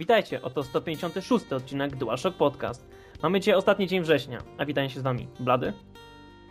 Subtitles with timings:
[0.00, 2.88] Witajcie, oto 156 odcinek DualShock Podcast.
[3.22, 5.72] Mamy dzisiaj ostatni dzień września, a witają się z wami Blady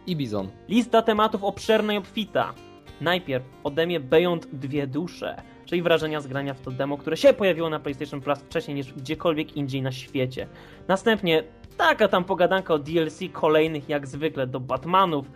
[0.07, 0.49] i Bizon.
[0.67, 2.53] Lista tematów obszerna i obfita.
[3.01, 7.33] Najpierw ode mnie Beyond Dwie Dusze, czyli wrażenia z grania w to demo, które się
[7.33, 10.47] pojawiło na PlayStation Plus wcześniej niż gdziekolwiek indziej na świecie.
[10.87, 11.43] Następnie
[11.77, 15.31] taka tam pogadanka o DLC kolejnych jak zwykle do Batmanów,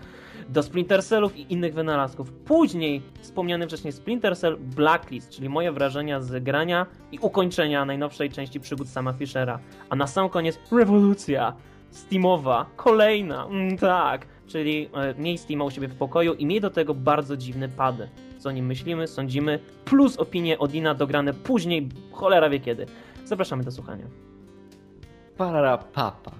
[0.49, 2.31] do Splinter Cellów i innych wynalazków.
[2.31, 8.59] Później wspomniany wcześniej Splinter Cell Blacklist, czyli moje wrażenia z grania i ukończenia najnowszej części
[8.59, 9.59] przygód sama Fischera.
[9.89, 11.53] A na sam koniec rewolucja
[11.91, 16.69] Steamowa, kolejna, mm, tak, czyli e, miej Steama u siebie w pokoju i miej do
[16.69, 17.95] tego bardzo dziwny pad.
[18.37, 22.85] Co o nim myślimy, sądzimy, plus opinie Odina dograne później, cholera wie kiedy.
[23.25, 24.05] Zapraszamy do słuchania.
[25.37, 26.31] Parara papa.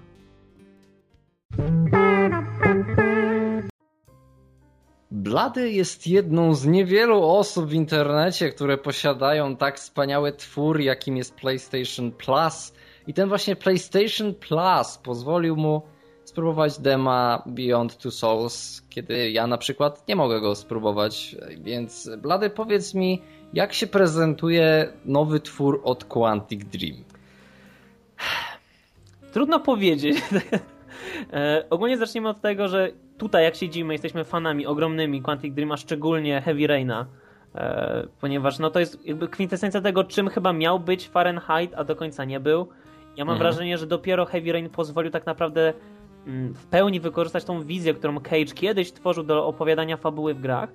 [5.24, 11.34] Blady jest jedną z niewielu osób w internecie, które posiadają tak wspaniały twór, jakim jest
[11.34, 12.72] PlayStation Plus.
[13.06, 15.82] I ten właśnie PlayStation Plus pozwolił mu
[16.24, 21.36] spróbować dema Beyond Two Souls, kiedy ja na przykład nie mogę go spróbować.
[21.58, 27.04] Więc Blady, powiedz mi, jak się prezentuje nowy twór od Quantic Dream?
[29.32, 30.16] Trudno powiedzieć.
[31.32, 35.76] e, ogólnie zaczniemy od tego, że tutaj jak siedzimy, jesteśmy fanami ogromnymi Quantic Dream, a
[35.76, 37.06] szczególnie Heavy Raina,
[37.54, 41.96] e, ponieważ no to jest jakby kwintesencja tego, czym chyba miał być Fahrenheit, a do
[41.96, 42.68] końca nie był.
[43.16, 43.38] Ja mam mhm.
[43.38, 45.72] wrażenie, że dopiero Heavy Rain pozwolił tak naprawdę
[46.26, 50.68] mm, w pełni wykorzystać tą wizję, którą Cage kiedyś tworzył do opowiadania fabuły w grach.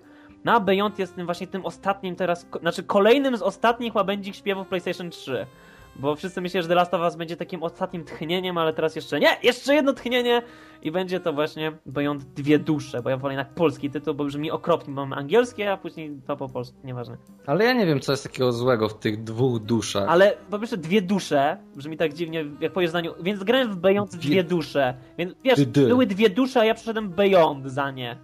[0.45, 4.67] No a Beyond jest tym właśnie tym ostatnim teraz, znaczy kolejnym z ostatnich łabędzich śpiewów
[4.67, 5.45] PlayStation 3.
[5.95, 9.19] Bo wszyscy myślą, że The Last of Us będzie takim ostatnim tchnieniem, ale teraz jeszcze
[9.19, 9.37] nie!
[9.43, 10.41] Jeszcze jedno tchnienie!
[10.81, 14.51] I będzie to właśnie Beyond Dwie Dusze, bo ja wolę jednak polski tytuł, bo brzmi
[14.51, 17.17] okropnie, bo mamy angielskie, a później to po polsku, nieważne.
[17.45, 20.09] Ale ja nie wiem, co jest takiego złego w tych dwóch duszach.
[20.09, 24.11] Ale po pierwsze Dwie Dusze, brzmi tak dziwnie, jak powiesz zdaniu, więc grałem w Beyond
[24.11, 24.93] Dwie, dwie Dusze.
[25.17, 28.17] Więc wiesz, były dwie dusze, a ja przeszedłem Beyond za nie.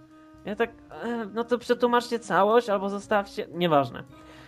[0.44, 0.70] Ja tak,
[1.04, 4.04] e, no to przetłumaczcie całość, albo zostawcie, nieważne.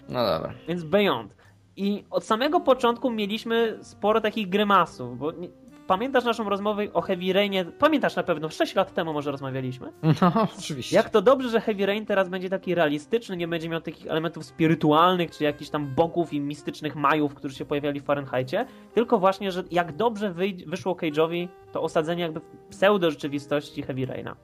[0.09, 0.54] No dobra.
[0.69, 1.38] Więc Beyond.
[1.78, 5.49] I od samego początku mieliśmy sporo takich grymasów, bo nie,
[5.87, 7.65] pamiętasz naszą rozmowę o Heavy Rainie?
[7.65, 9.93] Pamiętasz na pewno, 6 lat temu może rozmawialiśmy?
[10.03, 10.97] No, oczywiście.
[10.97, 14.44] Jak to dobrze, że Heavy Rain teraz będzie taki realistyczny, nie będzie miał takich elementów
[14.44, 19.53] spirytualnych, czy jakichś tam bogów i mistycznych majów, którzy się pojawiali w Fahrenheitie, tylko właśnie,
[19.53, 20.34] że jak dobrze
[20.67, 22.41] wyszło Cage'owi to osadzenie jakby
[22.71, 24.37] pseudo rzeczywistości Heavy Raina.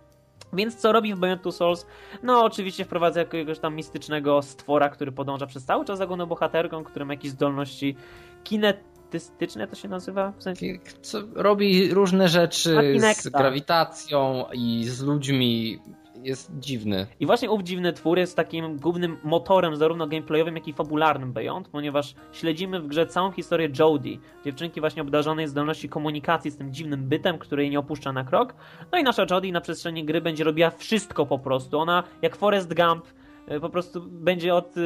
[0.55, 1.87] Więc co robi w Beyond Two Souls?
[2.23, 6.85] No oczywiście wprowadza jakiegoś tam mistycznego stwora, który podąża przez cały czas za główną bohaterką,
[6.85, 7.97] który ma jakieś zdolności
[8.45, 10.33] kinetystyczne to się nazywa?
[10.39, 10.67] W sensie...
[11.03, 15.81] Co robi różne rzeczy z grawitacją i z ludźmi
[16.25, 17.07] jest dziwny.
[17.21, 21.69] I właśnie ów dziwny twór jest takim głównym motorem zarówno gameplayowym, jak i fabularnym Beyond,
[21.69, 27.09] ponieważ śledzimy w grze całą historię Jodie, dziewczynki właśnie obdarzonej zdolności komunikacji z tym dziwnym
[27.09, 28.55] bytem, który jej nie opuszcza na krok.
[28.93, 31.79] No i nasza Jodie na przestrzeni gry będzie robiła wszystko po prostu.
[31.79, 33.05] Ona, jak Forrest Gump,
[33.47, 34.81] e, po prostu będzie od, e,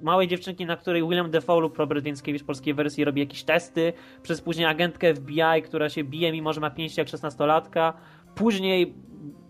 [0.00, 4.40] małej dziewczynki, na której William Defoe lub Robert Więckiewicz polskiej wersji robi jakieś testy, przez
[4.40, 7.92] później agentkę FBI, która się bije, mimo że ma pięści jak szesnastolatka,
[8.34, 8.94] później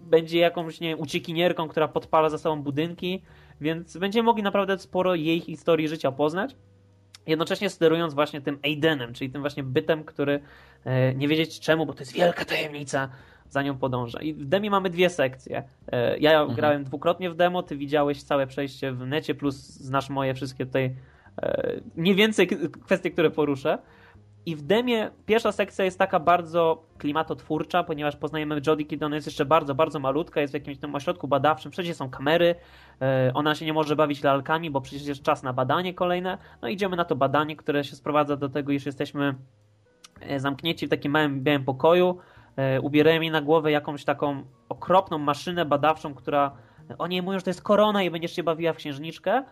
[0.08, 3.22] będzie jakąś, nie wiem, uciekinierką, która podpala za sobą budynki,
[3.60, 6.56] więc będziemy mogli naprawdę sporo jej historii życia poznać.
[7.26, 10.40] Jednocześnie sterując właśnie tym Aidenem, czyli tym właśnie bytem, który
[10.84, 13.08] e, nie wiedzieć czemu, bo to jest wielka tajemnica,
[13.50, 14.22] za nią podąża.
[14.22, 15.62] I w demie mamy dwie sekcje.
[15.92, 16.56] E, ja mhm.
[16.56, 20.94] grałem dwukrotnie w demo, ty widziałeś całe przejście w necie, plus znasz moje wszystkie tutaj
[21.42, 22.48] e, mniej więcej
[22.84, 23.78] kwestie, które poruszę.
[24.48, 29.26] I w demie pierwsza sekcja jest taka bardzo klimatotwórcza, ponieważ poznajemy Jodie, kiedy ona jest
[29.26, 32.54] jeszcze bardzo, bardzo malutka, jest w jakimś tam ośrodku badawczym, wszędzie są kamery,
[33.02, 36.38] e, ona się nie może bawić lalkami, bo przecież jest czas na badanie kolejne.
[36.62, 39.34] No idziemy na to badanie, które się sprowadza do tego, iż jesteśmy
[40.20, 42.18] e, zamknięci w takim małym białym pokoju,
[42.56, 46.52] e, ubierają jej na głowę jakąś taką okropną maszynę badawczą, która
[46.98, 49.44] o niej mówią, że to jest korona i będziesz się bawiła w księżniczkę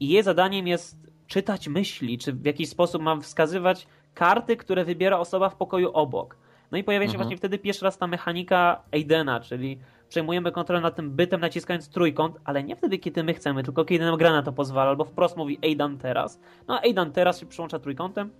[0.00, 3.86] i jej zadaniem jest czytać myśli, czy w jakiś sposób mam wskazywać
[4.16, 6.36] karty, które wybiera osoba w pokoju obok.
[6.72, 7.22] No i pojawia się mhm.
[7.22, 9.78] właśnie wtedy pierwszy raz ta mechanika Aidena, czyli
[10.08, 14.04] przejmujemy kontrolę nad tym bytem naciskając trójkąt, ale nie wtedy, kiedy my chcemy, tylko kiedy
[14.04, 16.40] nam gra na to pozwala, albo wprost mówi Aidan teraz.
[16.68, 18.30] No a Aidan teraz się przyłącza trójkątem,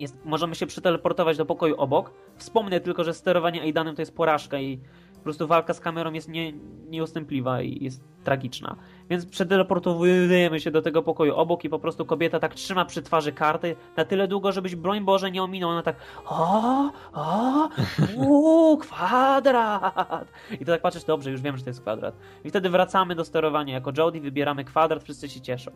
[0.00, 2.12] jest, możemy się przeteleportować do pokoju obok.
[2.36, 4.80] Wspomnę tylko, że sterowanie Aidanem to jest porażka i
[5.14, 6.52] po prostu walka z kamerą jest nie,
[6.88, 8.76] nieustępliwa i jest tragiczna.
[9.10, 13.32] Więc przeteleportowujemy się do tego pokoju obok i po prostu kobieta tak trzyma przy twarzy
[13.32, 15.70] karty na tyle długo, żebyś broń Boże nie ominął.
[15.70, 17.68] Ona tak o, o,
[18.16, 20.28] uuu, kwadrat.
[20.60, 22.14] I to tak patrzysz, dobrze, już wiem, że to jest kwadrat.
[22.44, 25.70] I wtedy wracamy do sterowania jako Jody, wybieramy kwadrat, wszyscy się cieszą.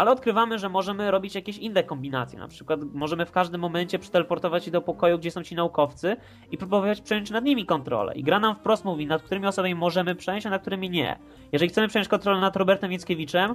[0.00, 2.38] Ale odkrywamy, że możemy robić jakieś inne kombinacje.
[2.38, 6.16] Na przykład możemy w każdym momencie przeteleportować się do pokoju, gdzie są ci naukowcy
[6.50, 8.14] i próbować przejąć nad nimi kontrolę.
[8.14, 11.18] I gra nam wprost mówi, nad którymi osobami możemy przejąć, a nad którymi nie.
[11.52, 13.54] Jeżeli chcemy przejąć kontrolę nad Robertem Mickiewiczem,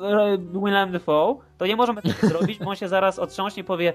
[0.00, 3.92] e, Willem Dafoe, to nie możemy tego zrobić, bo on się zaraz otrząśnie i powie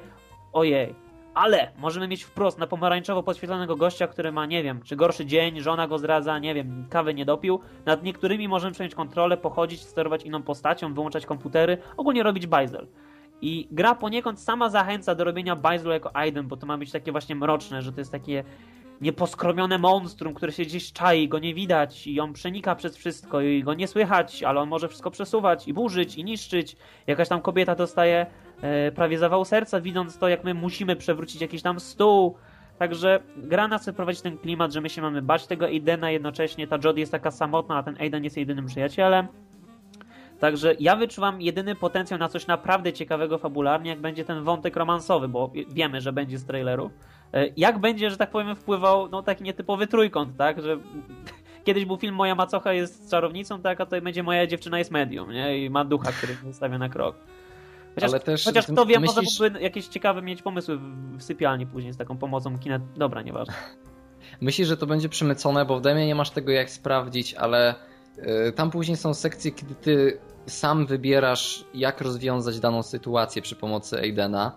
[0.54, 0.96] ojej,
[1.36, 5.62] ale możemy mieć wprost na pomarańczowo podświetlonego gościa, który ma, nie wiem, czy gorszy dzień,
[5.62, 7.60] żona go zdradza, nie wiem, kawy nie dopił.
[7.86, 12.88] Nad niektórymi możemy przejąć kontrolę, pochodzić, sterować inną postacią, wyłączać komputery, ogólnie robić bajzel.
[13.42, 17.12] I gra poniekąd sama zachęca do robienia bajzlu jako Aiden, bo to ma być takie
[17.12, 18.44] właśnie mroczne, że to jest takie
[19.02, 23.64] nieposkromione monstrum, które się gdzieś czai, go nie widać i on przenika przez wszystko i
[23.64, 26.78] go nie słychać, ale on może wszystko przesuwać i burzyć i niszczyć.
[27.08, 28.26] Jakaś tam kobieta dostaje
[28.96, 32.38] prawie zawał serca, widząc to, jak my musimy przewrócić jakiś tam stół.
[32.80, 36.68] Także gra nas chce prowadzić ten klimat, że my się mamy bać tego Aidena, jednocześnie
[36.68, 39.28] ta Jodie jest taka samotna, a ten Aiden jest jedynym przyjacielem.
[40.40, 45.28] Także ja wyczuwam jedyny potencjał na coś naprawdę ciekawego fabularnie, jak będzie ten wątek romansowy,
[45.28, 46.92] bo wiemy, że będzie z traileru.
[47.34, 50.78] E, jak będzie, że tak powiem, wpływał no taki nietypowy trójkąt, tak, że
[51.66, 55.32] kiedyś był film Moja macocha jest czarownicą, tak, a tutaj będzie Moja dziewczyna jest medium,
[55.32, 57.16] nie, i ma ducha, który stawia na krok.
[57.96, 59.16] Chociaż, Ale też chociaż kto wie, myślisz...
[59.16, 62.80] może byłby jakieś ciekawe mieć pomysły w, sypialni później z taką pomocą kina.
[62.80, 63.54] Dobra, nieważne.
[64.42, 67.76] Myślisz, że to będzie przemycone, bo w demie nie masz tego jak sprawdzić, ale
[68.18, 74.00] yy, tam później są sekcje, kiedy ty sam wybierasz, jak rozwiązać daną sytuację przy pomocy
[74.00, 74.52] Aidena.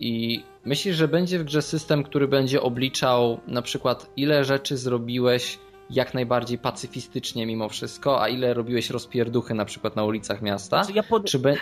[0.00, 5.58] I myślisz, że będzie w grze system, który będzie obliczał na przykład ile rzeczy zrobiłeś
[5.90, 10.84] jak najbardziej pacyfistycznie mimo wszystko, a ile robiłeś rozpierduchy na przykład na ulicach miasta?
[10.84, 11.24] Znaczy ja pod...
[11.24, 11.56] Czy be...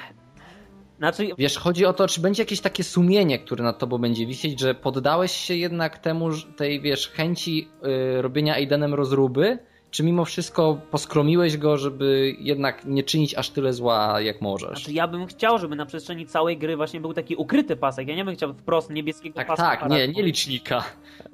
[1.00, 1.28] Znaczy...
[1.38, 4.74] Wiesz, chodzi o to, czy będzie jakieś takie sumienie, które nad tobą będzie wisieć, że
[4.74, 9.58] poddałeś się jednak temu, tej wiesz, chęci yy, robienia Aidenem rozruby,
[9.90, 14.78] czy mimo wszystko poskromiłeś go, żeby jednak nie czynić aż tyle zła, jak możesz?
[14.78, 18.08] Znaczy ja bym chciał, żeby na przestrzeni całej gry właśnie był taki ukryty pasek.
[18.08, 19.64] Ja nie bym chciał wprost niebieskiego tak, paska.
[19.64, 20.84] Tak, tak, nie, nie licznika.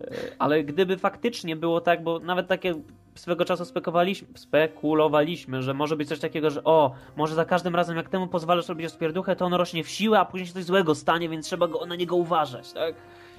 [0.01, 2.75] E, ale gdyby faktycznie było tak, bo nawet takie
[3.15, 7.97] swego czasu spekulowaliśmy, spekulowaliśmy, że może być coś takiego, że o, może za każdym razem
[7.97, 10.95] jak temu pozwalasz robić rozpierduchę, to on rośnie w siłę, a później się coś złego
[10.95, 12.95] stanie, więc trzeba go, na niego uważać, tak?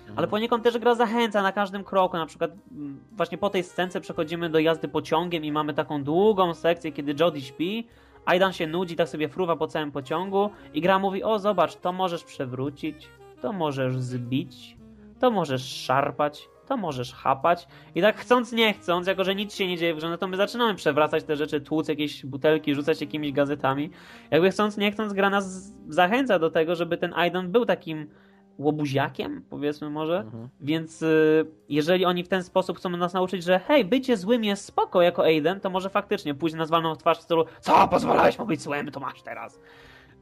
[0.08, 0.30] Ale mhm.
[0.30, 2.18] poniekąd też gra zachęca na każdym kroku.
[2.18, 6.54] Na przykład mm, właśnie po tej scence przechodzimy do jazdy pociągiem i mamy taką długą
[6.54, 7.88] sekcję, kiedy Jody śpi,
[8.26, 11.94] Aidan się nudzi, tak sobie fruwa po całym pociągu i gra mówi, o zobacz, to
[11.94, 13.08] możesz przewrócić,
[13.42, 14.78] to możesz zbić,
[15.20, 17.68] to możesz szarpać, to możesz chapać.
[17.96, 20.28] I tak chcąc, nie chcąc, jako że nic się nie dzieje w grze, no to
[20.28, 23.90] my zaczynamy przewracać te rzeczy, tłuc jakieś butelki, rzucać jakimiś gazetami.
[24.32, 28.10] Jakby chcąc, nie chcąc, gra nas zachęca do tego, żeby ten Aidan był takim
[28.58, 30.20] łobuziakiem, powiedzmy może.
[30.20, 30.50] Mhm.
[30.62, 34.66] Więc y, jeżeli oni w ten sposób chcą nas nauczyć, że hej, bycie złym jest
[34.66, 38.46] spoko jako Aiden, to może faktycznie pójść na zwalną twarz w stylu co, pozwalałeś mu
[38.46, 39.60] być złym, to masz teraz.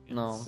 [0.10, 0.40] No.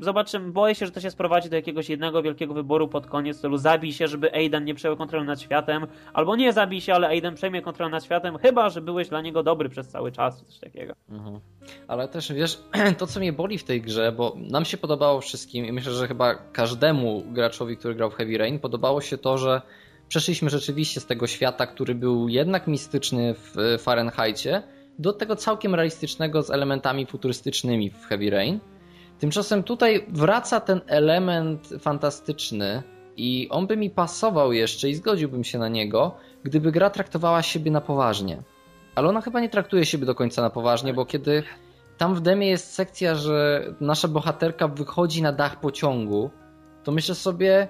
[0.00, 3.56] Zobaczymy, boję się, że to się sprowadzi do jakiegoś jednego wielkiego wyboru pod koniec, celu
[3.56, 7.34] zabij się, żeby Aiden nie przejął kontroli nad światem, albo nie zabij się, ale Aiden
[7.34, 10.94] przejmie kontrolę nad światem, chyba, że byłeś dla niego dobry przez cały czas, coś takiego.
[11.08, 11.40] Mhm.
[11.88, 12.62] Ale też, wiesz,
[12.98, 16.08] to co mnie boli w tej grze, bo nam się podobało wszystkim i myślę, że
[16.08, 19.62] chyba każdemu graczowi, który grał w Heavy Rain, podobało się to, że
[20.08, 24.62] przeszliśmy rzeczywiście z tego świata, który był jednak mistyczny w Fahrenheitie,
[24.98, 28.60] do tego całkiem realistycznego z elementami futurystycznymi w Heavy Rain.
[29.18, 32.82] Tymczasem tutaj wraca ten element fantastyczny
[33.16, 37.70] i on by mi pasował jeszcze i zgodziłbym się na niego, gdyby gra traktowała siebie
[37.70, 38.42] na poważnie.
[38.94, 41.42] Ale ona chyba nie traktuje siebie do końca na poważnie, bo kiedy
[41.98, 46.30] tam w demie jest sekcja, że nasza bohaterka wychodzi na dach pociągu,
[46.84, 47.68] to myślę sobie,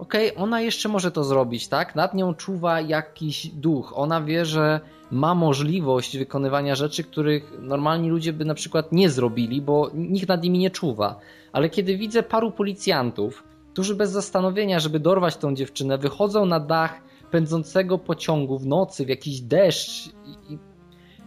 [0.00, 1.94] okej, okay, ona jeszcze może to zrobić, tak?
[1.94, 3.92] Nad nią czuwa jakiś duch.
[3.96, 4.80] Ona wie, że
[5.10, 10.42] ma możliwość wykonywania rzeczy, których normalni ludzie by na przykład nie zrobili, bo nikt nad
[10.42, 11.20] nimi nie czuwa.
[11.52, 17.00] Ale kiedy widzę paru policjantów, którzy bez zastanowienia, żeby dorwać tą dziewczynę, wychodzą na dach
[17.30, 20.08] pędzącego pociągu w nocy, w jakiś deszcz
[20.48, 20.58] i,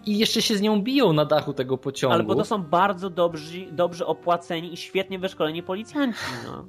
[0.05, 2.13] i jeszcze się z nią biją na dachu tego pociągu.
[2.13, 6.19] Ale bo to są bardzo dobrzy, dobrze opłaceni i świetnie wyszkoleni policjanci.
[6.45, 6.65] No.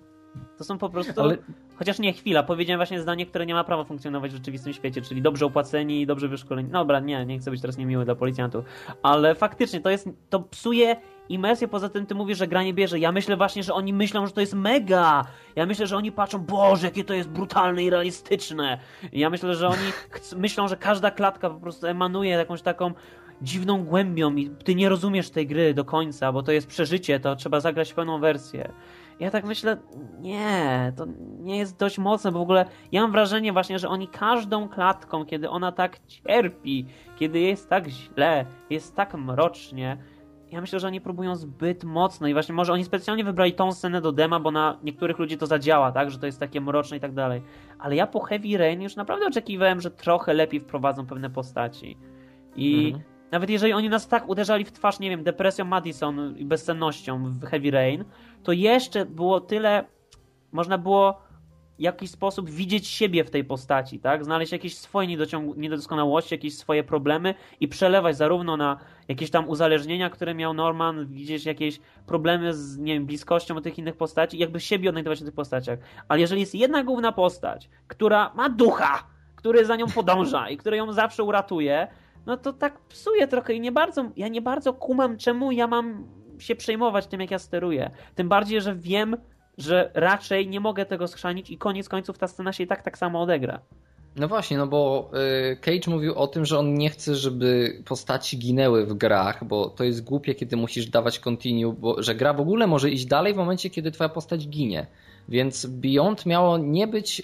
[0.59, 1.23] To są po prostu.
[1.23, 1.39] Ale...
[1.77, 5.23] Chociaż nie, chwila, powiedziałem właśnie zdanie, które nie ma prawa funkcjonować w rzeczywistym świecie, czyli
[5.23, 6.69] dobrze opłaceni i dobrze wyszkoleni.
[6.73, 8.65] No dobra, nie, nie chcę być teraz niemiły dla policjantów,
[9.03, 10.97] ale faktycznie to jest, to psuje
[11.29, 12.99] imersję, poza tym ty mówisz, że gra nie bierze.
[12.99, 15.25] Ja myślę właśnie, że oni myślą, że to jest mega.
[15.57, 18.79] Ja myślę, że oni patrzą, boże, jakie to jest brutalne i realistyczne.
[19.13, 19.93] Ja myślę, że oni
[20.37, 22.93] myślą, że każda klatka po prostu emanuje jakąś taką
[23.43, 27.37] dziwną głębią i ty nie rozumiesz tej gry do końca, bo to jest przeżycie, to
[27.37, 28.73] trzeba zagrać pełną wersję.
[29.21, 29.77] Ja tak myślę,
[30.21, 31.07] nie, to
[31.41, 35.25] nie jest dość mocne, bo w ogóle ja mam wrażenie właśnie, że oni każdą klatką,
[35.25, 39.99] kiedy ona tak cierpi, kiedy jest tak źle, jest tak mrocznie,
[40.55, 44.01] ja myślę, że oni próbują zbyt mocno i właśnie może oni specjalnie wybrali tą scenę
[44.01, 47.01] do dema, bo na niektórych ludzi to zadziała, tak, że to jest takie mroczne i
[47.01, 47.43] tak dalej.
[47.79, 51.97] Ale ja po Heavy Rain już naprawdę oczekiwałem, że trochę lepiej wprowadzą pewne postaci.
[52.57, 53.05] I mhm.
[53.33, 57.45] nawet jeżeli oni nas tak uderzali w twarz, nie wiem, depresją Madison i bezsennością w
[57.45, 58.05] Heavy Rain,
[58.45, 59.85] to jeszcze było tyle,
[60.53, 61.25] można było
[61.79, 64.25] w jakiś sposób widzieć siebie w tej postaci, tak?
[64.25, 65.17] Znaleźć jakieś swoje
[65.57, 71.47] niedoskonałości, jakieś swoje problemy i przelewać zarówno na jakieś tam uzależnienia, które miał Norman, widzieć
[71.47, 75.79] jakieś problemy z, nie wiem, bliskością tych innych postaci, jakby siebie odnajdować w tych postaciach.
[76.09, 79.05] Ale jeżeli jest jedna główna postać, która ma ducha,
[79.37, 81.89] który za nią podąża i który ją zawsze uratuje,
[82.27, 86.07] no to tak psuje trochę i nie bardzo, ja nie bardzo kumam, czemu ja mam
[86.39, 87.91] się przejmować tym, jak ja steruję.
[88.15, 89.17] Tym bardziej, że wiem,
[89.59, 92.99] że raczej nie mogę tego schrzanić i koniec końców ta scena się i tak tak
[92.99, 93.61] samo odegra.
[94.17, 95.11] No właśnie, no bo
[95.53, 99.71] y, Cage mówił o tym, że on nie chce, żeby postaci ginęły w grach, bo
[99.71, 103.35] to jest głupie, kiedy musisz dawać continue, bo że gra w ogóle może iść dalej
[103.35, 104.87] w momencie, kiedy twoja postać ginie.
[105.29, 107.23] Więc Beyond miało nie być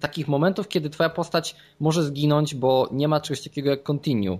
[0.00, 4.38] takich momentów, kiedy twoja postać może zginąć, bo nie ma czegoś takiego jak continue.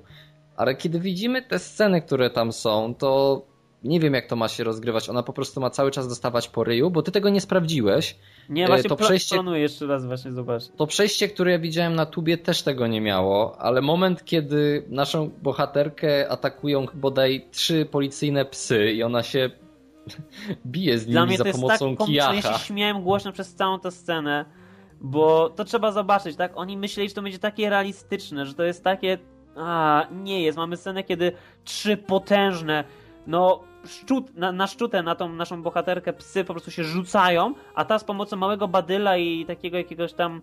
[0.57, 3.43] Ale kiedy widzimy te sceny, które tam są, to
[3.85, 5.09] nie wiem jak to ma się rozgrywać.
[5.09, 8.17] Ona po prostu ma cały czas dostawać po ryju, bo ty tego nie sprawdziłeś.
[8.49, 10.71] Nie, właśnie to przejście, planuję jeszcze raz właśnie zobaczyć.
[10.77, 15.31] To przejście, które ja widziałem na tubie też tego nie miało, ale moment, kiedy naszą
[15.43, 19.51] bohaterkę atakują bodaj trzy policyjne psy i ona się
[20.67, 22.35] bije z nimi Dla mnie za to pomocą jest tak kijacha.
[22.35, 24.45] Ja się śmiałem głośno przez całą tę scenę,
[25.01, 26.53] bo to trzeba zobaczyć, tak?
[26.55, 29.19] Oni myśleli, że to będzie takie realistyczne, że to jest takie...
[29.57, 30.59] A, nie jest.
[30.59, 31.33] Mamy scenę, kiedy
[31.65, 32.85] trzy potężne
[33.29, 37.85] no szczut, na, na szczutę, na tą naszą bohaterkę psy po prostu się rzucają, a
[37.85, 40.43] ta z pomocą małego badyla i takiego jakiegoś tam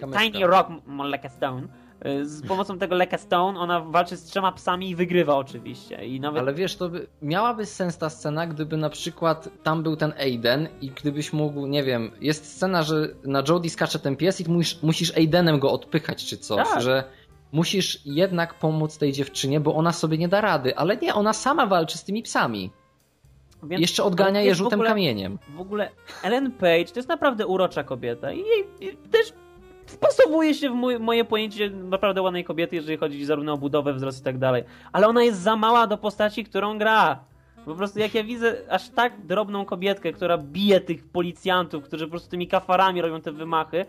[0.00, 0.22] Kamyska.
[0.22, 0.68] Tiny Rock
[1.12, 1.62] like a Stone
[2.06, 6.06] y, z pomocą tego Leka Stone ona walczy z trzema psami i wygrywa oczywiście.
[6.06, 6.42] I nawet...
[6.42, 10.68] Ale wiesz, to by, miałaby sens ta scena, gdyby na przykład tam był ten Aiden
[10.80, 14.82] i gdybyś mógł, nie wiem, jest scena, że na Jodie skacze ten pies i musisz,
[14.82, 16.82] musisz Aidenem go odpychać czy coś, tak.
[16.82, 17.04] że
[17.56, 20.76] musisz jednak pomóc tej dziewczynie, bo ona sobie nie da rady.
[20.76, 22.70] Ale nie, ona sama walczy z tymi psami.
[23.62, 25.38] Więc Jeszcze odgania je rzutem ogóle, kamieniem.
[25.56, 25.90] W ogóle
[26.22, 28.42] Ellen Page to jest naprawdę urocza kobieta i,
[28.80, 29.32] i też
[29.86, 34.20] wpasowuje się w mój, moje pojęcie naprawdę ładnej kobiety, jeżeli chodzi zarówno o budowę, wzrost
[34.20, 34.64] i tak dalej.
[34.92, 37.20] Ale ona jest za mała do postaci, którą gra.
[37.64, 42.10] Po prostu jak ja widzę aż tak drobną kobietkę, która bije tych policjantów, którzy po
[42.10, 43.86] prostu tymi kafarami robią te wymachy,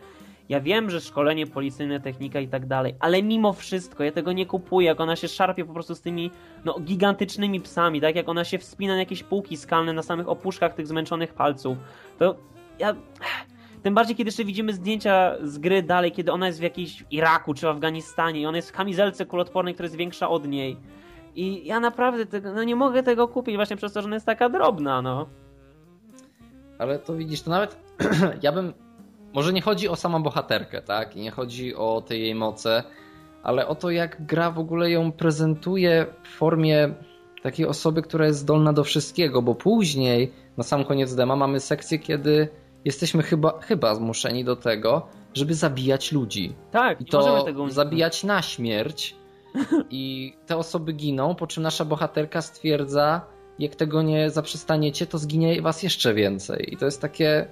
[0.49, 4.45] ja wiem, że szkolenie policyjne, technika i tak dalej, ale mimo wszystko ja tego nie
[4.45, 6.31] kupuję, jak ona się szarpie po prostu z tymi
[6.65, 10.73] no, gigantycznymi psami, tak jak ona się wspina na jakieś półki skalne na samych opuszkach
[10.73, 11.77] tych zmęczonych palców.
[12.19, 12.35] To
[12.79, 12.95] ja...
[13.83, 17.53] Tym bardziej, kiedy jeszcze widzimy zdjęcia z gry dalej, kiedy ona jest w jakiejś Iraku
[17.53, 20.77] czy Afganistanie i ona jest w kamizelce kulotwornej, która jest większa od niej.
[21.35, 24.25] I ja naprawdę tego, no nie mogę tego kupić właśnie przez to, że ona jest
[24.25, 25.27] taka drobna, no.
[26.79, 27.77] Ale to widzisz, to nawet
[28.43, 28.73] ja bym
[29.33, 31.15] może nie chodzi o samą bohaterkę, tak?
[31.15, 32.83] I nie chodzi o te jej moce,
[33.43, 36.93] ale o to, jak gra w ogóle ją prezentuje w formie
[37.43, 41.99] takiej osoby, która jest zdolna do wszystkiego, bo później, na sam koniec dema, mamy sekcję,
[41.99, 42.47] kiedy
[42.85, 46.55] jesteśmy chyba, chyba zmuszeni do tego, żeby zabijać ludzi.
[46.71, 49.15] Tak, i to tego zabijać na śmierć.
[49.89, 53.21] I te osoby giną, po czym nasza bohaterka stwierdza,
[53.59, 56.73] jak tego nie zaprzestaniecie, to zginie was jeszcze więcej.
[56.73, 57.47] I to jest takie.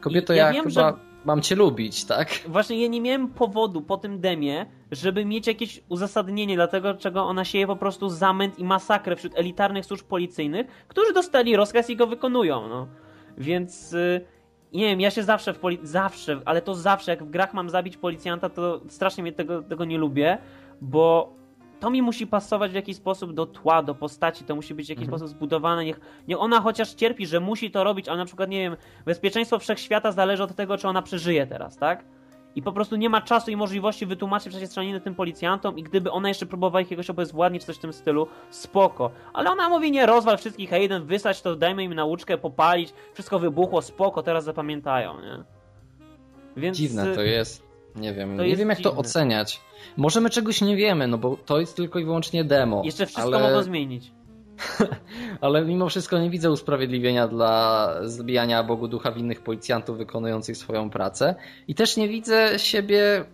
[0.00, 0.90] Kobieto, ja, ja wiem, chyba...
[0.90, 0.92] że
[1.24, 2.28] mam cię lubić, tak?
[2.46, 7.24] Właśnie ja nie miałem powodu po tym demie, żeby mieć jakieś uzasadnienie dla tego, czego
[7.24, 11.96] ona sieje po prostu zamęt i masakrę wśród elitarnych służb policyjnych, którzy dostali rozkaz i
[11.96, 12.86] go wykonują, no.
[13.38, 13.92] Więc...
[13.92, 14.38] Yy,
[14.72, 15.78] nie wiem, ja się zawsze w poli...
[15.82, 19.84] zawsze, ale to zawsze, jak w grach mam zabić policjanta, to strasznie mnie tego, tego
[19.84, 20.38] nie lubię,
[20.80, 21.32] bo
[21.80, 24.90] to mi musi pasować w jakiś sposób do tła, do postaci, to musi być w
[24.90, 25.18] jakiś mhm.
[25.18, 25.84] sposób zbudowane.
[25.84, 29.58] Niech, niech ona chociaż cierpi, że musi to robić, ale na przykład, nie wiem, bezpieczeństwo
[29.58, 32.04] wszechświata zależy od tego, czy ona przeżyje teraz, tak?
[32.54, 36.10] I po prostu nie ma czasu i możliwości wytłumaczyć przecież strzelaniny tym policjantom i gdyby
[36.10, 39.10] ona jeszcze próbowała jakiegoś obezwładnić, coś w tym stylu, spoko.
[39.32, 43.82] Ale ona mówi, nie, rozwal wszystkich Hayden, wysać to, dajmy im nauczkę, popalić, wszystko wybuchło,
[43.82, 45.44] spoko, teraz zapamiętają, nie?
[46.56, 46.76] Więc...
[46.76, 47.67] Dziwne to jest.
[47.98, 48.92] Nie wiem, nie wiem jak dziwne.
[48.92, 49.60] to oceniać.
[49.96, 52.82] Może my czegoś nie wiemy, no bo to jest tylko i wyłącznie demo.
[52.84, 53.48] Jeszcze wszystko ale...
[53.50, 54.12] mogą zmienić.
[55.40, 61.34] ale mimo wszystko nie widzę usprawiedliwienia dla zbijania Bogu Ducha winnych policjantów wykonujących swoją pracę.
[61.68, 63.24] I też nie widzę siebie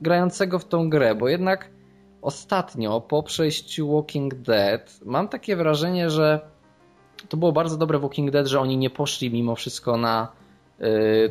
[0.00, 1.70] grającego w tą grę, bo jednak
[2.22, 6.40] ostatnio po przejściu Walking Dead mam takie wrażenie, że
[7.28, 10.32] to było bardzo dobre Walking Dead, że oni nie poszli mimo wszystko na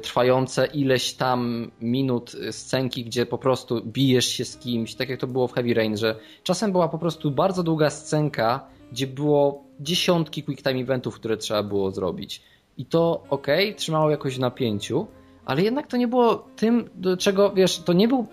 [0.01, 5.27] trwające ileś tam minut scenki, gdzie po prostu bijesz się z kimś, tak jak to
[5.27, 10.44] było w Heavy Rain, że czasem była po prostu bardzo długa scenka, gdzie było dziesiątki
[10.44, 12.42] quick time eventów, które trzeba było zrobić.
[12.77, 15.08] I to ok, trzymało jakoś w napięciu,
[15.46, 18.27] ale jednak to nie było tym, do czego, wiesz, to nie był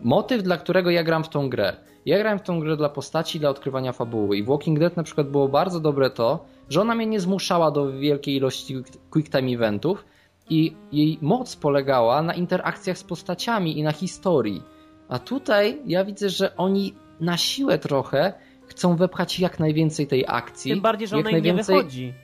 [0.00, 1.76] motyw, dla którego ja gram w tą grę.
[2.06, 4.36] Ja grałem w tą grę dla postaci, dla odkrywania fabuły.
[4.36, 7.70] I w Walking Dead na przykład było bardzo dobre to, że ona mnie nie zmuszała
[7.70, 10.04] do wielkiej ilości quick time eventów
[10.50, 14.62] i jej moc polegała na interakcjach z postaciami i na historii.
[15.08, 18.32] A tutaj ja widzę, że oni na siłę trochę
[18.66, 20.70] chcą wepchać jak najwięcej tej akcji.
[20.70, 21.76] Tym bardziej, że jak ona im najwięcej...
[21.76, 22.14] nie wychodzi.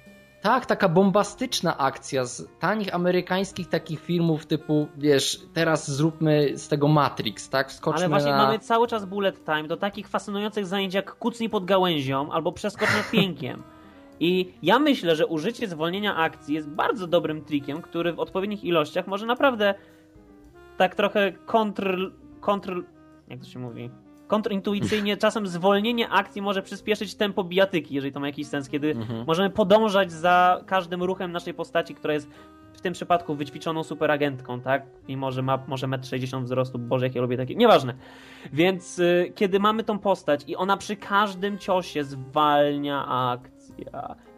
[0.45, 6.89] Tak, taka bombastyczna akcja z tanich amerykańskich takich filmów typu, wiesz, teraz zróbmy z tego
[6.89, 7.71] Matrix, tak?
[7.71, 8.37] Wskoczmy Ale właśnie na...
[8.37, 12.89] mamy cały czas bullet time do takich fascynujących zajęć jak kucnij pod gałęzią albo przeskocz
[12.95, 13.63] nad piękiem.
[14.21, 19.07] I ja myślę, że użycie zwolnienia akcji jest bardzo dobrym trikiem, który w odpowiednich ilościach
[19.07, 19.75] może naprawdę
[20.77, 22.13] tak trochę kontr...
[22.41, 22.83] kontr...
[23.29, 23.91] jak to się mówi?
[24.27, 29.25] Kontrintuicyjnie czasem zwolnienie akcji może przyspieszyć tempo bijatyki, jeżeli to ma jakiś sens, kiedy Mhm.
[29.27, 32.31] możemy podążać za każdym ruchem naszej postaci, która jest
[32.73, 34.87] w tym przypadku wyćwiczoną superagentką, tak?
[35.09, 37.95] Mimo, że ma może 1,60 m wzrostu, boże jak ja lubię takie, nieważne.
[38.53, 43.07] Więc y, kiedy mamy tą postać i ona przy każdym ciosie zwalnia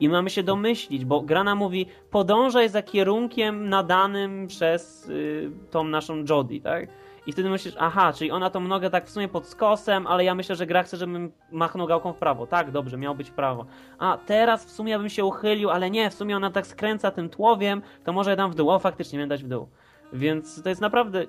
[0.01, 5.85] i mamy się domyślić, bo gra nam mówi podążaj za kierunkiem nadanym przez y, tą
[5.85, 6.89] naszą Jodie, tak?
[7.27, 10.35] I wtedy myślisz, aha, czyli ona tą nogę tak w sumie pod skosem, ale ja
[10.35, 12.47] myślę, że gra chce, żebym machnął gałką w prawo.
[12.47, 13.67] Tak, dobrze, miał być w prawo.
[13.99, 17.11] A teraz w sumie ja bym się uchylił, ale nie, w sumie ona tak skręca
[17.11, 18.71] tym tłowiem, to może ja dam w dół.
[18.71, 19.69] O, faktycznie miałem dać w dół.
[20.13, 21.25] Więc to jest naprawdę...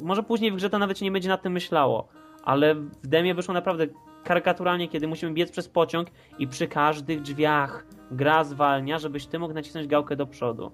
[0.00, 2.08] Może później w grze to nawet się nie będzie nad tym myślało,
[2.44, 3.86] ale w demie wyszło naprawdę
[4.24, 6.08] karykaturalnie, kiedy musimy biec przez pociąg
[6.38, 10.72] i przy każdych drzwiach gra zwalnia, żebyś ty mógł nacisnąć gałkę do przodu.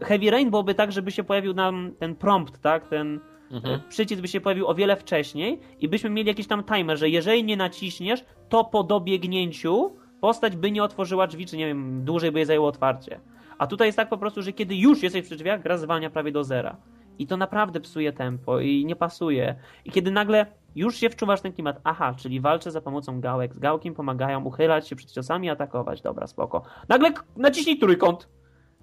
[0.00, 2.88] W Heavy Rain byłoby tak, żeby się pojawił nam ten prompt, tak?
[2.88, 3.20] Ten
[3.52, 3.80] Mhm.
[3.88, 7.44] przycisk by się pojawił o wiele wcześniej i byśmy mieli jakiś tam timer, że jeżeli
[7.44, 12.38] nie naciśniesz, to po dobiegnięciu postać by nie otworzyła drzwi, czy nie wiem, dłużej by
[12.38, 13.20] je zajęło otwarcie.
[13.58, 16.32] A tutaj jest tak po prostu, że kiedy już jesteś przy drzwiach, gra zwalnia prawie
[16.32, 16.76] do zera.
[17.18, 19.54] I to naprawdę psuje tempo i nie pasuje.
[19.84, 23.58] I kiedy nagle już się wczuwasz ten klimat, aha, czyli walczę za pomocą gałek, z
[23.58, 26.62] gałkiem pomagają uchylać się przed ciosami, atakować, dobra, spoko.
[26.88, 28.28] Nagle naciśnij trójkąt!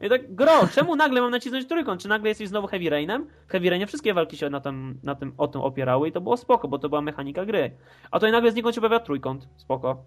[0.02, 2.02] I tak, gro, czemu nagle mam nacisnąć trójkąt?
[2.02, 3.28] Czy nagle jesteś znowu Heavy Rainem?
[3.48, 6.22] W Heavy Rainie wszystkie walki się na tym, na tym, o tym opierały i to
[6.22, 7.72] było spoko, bo to była mechanika gry.
[8.12, 10.04] A tutaj nagle znikąd się pojawia trójkąt, spoko.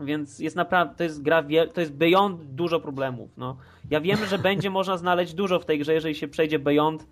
[0.00, 3.56] Więc jest naprawdę, to jest gra, to jest Beyond dużo problemów, no.
[3.90, 7.06] Ja wiem, że będzie można znaleźć dużo w tej grze, jeżeli się przejdzie Beyond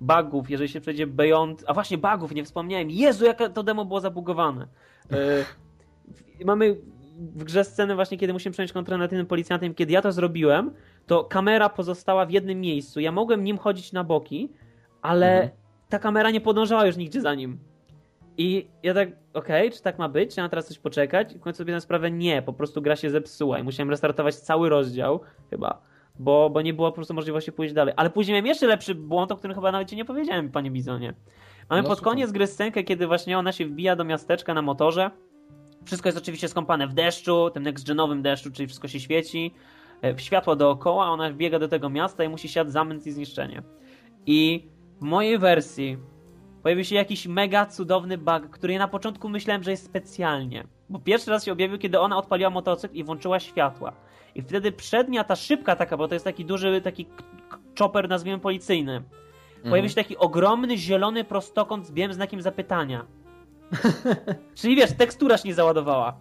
[0.00, 2.90] bugów, jeżeli się przejdzie Beyond, a właśnie bugów, nie wspomniałem.
[2.90, 4.66] Jezu, jak to demo było zabugowane.
[5.12, 6.76] E, mamy
[7.18, 9.74] w grze sceny właśnie, kiedy musimy przejąć kontrolę nad innym policjantem.
[9.74, 10.70] Kiedy ja to zrobiłem,
[11.06, 13.00] to kamera pozostała w jednym miejscu.
[13.00, 14.52] Ja mogłem nim chodzić na boki,
[15.02, 15.50] ale Mhm.
[15.88, 17.58] ta kamera nie podążała już nigdzie za nim.
[18.38, 20.34] I ja tak, okej, czy tak ma być?
[20.34, 21.32] Czy mam teraz coś poczekać?
[21.32, 24.34] I w końcu sobie na sprawę, nie, po prostu gra się zepsuła i musiałem restartować
[24.34, 25.82] cały rozdział, chyba,
[26.18, 27.94] bo, bo nie było po prostu możliwości pójść dalej.
[27.96, 31.14] Ale później miałem jeszcze lepszy błąd, o którym chyba nawet ci nie powiedziałem, panie Bizonie.
[31.70, 35.10] Mamy No, pod koniec gry scenkę, kiedy właśnie ona się wbija do miasteczka na motorze.
[35.84, 39.54] Wszystko jest oczywiście skąpane w deszczu, tym next-genowym deszczu, czyli wszystko się świeci.
[40.04, 43.62] e, Światło dookoła, ona biega do tego miasta i musi siać zamęt i zniszczenie.
[44.26, 44.68] I
[45.00, 45.98] w mojej wersji
[46.66, 50.66] pojawił się jakiś mega cudowny bug, który ja na początku myślałem, że jest specjalnie.
[50.88, 53.92] Bo pierwszy raz się objawił, kiedy ona odpaliła motocykl i włączyła światła.
[54.34, 57.06] I wtedy przednia, ta szybka taka, bo to jest taki duży, taki
[57.78, 59.02] chopper, nazwijmy policyjny.
[59.70, 63.06] Pojawił się taki ogromny, zielony prostokąt z białym znakiem zapytania.
[64.58, 66.16] Czyli wiesz, tekstura się nie załadowała.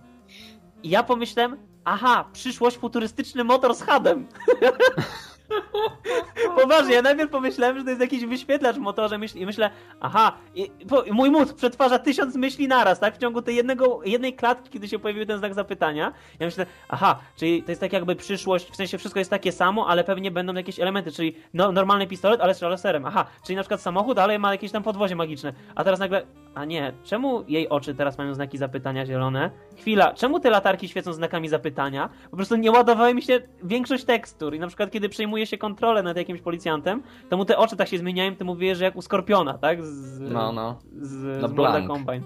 [0.83, 4.27] I ja pomyślałem, aha, przyszłość futurystyczny motor z hadem.
[6.61, 10.37] Poważnie, ja najpierw pomyślałem, że to jest jakiś wyświetlacz w motorze myśl, i myślę, aha,
[10.55, 13.15] i, po, mój mózg przetwarza tysiąc myśli naraz, tak?
[13.15, 16.13] W ciągu tej jednego, jednej klatki, kiedy się pojawił ten znak zapytania.
[16.39, 19.87] Ja myślę, aha, czyli to jest tak jakby przyszłość, w sensie wszystko jest takie samo,
[19.87, 23.05] ale pewnie będą jakieś elementy, czyli no, normalny pistolet, ale strzela laserem.
[23.05, 25.53] Aha, czyli na przykład samochód, ale ma jakieś tam podwozie magiczne.
[25.75, 29.51] A teraz nagle, a nie, czemu jej oczy teraz mają znaki zapytania zielone?
[29.77, 32.09] Chwila, czemu te latarki świecą znakami zapytania?
[32.31, 36.03] Po prostu nie ładowały mi się większość tekstur i na przykład kiedy przejmuje się kontrolę
[36.03, 39.01] nad jakimś policjantem, to mu te oczy tak się zmieniają, ty mówisz, że jak u
[39.01, 39.85] Skorpiona, tak?
[39.85, 40.79] Z, No, no.
[41.01, 41.87] z, z Mortal blank.
[41.87, 42.21] Combine.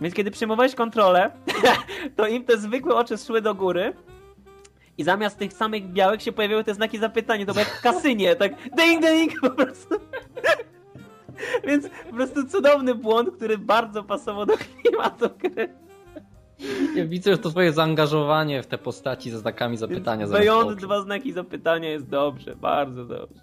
[0.00, 1.30] Więc kiedy przejmowałeś kontrolę,
[2.16, 3.92] to im te zwykłe oczy szły do góry
[4.98, 7.46] i zamiast tych samych białek się pojawiały te znaki zapytania.
[7.46, 9.94] To było jak w kasynie, tak ding ding po prostu.
[11.68, 15.68] Więc po prostu cudowny błąd, który bardzo pasował do klimatu gry.
[16.96, 21.32] Ja widzę, że to twoje zaangażowanie w te postaci ze znakami zapytania Beyond dwa znaki
[21.32, 23.42] zapytania jest dobrze, bardzo dobrze.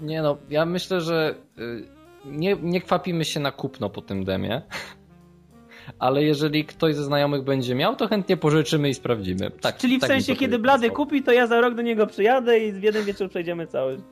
[0.00, 1.88] Nie no, ja myślę, że y,
[2.24, 4.62] nie, nie kwapimy się na kupno po tym demie.
[5.98, 9.50] ale jeżeli ktoś ze znajomych będzie miał, to chętnie pożyczymy i sprawdzimy.
[9.50, 12.58] Tak, Czyli w tak sensie, kiedy Blady kupi, to ja za rok do niego przyjadę
[12.58, 14.02] i w jeden wieczór przejdziemy cały.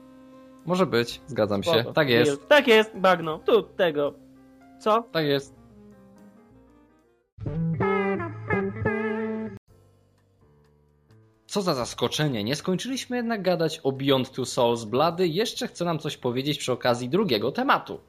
[0.65, 1.71] Może być, zgadzam się.
[1.71, 1.93] Spoko.
[1.93, 3.39] Tak jest, Tak jest, bagno.
[3.39, 4.13] Tu, tego.
[4.79, 5.03] Co?
[5.11, 5.61] tak jest.
[11.47, 14.83] Co za zaskoczenie, nie skończyliśmy jednak gadać o Beyond Two Souls.
[14.83, 17.99] Blady jeszcze chce nam coś powiedzieć przy okazji drugiego tematu.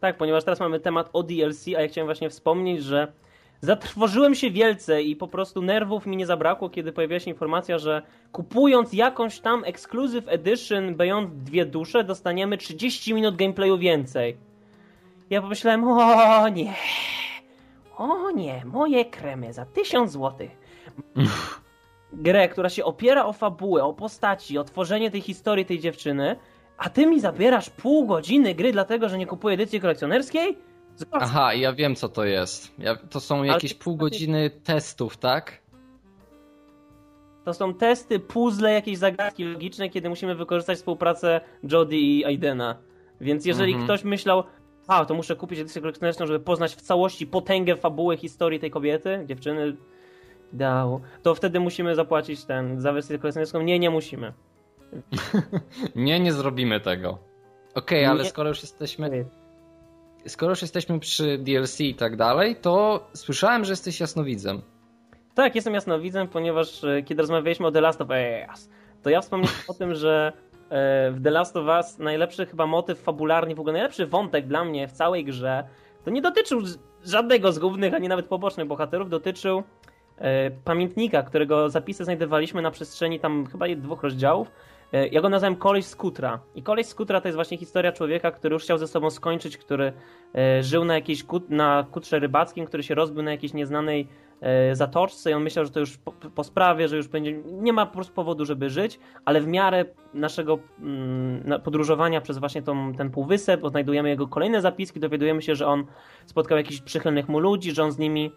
[0.00, 3.12] Tak, ponieważ teraz mamy temat o DLC, a ja chciałem właśnie wspomnieć, że
[3.60, 8.02] zatrwożyłem się wielce i po prostu nerwów mi nie zabrakło, kiedy pojawiła się informacja, że
[8.32, 14.36] kupując jakąś tam Exclusive Edition Beyond Dwie Dusze, dostaniemy 30 minut gameplayu więcej.
[15.30, 16.74] Ja pomyślałem, o nie,
[17.96, 20.50] o nie, moje kremy za 1000 złotych.
[22.12, 26.36] Grę, która się opiera o fabułę, o postaci, o tworzenie tej historii tej dziewczyny,
[26.78, 30.58] a ty mi zabierasz pół godziny gry dlatego, że nie kupuję edycji kolekcjonerskiej?
[30.96, 32.72] Zobacz, Aha, ja wiem co to jest.
[32.78, 35.62] Ja, to są jakieś pół godziny testów, tak?
[37.44, 42.76] To są testy, puzzle, jakieś zagadki logiczne, kiedy musimy wykorzystać współpracę Jody i Aidena.
[43.20, 43.86] Więc jeżeli Mhm.
[43.88, 44.44] ktoś myślał,
[44.86, 49.24] a to muszę kupić edycję kolekcjonerską, żeby poznać w całości potęgę fabuły historii tej kobiety,
[49.26, 49.76] dziewczyny,
[50.52, 53.62] dał, to wtedy musimy zapłacić ten za wersję kolekcjonerską.
[53.62, 54.32] Nie, nie musimy.
[55.96, 57.18] Nie, nie zrobimy tego.
[57.74, 58.28] Okej, ale Nie.
[58.30, 59.24] skoro już jesteśmy.
[60.26, 64.62] Skoro już jesteśmy przy DLC i tak dalej, to słyszałem, że jesteś jasnowidzem.
[65.34, 68.08] Tak, jestem jasnowidzem, ponieważ e, kiedy rozmawialiśmy o The Last of
[68.50, 68.70] Us,
[69.02, 70.32] to ja wspomniałem o tym, że
[70.70, 74.64] e, w The Last of Us najlepszy chyba motyw fabularny, w ogóle najlepszy wątek dla
[74.64, 75.64] mnie w całej grze,
[76.04, 76.60] to nie dotyczył
[77.04, 79.62] żadnego z głównych, ani nawet pobocznych bohaterów, dotyczył
[80.18, 84.50] e, pamiętnika, którego zapisy znajdowaliśmy na przestrzeni tam chyba dwóch rozdziałów.
[84.94, 86.40] E, Ja go nazwałem Koleś z Kutra.
[86.54, 89.56] I Koleś z Kutra to jest właśnie historia człowieka, który już chciał ze sobą skończyć,
[89.56, 89.92] który
[90.34, 94.08] e, żył na jakiejś kut, na kutrze rybackim, który się rozbił na jakiejś nieznanej
[94.40, 97.72] e, zatoczce i on myślał, że to już po, po sprawie, że już będzie, nie
[97.72, 102.92] ma po prostu powodu, żeby żyć, ale w miarę naszego mm, podróżowania przez właśnie tą,
[102.92, 105.84] ten półwysep, odnajdujemy jego kolejne zapiski, dowiadujemy się, że on
[106.26, 108.32] spotkał jakichś przychylnych mu ludzi, że on z nimi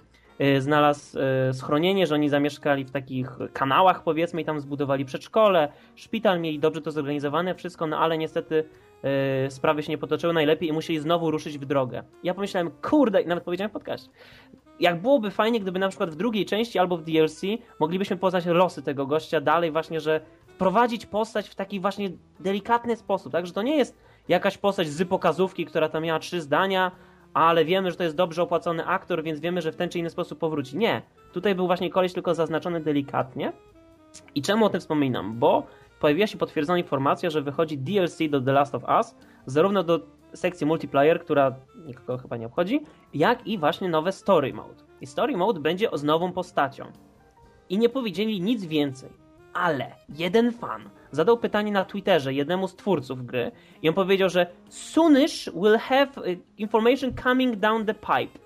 [0.60, 6.40] znalazł e, schronienie, że oni zamieszkali w takich kanałach powiedzmy i tam zbudowali przedszkole, szpital,
[6.40, 8.64] mieli dobrze to zorganizowane wszystko, no ale niestety
[9.04, 12.04] e, sprawy się nie potoczyły najlepiej i musieli znowu ruszyć w drogę.
[12.24, 14.10] Ja pomyślałem, kurde, nawet powiedziałem w podcaście,
[14.80, 17.42] jak byłoby fajnie, gdyby na przykład w drugiej części albo w DLC
[17.80, 23.32] moglibyśmy poznać losy tego gościa dalej właśnie, że wprowadzić postać w taki właśnie delikatny sposób,
[23.32, 23.98] tak, że to nie jest
[24.28, 26.92] jakaś postać z pokazówki, która tam miała trzy zdania,
[27.34, 30.10] ale wiemy, że to jest dobrze opłacony aktor, więc wiemy, że w ten czy inny
[30.10, 30.78] sposób powróci.
[30.78, 31.02] Nie.
[31.34, 33.54] Tutaj był właśnie koleś tylko zaznaczony delikatnie.
[34.36, 35.40] I czemu o tym wspominam?
[35.40, 35.68] Bo
[36.00, 40.00] pojawiła się potwierdzona informacja, że wychodzi DLC do The Last of Us, zarówno do
[40.34, 42.82] sekcji multiplayer, która nikogo chyba nie obchodzi,
[43.14, 44.84] jak i właśnie nowe story mode.
[45.02, 46.86] I story mode będzie z nową postacią.
[47.70, 49.10] I nie powiedzieli nic więcej.
[49.54, 54.48] Ale jeden fan zadał pytanie na Twitterze jednemu z twórców gry i on powiedział, że
[54.70, 58.40] soonish will have y, information coming down the pipe.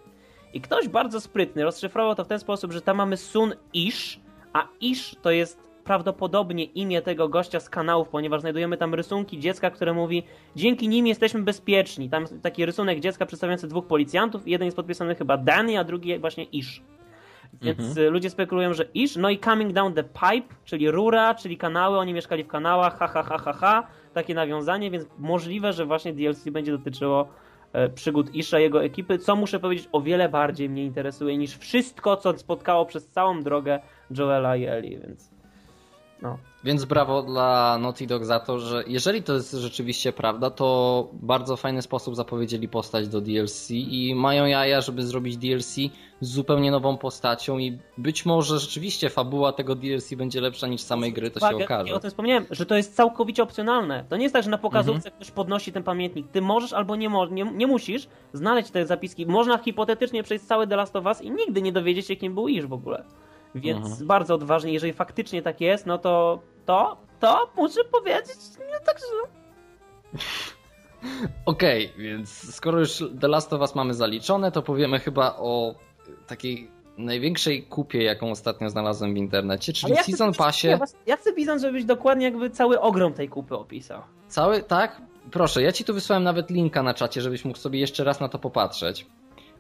[0.54, 4.20] I ktoś bardzo sprytny rozszyfrował to w ten sposób, że tam mamy Sun Ish,
[4.54, 9.70] a Ish to jest prawdopodobnie imię tego gościa z kanałów, ponieważ znajdujemy tam rysunki dziecka,
[9.70, 10.24] które mówi
[10.56, 12.10] dzięki nim jesteśmy bezpieczni.
[12.10, 16.44] Tam taki rysunek dziecka przedstawiający dwóch policjantów jeden jest podpisany chyba Danny, a drugi właśnie
[16.44, 16.82] Ish.
[17.62, 18.08] Więc Mhm.
[18.08, 21.98] y, ludzie spekulują, że Ish, no i coming down the pipe, czyli rura, czyli kanały,
[21.98, 26.14] oni mieszkali w kanałach, ha ha ha ha ha, takie nawiązanie, więc możliwe, że właśnie
[26.14, 27.28] DLC będzie dotyczyło
[27.74, 31.58] e, przygód Isha i jego ekipy, co muszę powiedzieć o wiele bardziej mnie interesuje niż
[31.58, 33.80] wszystko, co spotkało przez całą drogę
[34.18, 35.32] Joela i Ellie, więc
[36.22, 36.38] no.
[36.64, 41.58] Więc brawo dla Naughty Dog za to, że jeżeli to jest rzeczywiście prawda, to bardzo
[41.58, 45.76] fajny sposób zapowiedzieli postać do DLC i mają jaja, żeby zrobić DLC
[46.22, 51.14] z zupełnie nową postacią i być może rzeczywiście fabuła tego DLC będzie lepsza niż samej
[51.14, 51.90] gry, to się Uwaga, okaże.
[51.90, 54.06] Ja o tym wspomniałem, że to jest całkowicie opcjonalne.
[54.10, 55.16] To nie jest tak, że na pokazówce Mhm.
[55.16, 56.28] ktoś podnosi ten pamiętnik.
[56.32, 59.26] Ty możesz albo nie, nie, nie musisz znaleźć te zapiski.
[59.26, 62.48] Można hipotetycznie przejść cały The Last of Us i nigdy nie dowiedzieć się, kim był
[62.48, 63.04] Iż w ogóle.
[63.56, 64.08] Więc Mhm.
[64.08, 69.32] bardzo odważnie, jeżeli faktycznie tak jest, no to to, to muszę powiedzieć, nie tak, że...
[71.46, 75.76] Okej, więc skoro już The Last of Us mamy zaliczone, to powiemy chyba o
[76.28, 80.68] takiej największej kupie, jaką ostatnio znalazłem w internecie, czyli ja Season Passie.
[80.68, 84.02] Ja, ja chcę, Bizon, żebyś dokładnie jakby cały ogrom tej kupy opisał.
[84.28, 85.02] Cały, tak?
[85.32, 88.30] Proszę, ja ci tu wysłałem nawet linka na czacie, żebyś mógł sobie jeszcze raz na
[88.30, 89.06] to popatrzeć.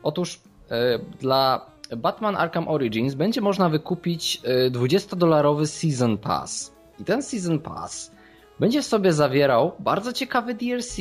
[0.03, 6.75] Otóż e, dla Batman Arkham Origins będzie można wykupić e, 20-dolarowy Season Pass.
[6.99, 8.11] I ten Season Pass
[8.59, 10.97] będzie w sobie zawierał bardzo ciekawy DLC.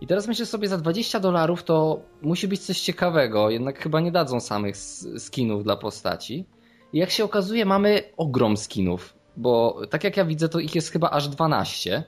[0.00, 4.12] I teraz myślę sobie, za 20 dolarów to musi być coś ciekawego, jednak chyba nie
[4.12, 4.76] dadzą samych
[5.18, 6.46] skinów dla postaci.
[6.92, 10.90] I jak się okazuje, mamy ogrom skinów, bo tak jak ja widzę, to ich jest
[10.90, 12.04] chyba aż 12,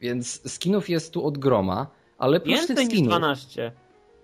[0.00, 1.86] więc skinów jest tu od groma,
[2.18, 3.08] ale plus Więcej tych niż skinów...
[3.08, 3.72] 12.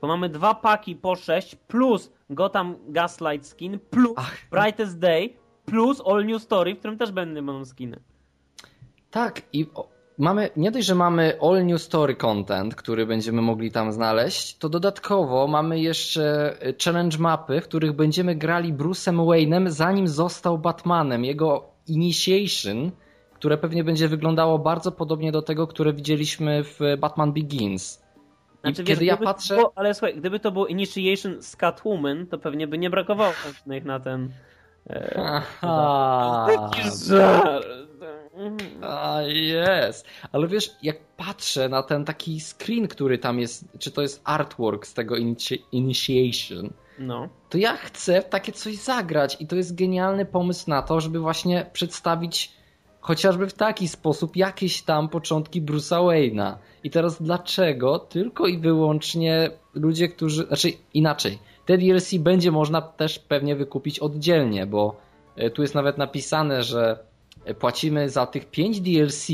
[0.00, 4.36] Bo mamy dwa paki po 6, plus Gotham Gaslight skin, plus Ach.
[4.50, 8.00] Brightest Day, plus All New Story, w którym też będą skiny.
[9.10, 9.66] Tak, i
[10.18, 14.68] mamy, nie dość, że mamy all new story content, który będziemy mogli tam znaleźć, to
[14.68, 21.24] dodatkowo mamy jeszcze e, challenge mapy, w których będziemy grali Bruce'em Wayne'em, zanim został Batmanem.
[21.24, 22.90] Jego initiation,
[23.34, 28.02] które pewnie będzie wyglądało bardzo podobnie do tego, które widzieliśmy w Batman Begins.
[28.60, 29.56] Znaczy, kiedy wiesz, ja patrzę...
[29.56, 33.84] Było, ale słuchaj, gdyby to było Initiation z Catwoman, to pewnie by nie brakowało chętnych
[33.84, 34.30] na ten...
[34.90, 36.46] E, Aha.
[38.82, 40.06] A jest.
[40.32, 44.86] Ale wiesz, jak patrzę na ten taki screen, który tam jest, czy to jest artwork
[44.86, 47.28] z tego inici- Initiation, No.
[47.48, 51.66] to ja chcę takie coś zagrać i to jest genialny pomysł na to, żeby właśnie
[51.72, 52.52] przedstawić
[53.00, 56.54] chociażby w taki sposób jakieś tam początki Bruce'a Wayne'a.
[56.84, 63.18] I teraz dlaczego tylko i wyłącznie ludzie, którzy, znaczy inaczej, te DLC będzie można też
[63.18, 64.96] pewnie wykupić oddzielnie, bo
[65.36, 66.98] e, tu jest nawet napisane, że
[67.58, 69.26] płacimy za tych 5 DLC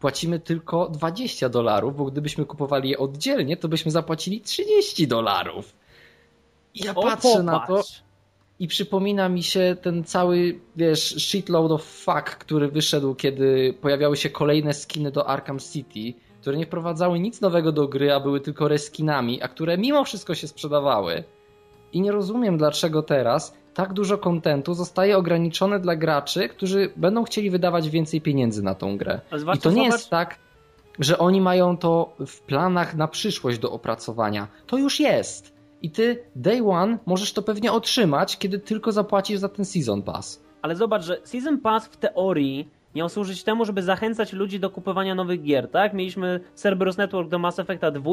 [0.00, 5.74] płacimy tylko 20 dolarów, bo gdybyśmy kupowali je oddzielnie, to byśmy zapłacili 30 dolarów.
[6.74, 7.82] I ja O, patrzę na to.
[8.62, 14.30] I przypomina mi się ten cały, wiesz, shitload of fuck, który wyszedł, kiedy pojawiały się
[14.30, 18.68] kolejne skiny do Arkham City, które nie wprowadzały nic nowego do gry, a były tylko
[18.68, 21.24] reskinami, a które mimo wszystko się sprzedawały.
[21.92, 27.50] I nie rozumiem, dlaczego teraz tak dużo kontentu zostaje ograniczone dla graczy, którzy będą chcieli
[27.50, 29.20] wydawać więcej pieniędzy na tą grę.
[29.54, 30.38] I to nie jest tak,
[30.98, 34.48] że oni mają to w planach na przyszłość do opracowania.
[34.66, 35.51] To już jest.
[35.82, 40.42] I ty day one możesz to pewnie otrzymać, kiedy tylko zapłacisz za ten season pass.
[40.62, 45.14] Ale zobacz, że Season Pass w teorii miał służyć temu, żeby zachęcać ludzi do kupowania
[45.14, 45.94] nowych gier, tak?
[45.94, 48.12] Mieliśmy Cerberus Network do Mass Effecta 2,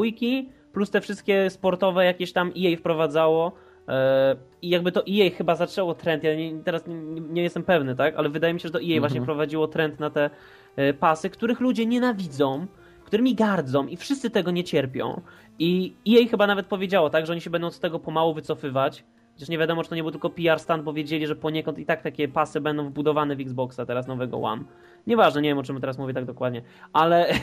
[0.72, 3.52] plus te wszystkie sportowe jakieś tam EA wprowadzało.
[3.88, 7.96] e, I jakby to EA chyba zaczęło trend, ja nie, teraz nie, nie jestem pewny,
[7.96, 8.14] tak?
[8.16, 9.00] Ale wydaje mi się, że to EA Mhm.
[9.00, 10.30] właśnie prowadziło trend na te
[10.76, 12.66] e, pasy, których ludzie nienawidzą,
[13.04, 15.20] którymi gardzą i wszyscy tego nie cierpią.
[15.62, 19.04] I EA chyba nawet powiedziało, tak, że oni się będą z tego pomału wycofywać.
[19.34, 21.86] Chociaż nie wiadomo, czy to nie był tylko PR stand, bo wiedzieli, że poniekąd i
[21.86, 24.64] tak takie pasy będą wbudowane w Xboxa teraz nowego One.
[25.06, 27.28] Nieważne, nie wiem o czym teraz mówię tak dokładnie, ale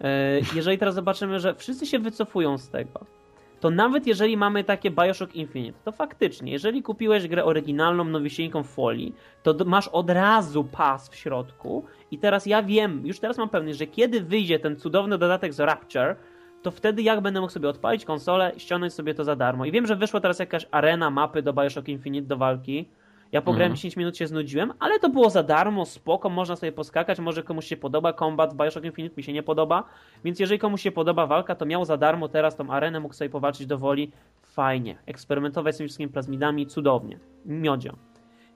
[0.00, 3.06] e, jeżeli teraz zobaczymy, że wszyscy się wycofują z tego,
[3.60, 8.68] to nawet jeżeli mamy takie Bioshock Infinite, to faktycznie, jeżeli kupiłeś grę oryginalną, nowisieńką w
[8.68, 13.48] folii, to masz od razu pas w środku i teraz ja wiem, już teraz mam
[13.48, 16.16] pewność, że kiedy wyjdzie ten cudowny dodatek z Rapture,
[16.62, 19.64] to wtedy jak będę mógł sobie odpalić konsolę ściągnąć sobie to za darmo.
[19.64, 22.88] I wiem, że wyszła teraz jakaś arena, mapy do Bioshock Infinite do walki.
[23.32, 23.76] Ja pograłem Mhm.
[23.76, 27.66] 10 minut, się znudziłem, ale to było za darmo, spoko, można sobie poskakać, może komuś
[27.66, 29.84] się podoba kombat w Bioshock Infinite, mi się nie podoba,
[30.24, 33.30] więc jeżeli komuś się podoba walka, to miał za darmo teraz tą arenę, mógł sobie
[33.30, 34.10] powalczyć do woli,
[34.42, 37.92] fajnie, eksperymentować z tymi wszystkimi plazmidami, cudownie, miodzio.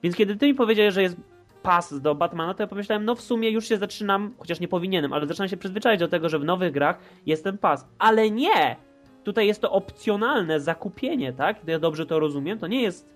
[0.03, 1.17] Więc kiedy ty mi powiedziałeś, że jest
[1.65, 5.13] pas do Batmana, to ja pomyślałem, no w sumie już się zaczynam, chociaż nie powinienem,
[5.13, 7.87] ale zaczynam się przyzwyczaić do tego, że w nowych grach jest ten pas.
[7.99, 8.75] Ale nie!
[9.23, 11.67] Tutaj jest to opcjonalne zakupienie, tak?
[11.67, 13.09] Ja dobrze to rozumiem, to nie jest...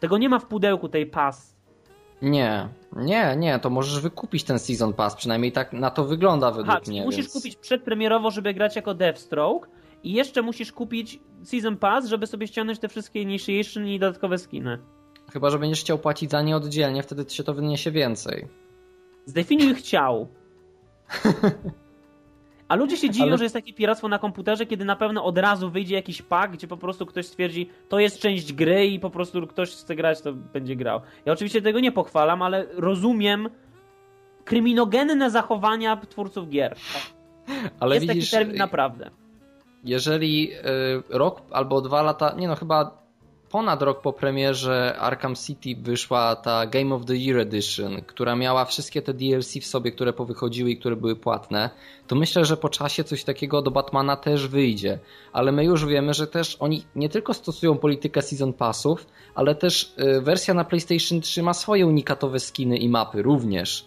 [0.00, 1.56] Tego nie ma w pudełku tej pas.
[2.22, 6.68] Nie, nie, nie, to możesz wykupić ten season pass, przynajmniej tak na to wygląda według
[6.68, 7.04] Aha, czyli mnie.
[7.04, 7.32] musisz więc...
[7.32, 9.68] kupić przedpremierowo, żeby grać jako Deathstroke
[10.04, 14.78] i jeszcze musisz kupić Season Pass, żeby sobie ściągnąć te wszystkie initiation i dodatkowe skiny.
[15.32, 18.48] Chyba, że będziesz chciał płacić za nie oddzielnie, wtedy się to wyniesie więcej.
[19.24, 20.28] Zdefiniuj chciał.
[22.68, 25.38] A ludzie się dziwią, Ale- że jest takie piractwo na komputerze, kiedy na pewno od
[25.38, 29.10] razu wyjdzie jakiś pak, gdzie po prostu ktoś stwierdzi, to jest część gry i po
[29.10, 31.00] prostu ktoś chce grać, to będzie grał.
[31.26, 33.48] Ja oczywiście tego nie pochwalam, ale rozumiem
[34.44, 36.76] kryminogenne zachowania twórców gier.
[37.80, 39.10] Ale jest widzisz, taki termin naprawdę.
[39.84, 40.58] jeżeli y,
[41.08, 43.07] rok albo dwa lata, nie no, chyba
[43.50, 48.64] ponad rok po premierze Arkham City wyszła ta Game of the Year Edition, która miała
[48.64, 51.70] wszystkie te DLC w sobie, które powychodziły i które były płatne,
[52.06, 54.98] to myślę, że po czasie coś takiego do Batmana też wyjdzie.
[55.32, 59.94] Ale my już wiemy, że też oni nie tylko stosują politykę Season Passów, ale też
[59.98, 63.86] y, wersja na PlayStation 3 ma swoje unikatowe skiny i mapy również.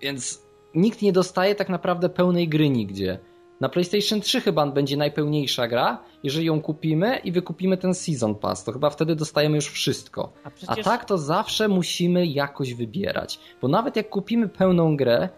[0.00, 0.42] Więc
[0.74, 3.18] nikt nie dostaje tak naprawdę pełnej gry nigdzie.
[3.64, 8.64] Na PlayStation 3 chyba będzie najpełniejsza gra, jeżeli ją kupimy i wykupimy ten Season Pass,
[8.64, 10.32] to chyba wtedy dostajemy już wszystko.
[10.44, 15.28] A A przecież tak to zawsze musimy jakoś wybierać, bo nawet jak kupimy pełną grę,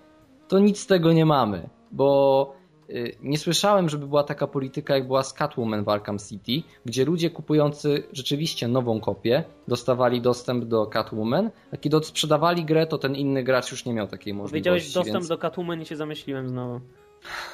[0.48, 2.52] to nic z tego nie mamy, bo
[2.90, 7.04] y, nie słyszałem, żeby była taka polityka, jak była z Catwoman w Arkham City, gdzie
[7.04, 13.16] ludzie kupujący rzeczywiście nową kopię dostawali dostęp do Catwoman, a kiedy odsprzedawali grę, to ten
[13.16, 14.54] inny gracz już nie miał takiej możliwości.
[14.54, 15.28] Wiedziałeś dostęp więc...
[15.28, 16.80] do Catwoman i się zamyśliłem znowu.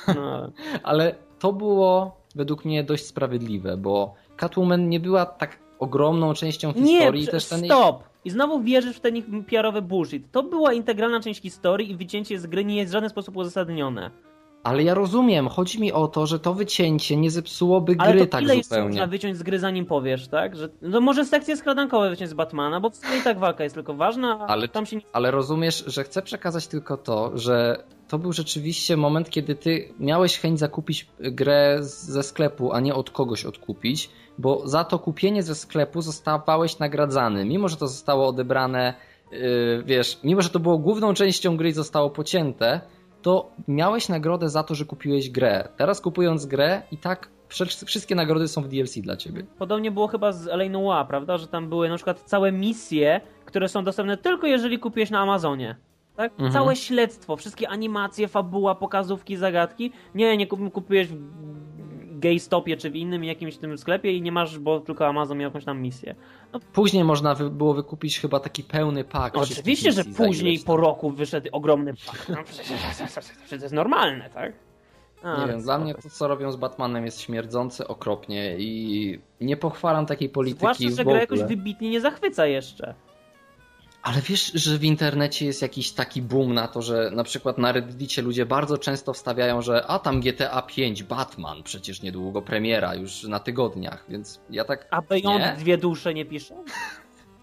[0.08, 0.50] No.
[0.82, 7.20] Ale to było według mnie dość sprawiedliwe, bo Catwoman nie była tak ogromną częścią historii.
[7.24, 8.02] Nie, też ten stop!
[8.24, 10.30] I znowu wierzysz w ten ich PR-owy bullshit.
[10.32, 14.10] To była integralna część historii i wycięcie z gry nie jest w żaden sposób uzasadnione.
[14.62, 18.26] Ale ja rozumiem, chodzi mi o to, że to wycięcie nie zepsułoby Ale gry to
[18.26, 18.88] tak ile zupełnie.
[18.88, 20.56] można wyciąć z gry zanim powiesz, tak?
[20.56, 23.74] Że, no może sekcję skradankowe wyciąć z Batmana, bo w sumie i tak walka jest
[23.74, 25.02] tylko ważna, a Ale- tam się nie...
[25.12, 30.38] Ale rozumiesz, że chcę przekazać tylko to, że to był rzeczywiście moment, kiedy ty miałeś
[30.38, 35.54] chęć zakupić grę ze sklepu, a nie od kogoś odkupić, bo za to kupienie ze
[35.54, 37.44] sklepu zostawałeś nagradzany.
[37.44, 38.94] Mimo, że to zostało odebrane,
[39.30, 39.38] yy,
[39.86, 42.80] wiesz, mimo, że to było główną częścią gry i zostało pocięte,
[43.22, 45.68] to miałeś nagrodę za to, że kupiłeś grę.
[45.76, 47.28] Teraz kupując grę i tak
[47.86, 49.44] wszystkie nagrody są w DLC dla ciebie.
[49.58, 50.68] Podobnie było chyba z L.A.
[50.68, 51.38] Noire, prawda?
[51.38, 55.76] Że tam były na przykład całe misje, które są dostępne tylko jeżeli kupiłeś na Amazonie.
[56.16, 56.32] Tak?
[56.32, 56.52] Mhm.
[56.52, 59.92] Całe śledztwo, wszystkie animacje, fabuła, pokazówki, zagadki.
[60.14, 61.18] Nie, nie kup, kupiłeś w
[62.18, 65.64] GameStopie czy w innym jakimś tym sklepie i nie masz, bo tylko Amazon miał jakąś
[65.64, 66.14] tam misję.
[66.72, 69.36] Później można wy- było wykupić chyba taki pełny pak.
[69.36, 72.28] Oczywiście, że później po roku wyszedł ogromny pak.
[72.28, 74.52] No, przecież, przecież to jest normalne, tak?
[75.22, 79.56] A, Nie wiem, dla mnie to, co robią z Batmanem jest śmierdzące okropnie i nie
[79.56, 81.20] pochwalam takiej polityki Zwłaszcza, że w gra ogóle.
[81.20, 82.94] jakoś wybitnie nie zachwyca jeszcze.
[84.02, 87.72] Ale wiesz, że w internecie jest jakiś taki boom na to, że na przykład na
[87.72, 93.22] Reddicie ludzie bardzo często wstawiają, że a tam GTA 5, Batman, przecież niedługo premiera, już
[93.22, 94.88] na tygodniach, więc ja tak...
[94.90, 95.54] A Beyond Nie?
[95.58, 96.54] dwie dusze nie pisze?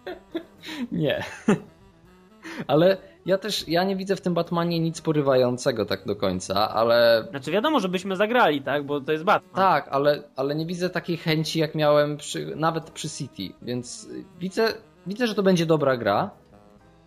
[0.91, 1.24] Nie.
[2.67, 7.28] Ale ja też, ja nie widzę w tym Batmanie nic porywającego tak do końca, ale
[7.30, 8.86] Znaczy wiadomo, że byśmy zagrali, tak?
[8.86, 9.56] Bo to jest Batman.
[9.56, 14.74] Tak, ale, ale nie widzę takiej chęci, jak miałem przy, nawet przy City, więc widzę,
[15.08, 16.32] widzę, że to będzie dobra gra,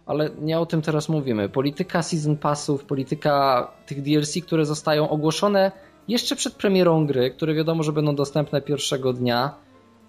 [0.07, 1.49] ale nie o tym teraz mówimy.
[1.49, 5.73] Polityka Season Passów, polityka tych DLC, które zostają ogłoszone
[6.09, 9.55] jeszcze przed premierą gry, które wiadomo, że będą dostępne pierwszego dnia,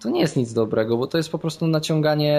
[0.00, 2.38] to nie jest nic dobrego, bo to jest po prostu naciąganie,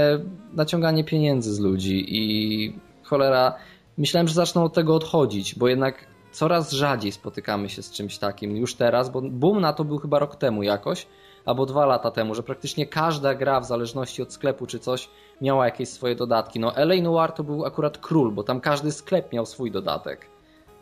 [0.53, 3.55] naciąganie pieniędzy z ludzi i cholera,
[3.97, 8.57] myślałem, że zaczną od tego odchodzić, bo jednak coraz rzadziej spotykamy się z czymś takim
[8.57, 11.07] już teraz, bo boom na to był chyba rok temu jakoś,
[11.45, 15.09] albo dwa lata temu, że praktycznie każda gra w zależności od sklepu czy coś
[15.41, 16.59] miała jakieś swoje dodatki.
[16.59, 20.27] No LA Noir to był akurat król, bo tam każdy sklep miał swój dodatek.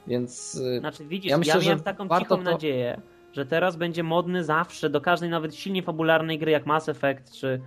[0.07, 3.01] Więc y, Znaczy widzisz, Ja ja, myślę, miałem że taką cichą to- nadzieję,
[3.33, 7.61] że teraz będzie modny zawsze do każdej nawet silnie fabularnej gry jak Mass Effect czy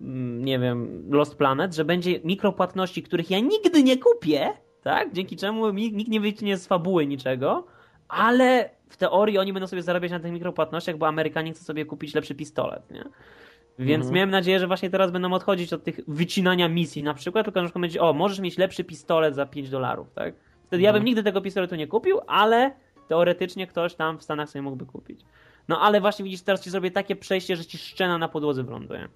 [0.00, 5.12] mm, nie wiem, Lost Planet, że będzie mikropłatności, których ja nigdy nie kupię, tak?
[5.12, 7.66] Dzięki czemu nikt nie wycinie z fabuły niczego,
[8.08, 12.14] ale w teorii oni będą sobie zarabiać na tych mikropłatnościach, bo Amerykanie chcą sobie kupić
[12.14, 13.04] lepszy pistolet, nie?
[13.78, 14.14] Więc Mhm.
[14.14, 17.66] miałem nadzieję, że właśnie teraz będą odchodzić od tych wycinania misji na przykład, tylko na
[17.66, 20.34] przykład będzie, o, możesz mieć lepszy pistolet za 5 dolarów, tak?
[20.66, 21.04] Wtedy ja bym Mhm.
[21.06, 22.72] nigdy tego pistoletu nie kupił, ale
[23.08, 25.20] teoretycznie ktoś tam w Stanach sobie mógłby kupić.
[25.68, 29.08] No ale właśnie widzisz, teraz ci zrobię takie przejście, że ci szczena na podłodze wyląduje.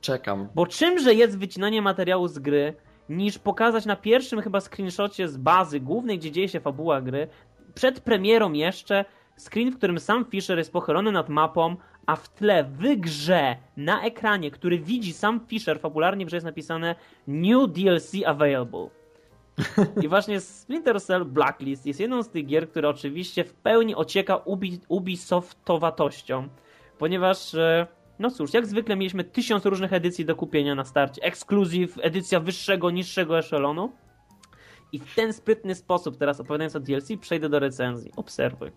[0.00, 0.48] czekam.
[0.54, 2.74] Bo czymże jest wycinanie materiału z gry,
[3.08, 7.28] niż pokazać na pierwszym chyba screenshocie z bazy głównej, gdzie dzieje się fabuła gry,
[7.74, 9.04] przed premierą jeszcze,
[9.38, 11.76] screen, w którym sam Fisher jest pochylony nad mapą,
[12.06, 16.46] a w tle w grze, na ekranie, który widzi sam Fisher fabularnie, w grze jest
[16.46, 16.94] napisane
[17.26, 18.88] New DLC Available.
[20.02, 24.36] I właśnie Splinter Cell Blacklist jest jedną z tych gier, które oczywiście w pełni ocieka
[24.36, 26.48] Ubi Ubisoftowatością,
[26.98, 27.86] ponieważ, e,
[28.18, 31.22] no cóż, jak zwykle mieliśmy tysiąc różnych edycji do kupienia na starcie.
[31.22, 33.92] Ekskluzyw, edycja wyższego, niższego eszelonu.
[34.92, 38.12] I w ten sprytny sposób, teraz opowiadając o DLC, przejdę do recenzji.
[38.16, 38.70] Obserwuj.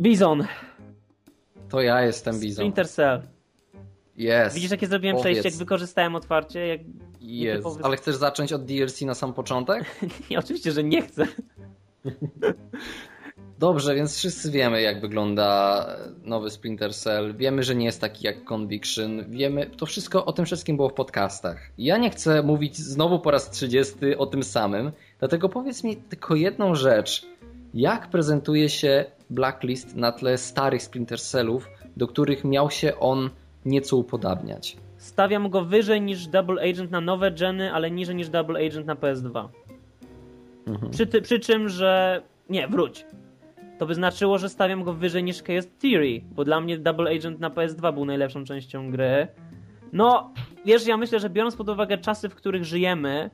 [0.00, 0.46] Bizon,
[1.68, 2.54] To ja jestem Bizon.
[2.56, 3.22] Splinter Cell.
[4.16, 4.54] Jest.
[4.54, 5.24] Widzisz, jakie zrobiłem Powiedz.
[5.24, 6.66] przejście, jak wykorzystałem otwarcie?
[6.66, 6.80] Jak...
[7.20, 7.66] Jest.
[7.82, 9.84] Ale chcesz zacząć od DLC na sam początek?
[10.30, 11.26] Nie, oczywiście, że nie chcę.
[13.58, 15.86] Dobrze, więc wszyscy wiemy, jak wygląda
[16.24, 17.34] nowy Splinter Cell.
[17.36, 19.24] Wiemy, że nie jest taki jak Conviction.
[19.28, 21.70] Wiemy, to wszystko o tym wszystkim było w podcastach.
[21.78, 26.34] Ja nie chcę mówić znowu po raz 30 o tym samym, dlatego powiedz mi tylko
[26.34, 27.26] jedną rzecz.
[27.74, 33.30] Jak prezentuje się Blacklist na tle starych Splinter Cellów, do których miał się on
[33.64, 34.76] nieco upodabniać?
[34.96, 38.94] Stawiam go wyżej niż Double Agent na nowe geny, ale niżej niż Double Agent na
[38.94, 39.48] PS2.
[40.66, 40.92] Mhm.
[40.92, 42.22] Przy, ty, przy czym, że.
[42.48, 43.06] Nie, wróć.
[43.78, 47.40] To by znaczyło, że stawiam go wyżej niż Chaos Theory, bo dla mnie Double Agent
[47.40, 49.28] na PS2 był najlepszą częścią gry.
[49.92, 50.32] No,
[50.64, 53.30] wiesz, ja myślę, że biorąc pod uwagę czasy, w których żyjemy,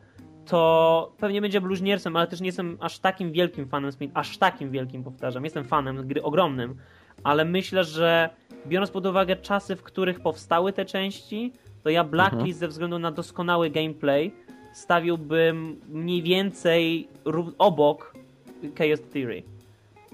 [0.46, 4.70] to pewnie będzie bluźniercem, ale też nie jestem aż takim wielkim fanem Smith, aż takim
[4.70, 5.44] wielkim powtarzam.
[5.44, 6.76] Jestem fanem gry ogromnym,
[7.24, 8.30] ale myślę, że
[8.66, 12.58] biorąc pod uwagę czasy, w których powstały te części, to ja Blacklist mhm.
[12.58, 14.32] ze względu na doskonały gameplay
[14.72, 17.08] stawiłbym mniej więcej
[17.58, 18.14] obok
[18.78, 19.51] Chaos Theory.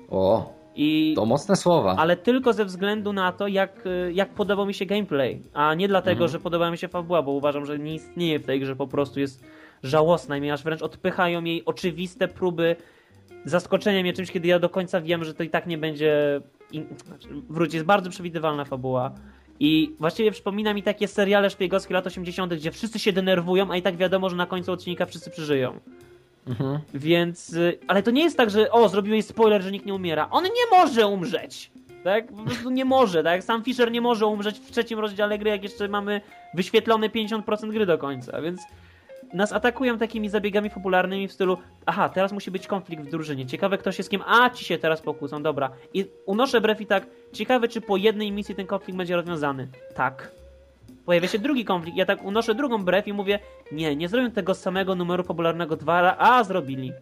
[0.09, 1.97] O, i, to mocne słowa.
[1.99, 6.25] Ale tylko ze względu na to, jak, jak podobał mi się gameplay, a nie dlatego,
[6.25, 6.31] mhm.
[6.31, 9.21] że podobała mi się fabuła, bo uważam, że nie istnieje w tej grze, po prostu
[9.21, 9.45] jest
[9.83, 12.77] żałosna i mnie aż wręcz odpychają jej oczywiste próby
[13.45, 16.41] zaskoczenia mnie czymś, kiedy ja do końca wiem, że to i tak nie będzie...
[17.07, 19.13] Znaczy, wróć, jest bardzo przewidywalna fabuła.
[19.61, 23.83] I właściwie przypomina mi takie seriale szpiegowskie lat 80., gdzie wszyscy się denerwują, a i
[23.83, 25.81] tak wiadomo, że na końcu odcinka wszyscy przeżyją.
[26.49, 26.79] Mhm.
[26.95, 30.29] Więc, y, ale to nie jest tak, że o, zrobiłeś spoiler, że nikt nie umiera.
[30.31, 31.71] On nie może umrzeć.
[32.05, 32.33] Tak?
[32.33, 33.43] Po prostu nie może, tak?
[33.45, 36.21] Sam Fisher nie może umrzeć w trzecim rozdziale gry, jak jeszcze mamy
[36.55, 38.61] wyświetlone 50% gry do końca, więc
[39.33, 43.79] nas atakują takimi zabiegami popularnymi w stylu aha, teraz musi być konflikt w drużynie, ciekawe
[43.79, 45.71] kto się z kim, a ci się teraz pokłócą, dobra.
[45.95, 49.69] I unoszę brew i tak, ciekawe czy po jednej misji ten konflikt będzie rozwiązany.
[49.95, 50.38] Tak
[51.09, 51.99] pojawia się drugi konflikt.
[51.99, 53.39] Ja tak unoszę drugą brew i mówię,
[53.73, 56.93] nie, nie zrobią tego samego numeru popularnego dwa, a zrobili.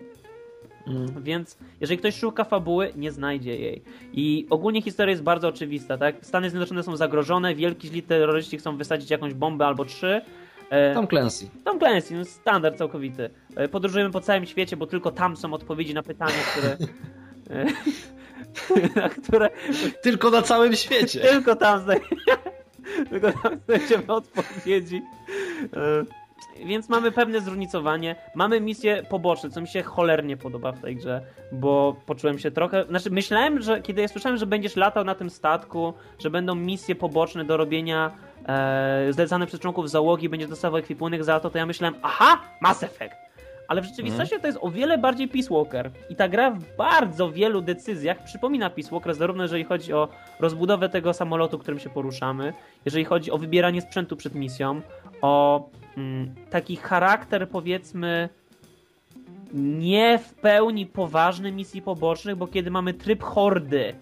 [0.87, 1.23] Mm.
[1.23, 3.83] Więc jeżeli ktoś szuka fabuły, nie znajdzie jej.
[4.13, 6.17] I ogólnie historia jest bardzo oczywista, tak?
[6.23, 10.21] Stany Zjednoczone są zagrożone, wielki źli terroryści chcą wysadzić jakąś bombę albo trzy.
[10.71, 11.49] E, Tom Clancy.
[11.65, 13.31] Tom Clancy, no standard całkowity.
[13.57, 16.77] E, podróżujemy po całym świecie, bo tylko tam są odpowiedzi na pytania, które...
[17.51, 17.67] E,
[19.01, 19.51] na które...
[20.03, 21.21] Tylko na całym świecie.
[21.21, 21.81] tylko tam
[23.11, 25.03] tylko tam znajdziemy odpowiedzi.
[25.77, 26.05] E,
[26.67, 28.17] więc mamy pewne zróżnicowanie.
[28.35, 31.21] Mamy misje poboczne, co mi się cholernie podoba w tej grze,
[31.53, 32.85] bo poczułem się trochę.
[32.85, 36.95] Znaczy, myślałem, że kiedy ja słyszałem, że będziesz latał na tym statku, że będą misje
[36.95, 38.11] poboczne do robienia
[38.49, 42.83] e, zlecane przez członków załogi, będziesz dostawał ekwipunek za to, to ja myślałem, aha, Mass
[42.83, 43.26] Effect
[43.69, 44.43] ale w rzeczywistości mm.
[44.43, 45.91] to jest o wiele bardziej Peace Walker.
[46.11, 50.09] I ta gra w bardzo wielu decyzjach przypomina Peace Walker, zarówno jeżeli chodzi o
[50.41, 52.53] rozbudowę tego samolotu, którym się poruszamy,
[52.85, 54.81] jeżeli chodzi o wybieranie sprzętu przed misją,
[55.23, 58.29] o mm, taki charakter powiedzmy
[59.53, 63.95] nie w pełni poważny misji pobocznych, bo kiedy mamy tryb hordy,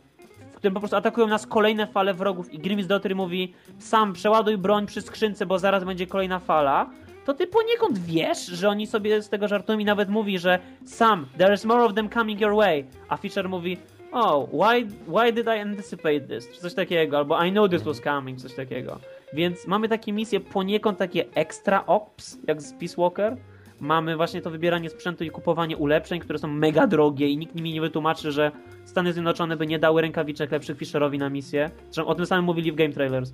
[0.52, 4.58] w którym po prostu atakują nas kolejne fale wrogów i Grimms Daughter mówi sam przeładuj
[4.58, 6.90] broń przy skrzynce, bo zaraz będzie kolejna fala,
[7.24, 11.26] to ty poniekąd wiesz, że oni sobie z tego żartują i nawet mówi, że Sam,
[11.38, 13.78] there's more of them coming your way, a Fisher mówi
[14.14, 16.48] oh, why, why did I anticipate this?
[16.52, 18.98] Czy coś takiego, albo I know this was coming, coś takiego.
[19.32, 23.36] Więc mamy takie misje poniekąd takie extra ops, jak z Peace Walker.
[23.80, 27.72] Mamy właśnie to wybieranie sprzętu i kupowanie ulepszeń, które są mega drogie i nikt mi
[27.72, 28.52] nie wytłumaczy, że
[28.84, 31.70] Stany Zjednoczone by nie dały rękawiczek lepszych Fisherowi na misję.
[31.84, 33.32] Zresztą o tym samym mówili w Game Trailers.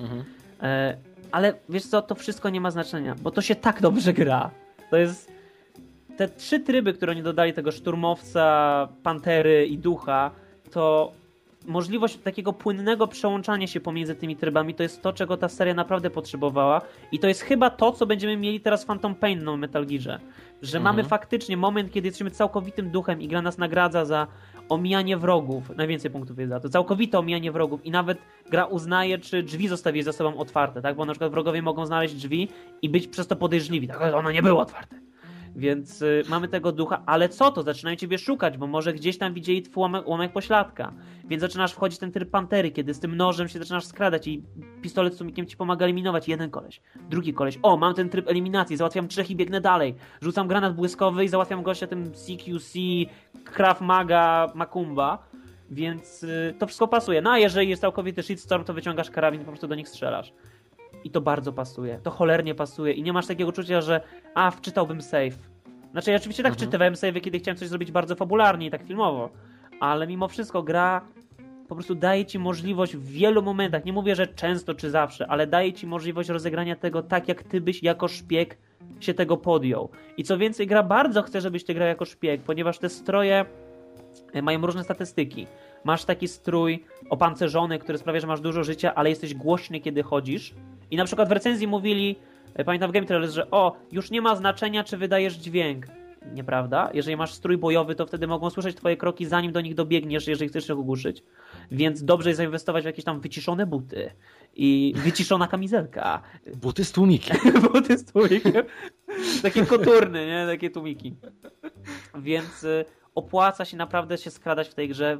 [0.00, 0.24] Mhm.
[0.62, 0.96] E,
[1.32, 4.50] ale wiesz co, to wszystko nie ma znaczenia, bo to się tak dobrze gra.
[4.90, 5.32] To jest.
[6.16, 10.30] Te trzy tryby, które oni dodali, tego szturmowca, pantery i ducha,
[10.70, 11.12] to
[11.66, 16.10] możliwość takiego płynnego przełączania się pomiędzy tymi trybami to jest to, czego ta seria naprawdę
[16.10, 16.80] potrzebowała
[17.12, 20.20] i to jest chyba to, co będziemy mieli teraz w Phantom Pain na Metal Gearze.
[20.62, 20.96] Że mhm.
[20.96, 24.26] mamy faktycznie moment, kiedy jesteśmy całkowitym duchem i gra nas nagradza za
[24.70, 25.76] omijanie wrogów.
[25.76, 26.68] Najwięcej punktów jest za to.
[26.68, 28.18] Całkowite omijanie wrogów i nawet
[28.50, 30.96] gra uznaje, czy drzwi zostawić za sobą otwarte, tak?
[30.96, 32.48] Bo na przykład wrogowie mogą znaleźć drzwi
[32.82, 34.02] i być przez to podejrzliwi, tak?
[34.02, 35.09] Ale ono nie było otwarte.
[35.56, 37.62] Więc y, mamy tego ducha, ale co to?
[37.62, 40.92] Zaczynają ciebie szukać, bo może gdzieś tam widzieli twój łamek, łamek pośladka.
[41.24, 44.42] Więc zaczynasz wchodzić ten tryb pantery, kiedy z tym nożem się zaczynasz skradać i
[44.82, 46.28] pistolet z sumikiem ci pomaga eliminować.
[46.28, 46.80] Jeden koleś,
[47.10, 47.58] drugi koleś.
[47.62, 49.94] O, mam ten tryb eliminacji, załatwiam trzech i biegnę dalej.
[50.22, 52.78] Rzucam granat błyskowy i załatwiam gościa tym CQC,
[53.44, 55.30] Krav Maga, Makumba.
[55.70, 57.22] Więc y, to wszystko pasuje.
[57.22, 60.32] No a jeżeli jest całkowity shitstorm, to wyciągasz karabin i po prostu do nich strzelasz.
[61.04, 61.98] I to bardzo pasuje.
[62.02, 62.92] To cholernie pasuje.
[62.92, 64.00] I nie masz takiego uczucia, że
[64.34, 65.50] a, wczytałbym save.
[65.92, 66.58] Znaczy ja oczywiście tak mhm.
[66.58, 69.30] wczytywałem save, kiedy chciałem coś zrobić bardzo fabularnie i tak filmowo.
[69.80, 71.00] Ale mimo wszystko gra
[71.70, 75.46] po prostu daje ci możliwość w wielu momentach, nie mówię, że często czy zawsze, ale
[75.46, 78.58] daje ci możliwość rozegrania tego tak, jak ty byś jako szpieg
[79.00, 79.88] się tego podjął.
[80.16, 83.44] I co więcej, gra bardzo chce, żebyś ty grał jako szpieg, ponieważ te stroje
[84.32, 85.46] e, mają różne statystyki.
[85.84, 90.54] Masz taki strój opancerzony, który sprawia, że masz dużo życia, ale jesteś głośny, kiedy chodzisz.
[90.90, 92.16] I na przykład w recenzji mówili,
[92.54, 95.86] e, pamiętam w Game Trailers, że o, już nie ma znaczenia, czy wydajesz dźwięk.
[96.34, 96.90] Nieprawda?
[96.94, 100.48] Jeżeli masz strój bojowy, to wtedy mogą słyszeć twoje kroki, zanim do nich dobiegniesz, jeżeli
[100.48, 101.22] chcesz ich ogłuszyć.
[101.70, 104.10] Więc dobrze jest zainwestować w jakieś tam wyciszone buty
[104.54, 106.22] i wyciszona kamizelka.
[106.56, 107.36] Buty z tłumikiem.
[107.72, 108.64] buty z tłumikiem.
[109.42, 110.46] Takie koturny, nie?
[110.46, 111.16] Takie tłumiki.
[112.14, 112.84] Więc y,
[113.14, 115.18] opłaca się naprawdę się skradać w tej grze.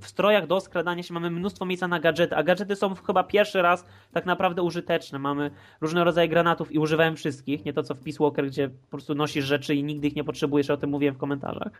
[0.00, 3.62] W strojach do skradania się mamy mnóstwo miejsca na gadżety, a gadżety są chyba pierwszy
[3.62, 5.18] raz tak naprawdę użyteczne.
[5.18, 8.90] Mamy różne rodzaje granatów i używałem wszystkich, nie to co w Peace Walker, gdzie po
[8.90, 11.72] prostu nosisz rzeczy i nigdy ich nie potrzebujesz, o tym mówiłem w komentarzach.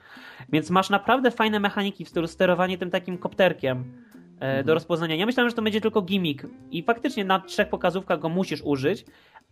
[0.48, 3.84] Więc masz naprawdę fajne mechaniki w stylu sterowanie tym takim kopterkiem
[4.40, 4.74] e, do mhm.
[4.74, 5.14] rozpoznania.
[5.14, 9.04] Ja myślałem, że to będzie tylko gimmick i faktycznie na trzech pokazówkach go musisz użyć,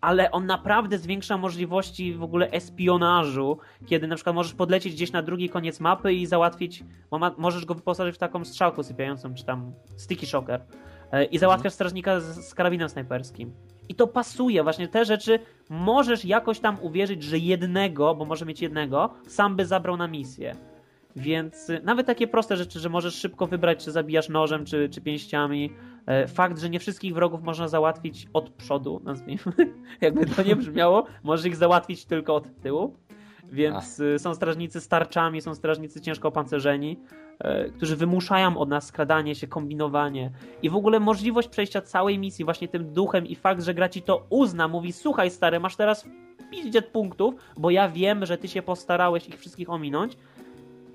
[0.03, 5.23] ale on naprawdę zwiększa możliwości w ogóle espionażu, kiedy na przykład możesz podlecieć gdzieś na
[5.23, 9.73] drugi koniec mapy i załatwić, ma, możesz go wyposażyć w taką strzałkę sypiającą, czy tam
[9.97, 10.61] sticky shocker
[11.13, 13.53] e, i załatwiasz strażnika z, z karabinem snajperskim.
[13.89, 15.39] I to pasuje, właśnie te rzeczy
[15.71, 20.57] możesz jakoś tam uwierzyć, że jednego, bo może mieć jednego, sam by zabrał na misję.
[21.17, 25.01] Więc y, nawet takie proste rzeczy, że możesz szybko wybrać, czy zabijasz nożem, czy, czy
[25.01, 25.73] pięściami.
[26.07, 29.43] E, fakt, że nie wszystkich wrogów można załatwić od przodu, nazwijmy,
[30.01, 32.97] jakby to nie brzmiało, możesz ich załatwić tylko od tyłu.
[33.53, 34.21] Więc Ach.
[34.21, 37.01] są strażnicy z tarczami, są strażnicy ciężko opancerzeni,
[37.39, 40.31] e, którzy wymuszają od nas skradanie się, kombinowanie
[40.63, 44.03] i w ogóle możliwość przejścia całej misji właśnie tym duchem i fakt, że gra ci
[44.03, 46.09] to uzna, mówi słuchaj stary, masz teraz
[46.51, 50.17] 50 punktów, bo ja wiem, że ty się postarałeś ich wszystkich ominąć,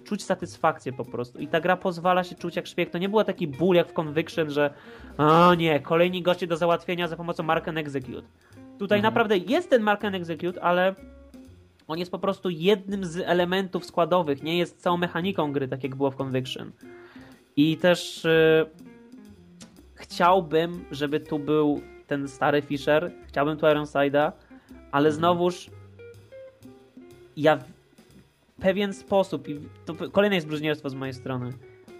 [0.08, 1.39] czuć satysfakcję po prostu.
[1.39, 2.89] I ta gra pozwala się czuć jak szpieg.
[2.89, 4.74] To nie było taki ból jak w Conviction, że
[5.18, 8.28] o nie, kolejni goście do załatwienia za pomocą Mark and Execute.
[8.80, 9.01] Tutaj mhm.
[9.01, 10.95] naprawdę jest ten Mark and Execute, ale
[11.88, 15.95] on jest po prostu jednym z elementów składowych, nie jest całą mechaniką gry, tak jak
[15.95, 16.72] było w Conviction.
[17.55, 18.66] I też yy,
[19.95, 24.32] chciałbym, żeby tu był ten stary Fisher, chciałbym tu Ironside'a,
[24.91, 25.14] ale mhm.
[25.14, 25.70] znowuż
[27.38, 27.60] ja
[28.62, 31.49] pewien sposób, i to kolejne jest bluźnierstwo z mojej strony,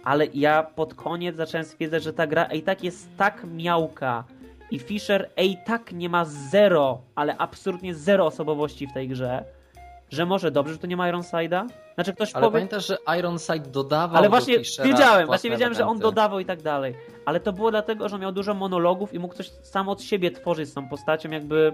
[0.04, 4.24] ale ja pod koniec zacząłem stwierdzać, że ta gra i tak jest tak miałka
[4.70, 9.44] i Fisher i tak nie ma zero, ale absolutnie zero osobowości w tej grze,
[10.10, 11.66] że może dobrze, że to nie ma Ironside'a?
[11.94, 12.52] Znaczy ktoś ale powie...
[12.52, 16.94] pamiętasz, że Ironside dodawał Ale właśnie wiedziałem, właśnie wiedziałem, że on dodawał i tak dalej.
[17.24, 20.68] Ale to było dlatego, że miał dużo monologów i mógł coś sam od siebie tworzyć
[20.68, 21.72] z tą postacią, jakby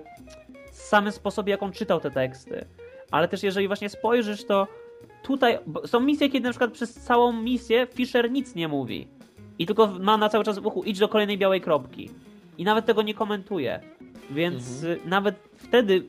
[0.72, 2.66] w samym sposobie, jak on czytał te teksty
[3.10, 4.66] ale też jeżeli właśnie spojrzysz, to
[5.22, 9.08] tutaj są misje, kiedy na przykład przez całą misję Fisher nic nie mówi.
[9.58, 12.10] I tylko ma na cały czas w uchu idź do kolejnej białej kropki.
[12.58, 13.80] I nawet tego nie komentuje.
[14.30, 15.08] Więc mhm.
[15.08, 16.02] nawet wtedy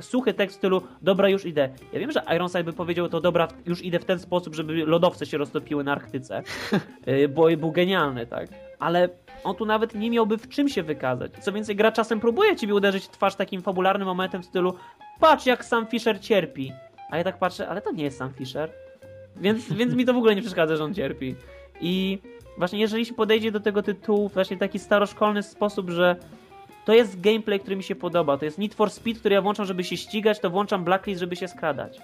[0.00, 1.68] suchy tekst w stylu dobra, już idę.
[1.92, 5.26] Ja wiem, że Ironside by powiedział to dobra, już idę w ten sposób, żeby lodowce
[5.26, 6.42] się roztopiły na Arktyce.
[7.08, 8.48] Y, bo był genialny, tak.
[8.78, 9.08] Ale
[9.44, 11.32] on tu nawet nie miałby w czym się wykazać.
[11.40, 14.74] Co więcej, gra czasem próbuje ciebie uderzyć w twarz takim fabularnym momentem w stylu
[15.20, 16.72] patrz jak sam Fisher cierpi.
[17.10, 18.70] A ja tak patrzę, ale to nie jest sam Fisher.
[19.36, 21.34] Więc, więc mi to w ogóle nie przeszkadza, że on cierpi.
[21.80, 22.18] I
[22.58, 26.16] właśnie jeżeli się podejdzie do tego tytułu w właśnie taki staroszkolny sposób, że
[26.84, 28.38] to jest gameplay, który mi się podoba.
[28.38, 31.36] To jest Need for Speed, który ja włączam, żeby się ścigać, to włączam Blacklist, żeby
[31.36, 32.00] się skradać.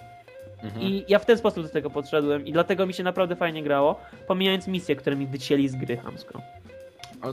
[0.63, 0.83] Mhm.
[0.83, 4.01] I ja w ten sposób do tego podszedłem i dlatego mi się naprawdę fajnie grało,
[4.27, 6.41] pomijając misje, które mi wycięli z gry hamsko.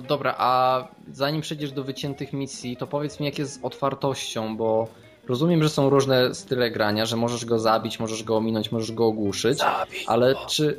[0.08, 4.88] Dobra, a zanim przejdziesz do wyciętych misji, to powiedz mi jak jest z otwartością, bo
[5.28, 9.06] rozumiem, że są różne style grania, że możesz go zabić, możesz go ominąć, możesz go
[9.06, 10.78] ogłuszyć, Zabić ale czy,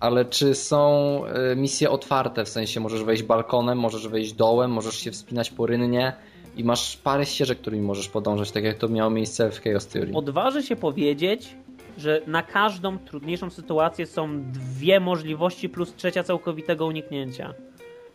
[0.00, 4.96] ale czy są e, misje otwarte, w sensie możesz wejść balkonem, możesz wejść dołem, możesz
[4.96, 6.12] się wspinać po rynnie
[6.56, 10.12] i masz parę ścieżek, którymi możesz podążać, tak jak to miało miejsce w Chaos Theory.
[10.14, 11.56] Odważę się powiedzieć,
[11.98, 17.54] że na każdą trudniejszą sytuację są dwie możliwości plus trzecia całkowitego uniknięcia.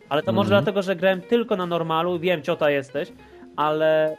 [0.08, 0.64] Ale to może mhm.
[0.64, 3.12] dlatego, że grałem tylko na normalu, wiem, ciota jesteś,
[3.56, 4.16] ale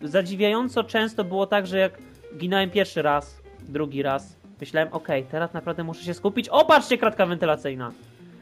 [0.00, 1.98] yy, zadziwiająco często było tak, że jak
[2.36, 6.48] ginąłem pierwszy raz, drugi raz, myślałem, okej, okay, teraz naprawdę muszę się skupić.
[6.48, 7.92] O, patrzcie, kratka wentylacyjna.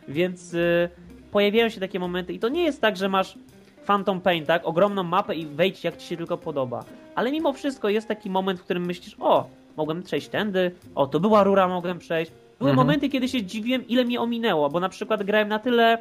[0.08, 0.88] Więc yy,
[1.32, 3.38] pojawiają się takie momenty i to nie jest tak, że masz
[3.86, 4.62] Phantom Pain, tak?
[4.64, 6.84] Ogromną mapę i wejdź jak ci się tylko podoba.
[7.14, 11.20] Ale mimo wszystko jest taki moment, w którym myślisz, o, mogłem przejść tędy, o, to
[11.20, 12.32] była rura, mogłem przejść.
[12.58, 12.86] Były mhm.
[12.86, 15.98] momenty, kiedy się dziwiłem, ile mi ominęło, bo na przykład grałem na tyle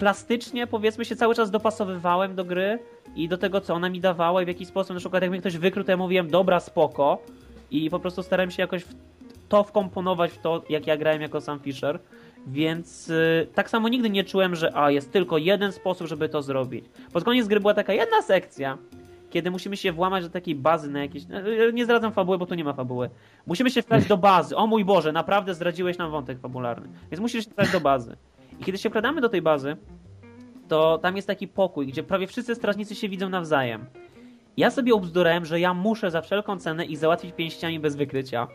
[0.00, 2.78] plastycznie, powiedzmy, się cały czas dopasowywałem do gry
[3.16, 5.40] i do tego, co ona mi dawała i w jaki sposób, na przykład jak mnie
[5.40, 7.22] ktoś wykrył, to ja mówiłem, dobra, spoko
[7.70, 8.84] i po prostu starałem się jakoś
[9.48, 11.98] to wkomponować w to, jak ja grałem jako sam Fisher.
[12.46, 16.42] Więc yy, tak samo nigdy nie czułem, że a, jest tylko jeden sposób, żeby to
[16.42, 16.84] zrobić.
[17.12, 18.78] Pod koniec gry była taka jedna sekcja,
[19.30, 21.22] kiedy musimy się włamać do takiej bazy na jakieś...
[21.22, 23.10] Y, nie zdradzam fabuły, bo tu nie ma fabuły.
[23.46, 24.56] Musimy się wkradać do bazy.
[24.56, 26.88] O mój Boże, naprawdę zdradziłeś nam wątek fabularny.
[27.10, 28.16] Więc musisz się wkradać do bazy.
[28.60, 29.76] I kiedy się wkradamy do tej bazy,
[30.68, 33.86] to tam jest taki pokój, gdzie prawie wszyscy strażnicy się widzą nawzajem.
[34.56, 38.48] Ja sobie obzdurałem, że ja muszę za wszelką cenę ich załatwić pięściami bez wykrycia.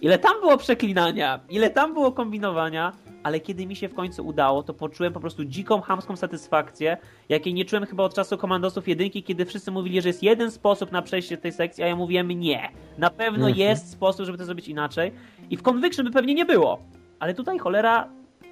[0.00, 2.92] Ile tam było przeklinania, ile tam było kombinowania,
[3.22, 6.96] ale kiedy mi się w końcu udało, to poczułem po prostu dziką, hamską satysfakcję,
[7.28, 10.92] jakiej nie czułem chyba od czasu komandosów jedynki, kiedy wszyscy mówili, że jest jeden sposób
[10.92, 12.68] na przejście tej sekcji, a ja mówiłem nie.
[12.98, 13.56] Na pewno mhm.
[13.56, 15.12] jest sposób, żeby to zrobić inaczej.
[15.50, 16.78] I w Conviction by pewnie nie było.
[17.20, 18.08] Ale tutaj cholera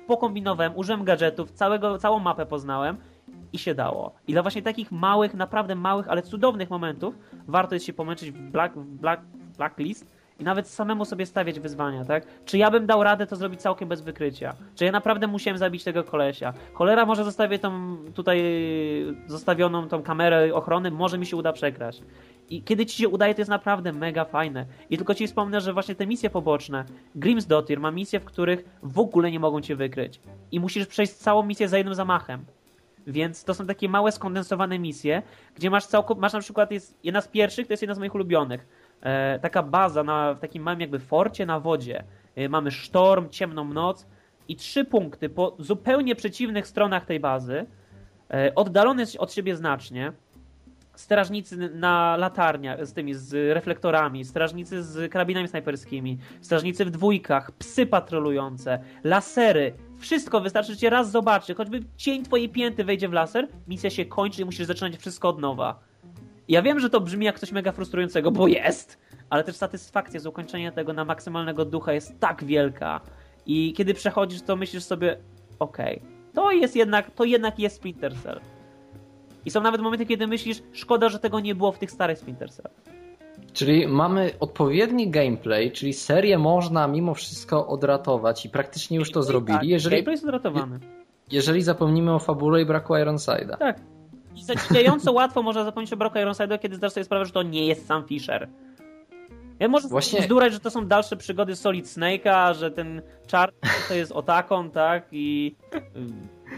[0.06, 2.96] pokombinowałem, użyłem gadżetów, całego, całą mapę poznałem
[3.52, 4.14] i się dało.
[4.28, 8.50] I dla właśnie takich małych, naprawdę małych, ale cudownych momentów warto jest się pomęczyć w
[8.50, 9.22] Black, Black,
[9.56, 12.26] Blacklist i nawet samemu sobie stawiać wyzwania, tak?
[12.44, 14.54] Czy ja bym dał radę to zrobić całkiem bez wykrycia?
[14.74, 16.52] Czy ja naprawdę musiałem zabić tego kolesia?
[16.72, 18.42] Cholera, może zostawię tą tutaj
[19.26, 22.02] zostawioną tą kamerę ochrony, może mi się uda przekraść.
[22.50, 24.66] I kiedy ci się udaje, to jest naprawdę mega fajne.
[24.90, 26.84] I tylko ci wspomnę, że właśnie te misje poboczne,
[27.16, 30.20] Grim's Dotir ma misje, w których w ogóle nie mogą cię wykryć.
[30.52, 32.44] I musisz przejść całą misję za jednym zamachem.
[33.06, 35.22] Więc to są takie małe, skondensowane misje,
[35.54, 38.14] gdzie masz całkowicie, masz na przykład, jest jedna z pierwszych, to jest jedna z moich
[38.14, 38.66] ulubionych.
[39.02, 42.04] E, taka baza na, w takim małym jakby forcie na wodzie.
[42.36, 44.06] E, mamy sztorm, ciemną noc
[44.48, 47.66] i trzy punkty po zupełnie przeciwnych stronach tej bazy,
[48.30, 50.12] e, oddalone od siebie znacznie,
[50.94, 57.86] strażnicy na latarniach z tymi, z reflektorami, strażnicy z karabinami snajperskimi, strażnicy w dwójkach, psy
[57.86, 59.74] patrolujące, lasery.
[59.98, 64.04] Wszystko wystarczy, że cię raz zobaczy, choćby cień twojej pięty wejdzie w laser, misja się
[64.04, 65.78] kończy i musisz zaczynać wszystko od nowa.
[66.48, 68.98] Ja wiem, że to brzmi jak coś mega frustrującego, bo jest,
[69.30, 73.00] ale też satysfakcja z ukończenia tego na maksymalnego ducha jest tak wielka.
[73.46, 75.18] I kiedy przechodzisz, to myślisz sobie,
[75.58, 78.40] okej, okay, to jest jednak, to jednak jest Splinter Cell.
[79.44, 82.50] I są nawet momenty, kiedy myślisz, szkoda, że tego nie było w tych starych Splinter
[82.50, 82.70] Cell.
[83.52, 89.58] Czyli mamy odpowiedni gameplay, czyli serię można mimo wszystko odratować i praktycznie już to zrobili.
[89.58, 90.78] Tak, jeżeli, gameplay jest odratowany.
[91.30, 93.56] Jeżeli zapomnimy o fabule i braku Ironside'a.
[93.56, 93.80] Tak.
[94.36, 97.66] I zadziwiająco łatwo można zapomnieć o braku Ironside'a, kiedy zdasz sobie sprawę, że to nie
[97.66, 98.48] jest sam Fisher.
[99.58, 100.22] Ja może Właśnie...
[100.22, 103.52] zdurać, że to są dalsze przygody Solid Snake'a, że ten czar
[103.88, 105.06] to jest Otakon, tak?
[105.12, 105.56] I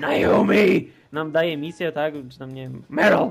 [0.00, 2.14] Naomi nam daje misję, tak?
[2.30, 3.30] Czy tam, nie wiem, Meryl!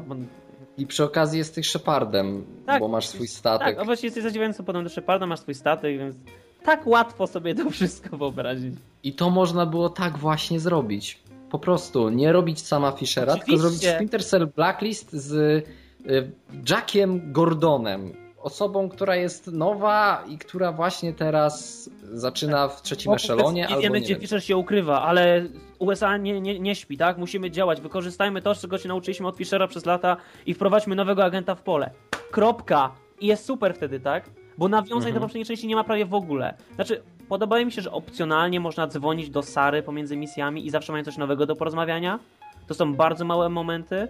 [0.78, 3.68] I przy okazji jesteś Shepardem, tak, bo masz swój statek.
[3.68, 6.16] Tak, a właściwie jesteś zadziwiająco podobny do Sheparda, masz swój statek, więc
[6.64, 8.76] tak łatwo sobie to wszystko wyobrazić.
[9.04, 11.20] I to można było tak właśnie zrobić.
[11.50, 13.46] Po prostu nie robić sama Fishera, Oczywiście.
[13.46, 16.32] tylko zrobić Splinter Cell Blacklist z y,
[16.70, 23.62] Jackiem Gordonem osobą, która jest nowa i która właśnie teraz zaczyna w trzecim eszelonie.
[23.62, 25.46] Nie albo wiemy, nie gdzie Fischer się ukrywa, ale
[25.80, 27.18] USA nie, nie, nie śpi, tak?
[27.18, 27.82] Musimy działać.
[27.82, 31.92] Wykorzystajmy to, czego się nauczyliśmy od Fischera przez lata i wprowadźmy nowego agenta w pole.
[32.32, 32.92] Kropka.
[33.20, 34.30] I jest super wtedy, tak?
[34.58, 35.14] Bo nawiązań mhm.
[35.14, 36.54] do poprzedniej części nie ma prawie w ogóle.
[36.76, 41.04] Znaczy, podobało mi się, że opcjonalnie można dzwonić do Sary pomiędzy misjami i zawsze mają
[41.04, 42.20] coś nowego do porozmawiania.
[42.68, 44.08] To są bardzo małe momenty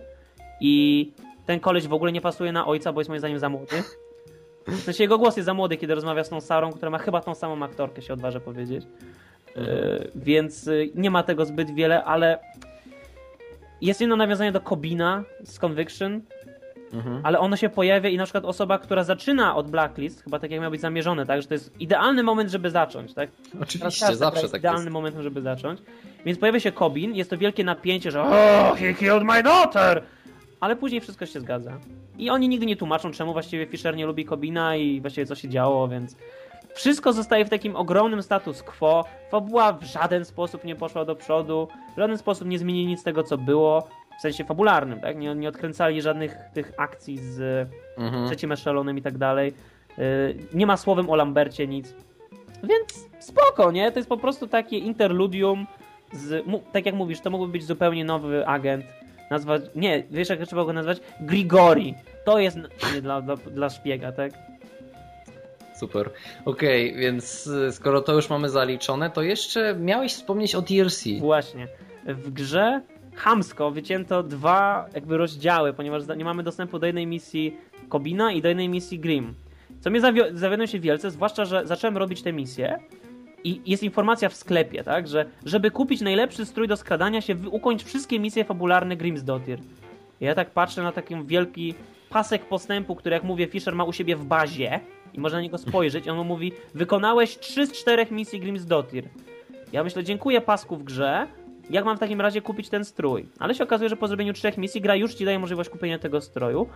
[0.62, 1.12] i
[1.46, 3.84] ten koleś w ogóle nie pasuje na ojca, bo jest moim zdaniem za młody.
[4.68, 7.22] W sensie jego głos jest za młody, kiedy rozmawia z tą Sarą, która ma chyba
[7.22, 8.86] tą samą aktorkę, się odważę powiedzieć.
[9.56, 9.62] E,
[10.16, 12.40] więc y, nie ma tego zbyt wiele, ale
[13.82, 16.22] jest jedno nawiązanie do Kobina z Conviction,
[16.94, 17.20] mhm.
[17.24, 20.62] ale ono się pojawia i na przykład osoba, która zaczyna od Blacklist, chyba tak jak
[20.62, 23.30] miał być zamierzone, tak, że to jest idealny moment, żeby zacząć, tak?
[23.62, 24.94] Oczywiście, zawsze jest tak idealny jest.
[24.94, 25.80] moment, żeby zacząć.
[26.26, 30.04] Więc pojawia się Kobin, jest to wielkie napięcie, że oh, he killed my daughter!
[30.60, 31.78] ale później wszystko się zgadza.
[32.18, 35.50] I oni nigdy nie tłumaczą, czemu właściwie Fisher nie lubi Kobina i właściwie co się
[35.50, 36.16] działo, więc
[36.76, 39.06] wszystko zostaje w takim ogromnym status quo.
[39.32, 43.04] Fabuła w żaden sposób nie poszła do przodu, w żaden sposób nie zmieni nic z
[43.04, 43.88] tego, co było,
[44.18, 45.18] w sensie fabularnym, tak?
[45.18, 48.28] Nie, nie odkręcali żadnych tych akcji z mhm.
[48.28, 49.54] trzecim eszelonem i tak dalej.
[50.00, 51.96] Y, nie ma słowem o Lambercie nic.
[52.64, 53.92] Więc spoko, nie?
[53.92, 55.68] To jest po prostu takie interludium
[56.14, 58.86] z, tak jak mówisz, to mógłby być zupełnie nowy agent
[59.30, 61.02] nazwać, nie, wiesz jak trzeba go nazwać?
[61.20, 61.96] Grigori.
[62.26, 62.58] To jest
[62.94, 64.32] nie dla, dla, dla szpiega, tak?
[65.76, 66.10] Super.
[66.46, 71.04] Okej, okay, więc y, skoro to już mamy zaliczone, to jeszcze miałeś wspomnieć o DLC.
[71.20, 71.68] Właśnie.
[72.06, 72.82] W grze
[73.18, 77.58] hamsko wycięto dwa jakby rozdziały, ponieważ nie mamy dostępu do jednej misji
[77.90, 79.34] Kobina i do jednej misji Grim.
[79.80, 80.02] Co mnie
[80.34, 82.80] zawiodło się wielce, zwłaszcza, że zacząłem robić te misje
[83.44, 87.84] i jest informacja w sklepie, tak, że żeby kupić najlepszy strój do skradania się, ukończ
[87.84, 89.60] wszystkie misje fabularne Grimsdottir.
[90.22, 91.76] Ja tak patrzę na taki wielki
[92.10, 94.80] pasek postępu, który jak mówię Fisher ma u siebie w bazie
[95.14, 99.10] i można na niego spojrzeć on mu mówi wykonałeś 3 z 4 misji Grimsdottir.
[99.74, 101.28] Ja myślę, dziękuję pasku w grze,
[101.70, 103.26] jak mam w takim razie kupić ten strój?
[103.40, 106.22] Ale się okazuje, że po zrobieniu trzech misji gra już ci daje możliwość kupienia tego
[106.22, 106.68] stroju.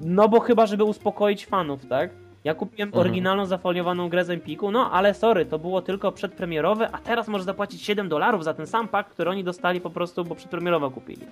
[0.00, 2.10] No bo chyba, żeby uspokoić fanów, tak?
[2.44, 3.00] Ja kupiłem mhm.
[3.00, 7.44] oryginalną zafoliowaną grę z Empiku, no ale sorry, to było tylko przedpremierowe, a teraz możesz
[7.44, 11.26] zapłacić 7 dolarów za ten sam pak, który oni dostali po prostu, bo przedpremierowo kupili.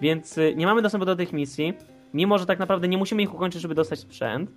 [0.00, 1.74] Więc y, nie mamy dostępu do tych misji,
[2.14, 4.50] mimo że tak naprawdę nie musimy ich ukończyć, żeby dostać sprzęt.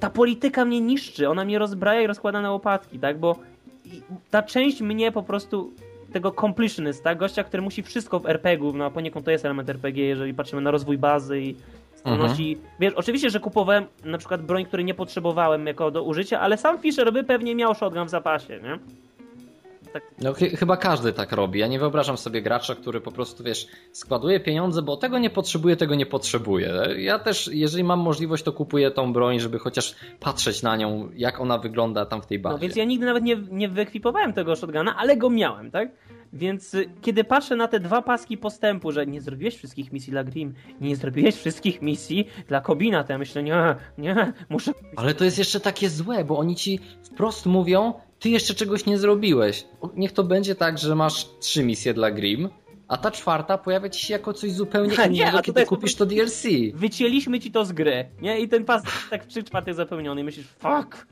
[0.00, 3.36] Ta polityka mnie niszczy, ona mnie rozbraja i rozkłada na łopatki, tak, bo
[4.30, 5.72] ta część mnie po prostu
[6.14, 10.34] tego completionista, gościa, który musi wszystko w RPG-u, no poniekąd to jest element RPG, jeżeli
[10.34, 11.56] patrzymy na rozwój bazy i
[11.96, 12.52] zdolności.
[12.52, 12.74] Mhm.
[12.80, 16.78] Wiesz, oczywiście, że kupowałem na przykład broń, której nie potrzebowałem jako do użycia, ale sam
[16.78, 18.78] Fisher by pewnie miał shotgun w zapasie, nie?
[19.94, 20.02] tak.
[20.22, 21.60] No ch chyba każdy tak robi.
[21.60, 25.76] Ja nie wyobrażam sobie gracza, który po prostu, wiesz, składuje pieniądze, bo tego nie potrzebuje,
[25.76, 26.72] tego nie potrzebuje.
[26.96, 31.40] Ja też, jeżeli mam możliwość, to kupuję tą broń, żeby chociaż patrzeć na nią, jak
[31.40, 32.54] ona wygląda tam w tej bazie.
[32.54, 35.88] No więc ja nigdy nawet nie, nie wyekwipowałem tego shotguna, ale go miałem, tak?
[36.34, 40.24] Więc y, kiedy patrzę na te dwa paski postępu, że nie zrobiłeś wszystkich misji dla
[40.24, 44.72] Grim, nie zrobiłeś wszystkich misji dla Kobina, to ja myślę, nie, nie, muszę...
[44.96, 48.98] Ale to jest jeszcze takie złe, bo oni ci wprost mówią, ty jeszcze czegoś nie
[48.98, 49.66] zrobiłeś.
[49.96, 52.48] Niech to będzie tak, że masz trzy misje dla Grim,
[52.88, 56.06] a ta czwarta pojawia ci się jako coś zupełnie innego, nie, a kiedy kupisz to
[56.06, 56.42] DLC.
[56.74, 58.40] Wycięliśmy ci to z gry, nie?
[58.40, 61.06] I ten pas tak w trzy czwartych zapełniony myślisz, fuck!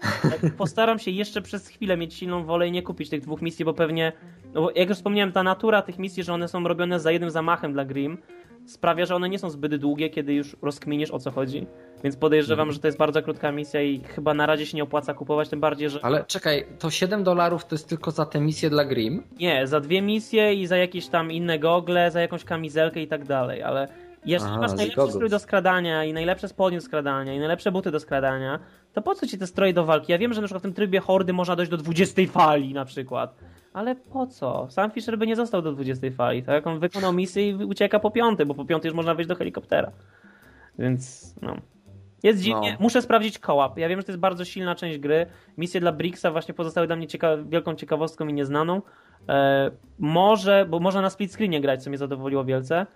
[0.00, 3.64] Tak, postaram się jeszcze przez chwilę mieć silną wolę i nie kupić tych dwóch misji,
[3.64, 4.12] bo pewnie,
[4.54, 7.30] no bo jak już wspomniałem, ta natura tych misji, że one są robione za jednym
[7.30, 8.18] zamachem dla Grim,
[8.66, 11.66] sprawia, że one nie są zbyt długie, kiedy już rozkminisz o co chodzi.
[12.04, 12.74] Więc podejrzewam, mhm.
[12.74, 15.60] że to jest bardzo krótka misja i chyba na razie się nie opłaca kupować, tym
[15.60, 16.04] bardziej, że.
[16.04, 19.22] Ale czekaj, to 7 dolarów to jest tylko za tę misję dla Grim?
[19.40, 23.24] Nie, za dwie misje i za jakieś tam inne gogle, za jakąś kamizelkę i tak
[23.24, 23.88] dalej, ale
[24.26, 28.00] jeśli masz najlepszy strój do skradania i najlepsze spodnie do skradania i najlepsze buty do
[28.00, 28.58] skradania,
[28.96, 30.12] to po co ci te stroje do walki?
[30.12, 32.84] Ja wiem, że na przykład w tym trybie hordy można dojść do 20 fali na
[32.84, 33.34] przykład.
[33.72, 34.66] Ale po co?
[34.70, 36.66] Sam Fisher by nie został do 20 fali, tak?
[36.66, 39.92] On wykonał misję i ucieka po piąty, bo po piąty już można wejść do helikoptera.
[40.78, 41.56] Więc, no.
[42.22, 42.72] Jest dziwnie.
[42.72, 42.78] No.
[42.80, 43.78] Muszę sprawdzić kołap.
[43.78, 45.26] Ja wiem, że to jest bardzo silna część gry.
[45.58, 48.82] Misje dla Brixa właśnie pozostały dla mnie cieka wielką ciekawostką i nieznaną.
[49.28, 52.86] E, może, bo można na split screenie grać, co mnie zadowoliło wielce.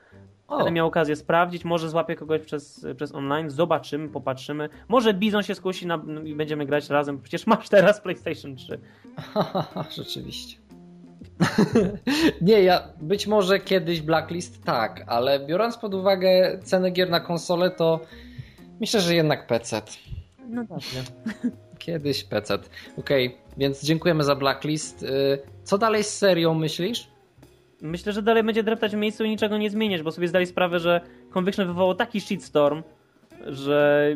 [0.57, 4.69] Będę miał okazję sprawdzić, może złapię kogoś przez, przez online, zobaczymy, popatrzymy.
[4.89, 8.81] Może Bizon się skusi na, i będziemy grać razem, przecież masz teraz PlayStation 3.
[9.97, 10.57] Rzeczywiście.
[12.41, 17.71] nie, ja być może kiedyś Blacklist tak, ale biorąc pod uwagę cenę gier na konsolę,
[17.71, 18.01] to
[18.81, 19.83] myślę, że jednak PC.
[20.49, 21.03] No dobrze.
[21.79, 22.55] Kiedyś PC.
[22.97, 25.03] Okej, okay, więc dziękujemy za Blacklist.
[25.03, 27.09] Y, co dalej z serią myślisz?
[27.83, 30.81] Myślę, że dalej będzie dreptać w miejscu i niczego nie zmieniać, bo sobie zdali sprawę,
[30.81, 31.01] że
[31.31, 32.83] Conviction wywołał taki shitstorm,
[33.47, 34.09] że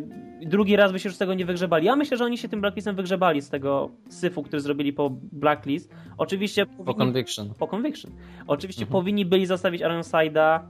[0.42, 1.86] drugi raz by się już z tego nie wygrzebali.
[1.86, 5.94] Ja myślę, że oni się tym Blacklistem wygrzebali z tego syfu, który zrobili po Blacklist.
[6.18, 6.66] Oczywiście...
[6.66, 6.98] Po powinni...
[6.98, 7.54] Conviction.
[7.58, 8.10] Po Conviction.
[8.46, 8.92] Oczywiście mhm.
[8.92, 10.60] powinni byli zostawić Ironside'a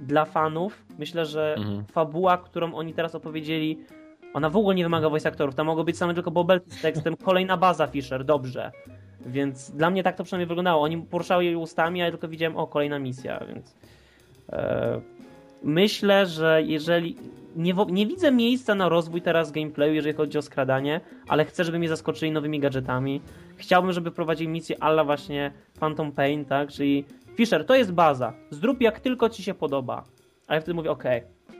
[0.00, 0.84] dla fanów.
[0.98, 1.84] Myślę, że mhm.
[1.84, 3.78] fabuła, którą oni teraz opowiedzieli,
[4.34, 5.54] ona w ogóle nie wymaga voice aktorów.
[5.54, 8.72] Tam mogą być same tylko bobelki z tekstem, kolejna baza Fisher, dobrze.
[9.26, 10.82] Więc dla mnie tak to przynajmniej wyglądało.
[10.82, 13.74] Oni poruszały jej ustami, a ja tylko widziałem, o, kolejna misja, więc...
[14.52, 15.00] E,
[15.62, 17.16] myślę, że jeżeli
[17.56, 21.78] nie, nie, widzę miejsca na rozwój teraz gameplayu, jeżeli chodzi o skradanie, ale chcę, żeby
[21.78, 23.20] mnie zaskoczyli nowymi gadżetami.
[23.56, 26.68] Chciałbym, żeby prowadzili misję alla właśnie Phantom Pain, tak?
[26.68, 27.04] Czyli
[27.36, 28.32] Fisher, to jest baza.
[28.50, 30.04] Zrób jak tylko ci się podoba.
[30.46, 31.04] A ja wtedy mówię, ok.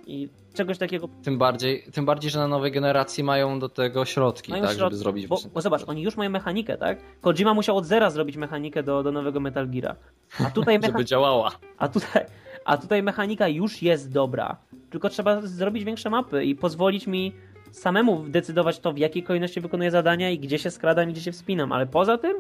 [0.07, 1.09] I czegoś takiego.
[1.23, 4.85] Tym bardziej, tym bardziej, że na nowej generacji mają do tego środki, mają tak, środki,
[4.85, 5.27] żeby zrobić.
[5.27, 6.99] Bo, bo zobacz, oni już mają mechanikę, tak?
[7.21, 9.97] Kojima musiał od zera zrobić mechanikę do, do nowego Metal Geara.
[10.41, 10.93] A tutaj mecha...
[10.93, 11.51] żeby działała.
[11.79, 12.25] A tutaj,
[12.65, 14.57] a tutaj mechanika już jest dobra.
[14.91, 17.33] Tylko trzeba zrobić większe mapy i pozwolić mi
[17.71, 21.33] samemu decydować to, w jakiej kolejności wykonuję zadania i gdzie się skradam i gdzie się
[21.33, 21.73] wspinam.
[21.73, 22.37] Ale poza tym,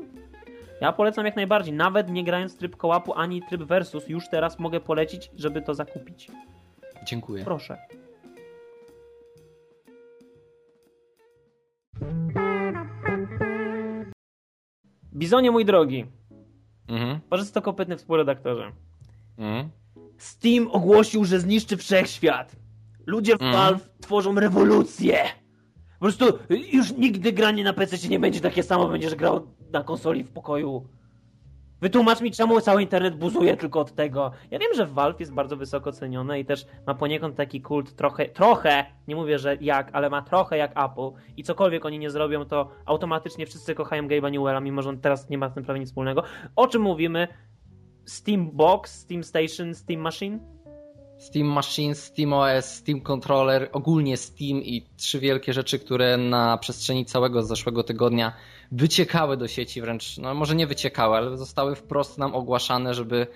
[0.80, 1.74] ja polecam jak najbardziej.
[1.74, 6.28] Nawet nie grając tryb kołapu ani tryb versus, już teraz mogę polecić, żeby to zakupić.
[7.06, 7.44] Dziękuję.
[7.44, 7.78] Proszę.
[15.14, 16.06] Bizonie, mój drogi.
[16.88, 17.20] Mhm.
[17.54, 18.72] to kopytny współredaktorze.
[19.38, 19.70] Mhm.
[20.18, 22.56] Steam ogłosił, że zniszczy wszechświat.
[23.06, 23.52] Ludzie w mm.
[23.52, 25.18] Valve tworzą rewolucję.
[25.98, 26.38] Po prostu
[26.72, 30.88] już nigdy granie na PC nie będzie takie samo, będziesz grał na konsoli w pokoju.
[31.80, 34.32] Wytłumacz mi, czemu cały internet buzuje tylko od tego.
[34.50, 38.28] Ja wiem, że Valve jest bardzo wysoko cenione i też ma poniekąd taki kult trochę,
[38.28, 42.44] trochę, nie mówię, że jak, ale ma trochę jak Apple i cokolwiek oni nie zrobią,
[42.44, 45.80] to automatycznie wszyscy kochają Gabe'a Newella, mimo że on teraz nie ma z tym prawie
[45.80, 46.22] nic wspólnego.
[46.56, 47.28] O czym mówimy?
[48.04, 50.38] Steam Box, Steam Station, Steam Machine?
[51.18, 57.04] Steam Machine, Steam OS, Steam Controller, ogólnie Steam i trzy wielkie rzeczy, które na przestrzeni
[57.04, 58.32] całego zeszłego tygodnia
[58.72, 63.26] wyciekały do sieci, wręcz, no może nie wyciekały, ale zostały wprost nam ogłaszane, żeby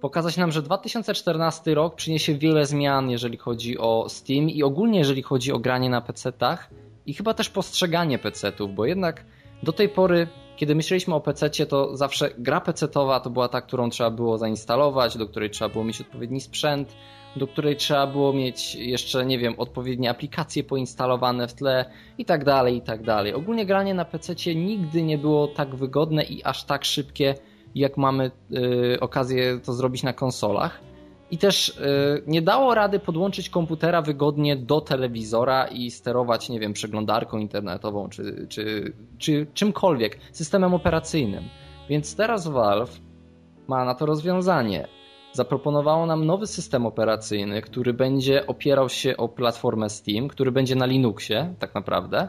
[0.00, 5.22] pokazać nam, że 2014 rok przyniesie wiele zmian, jeżeli chodzi o Steam i ogólnie jeżeli
[5.22, 6.70] chodzi o granie na PC-tach
[7.06, 9.24] i chyba też postrzeganie PC-ów, bo jednak
[9.62, 13.90] do tej pory kiedy myśleliśmy o PC, to zawsze gra PC-towa to była ta, którą
[13.90, 16.96] trzeba było zainstalować, do której trzeba było mieć odpowiedni sprzęt.
[17.36, 21.84] Do której trzeba było mieć jeszcze, nie wiem, odpowiednie aplikacje poinstalowane w tle
[22.18, 23.34] i tak dalej, i tak dalej.
[23.34, 27.34] Ogólnie granie na PC nigdy nie było tak wygodne i aż tak szybkie,
[27.74, 28.30] jak mamy
[28.94, 30.80] y, okazję to zrobić na konsolach.
[31.30, 36.72] I też y, nie dało rady podłączyć komputera wygodnie do telewizora i sterować, nie wiem,
[36.72, 41.44] przeglądarką internetową czy, czy, czy czymkolwiek, systemem operacyjnym.
[41.88, 43.00] Więc teraz Valve
[43.68, 44.88] ma na to rozwiązanie.
[45.36, 50.86] Zaproponowało nam nowy system operacyjny, który będzie opierał się o platformę Steam, który będzie na
[50.86, 52.28] Linuxie, tak naprawdę.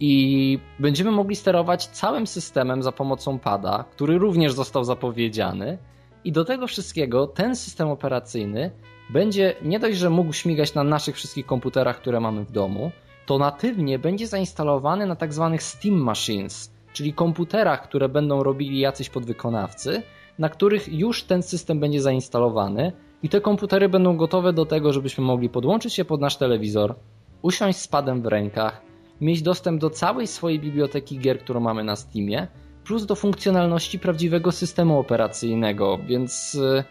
[0.00, 5.78] I będziemy mogli sterować całym systemem za pomocą pada, który również został zapowiedziany.
[6.24, 8.70] I do tego wszystkiego ten system operacyjny
[9.10, 12.90] będzie nie dość, że mógł śmigać na naszych wszystkich komputerach, które mamy w domu,
[13.26, 19.08] to natywnie będzie zainstalowany na tak zwanych Steam Machines, czyli komputerach, które będą robili jacyś
[19.08, 20.02] podwykonawcy,
[20.38, 25.24] na których już ten system będzie zainstalowany i te komputery będą gotowe do tego, żebyśmy
[25.24, 26.94] mogli podłączyć się pod nasz telewizor,
[27.42, 28.82] usiąść z padem w rękach,
[29.20, 32.48] mieć dostęp do całej swojej biblioteki gier, którą mamy na Steamie,
[32.84, 36.84] plus do funkcjonalności prawdziwego systemu operacyjnego, więc y,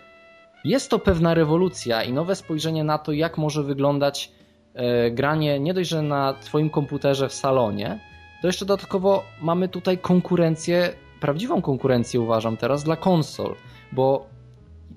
[0.66, 4.32] jest to pewna rewolucja i nowe spojrzenie na to, jak może wyglądać
[4.74, 8.00] e, granie nie dość, że na Twoim komputerze w salonie,
[8.42, 13.56] to jeszcze dodatkowo mamy tutaj konkurencję, prawdziwą konkurencję uważam teraz dla konsol,
[13.92, 14.26] bo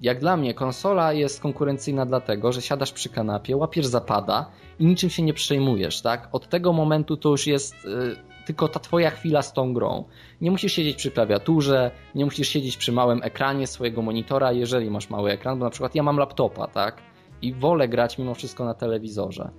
[0.03, 5.11] jak dla mnie konsola jest konkurencyjna dlatego, że siadasz przy kanapie, łapiesz zapada i niczym
[5.11, 6.29] się nie przejmujesz, tak?
[6.33, 8.17] Od tego momentu to już jest y,
[8.47, 10.05] tylko ta twoja chwila z tą grą.
[10.41, 15.11] Nie musisz siedzieć przy klawiaturze, nie musisz siedzieć przy małym ekranie swojego monitora, jeżeli masz
[15.11, 17.03] mały ekran, bo na przykład ja mam laptopa, tak?
[17.43, 19.51] I wolę grać mimo wszystko na telewizorze.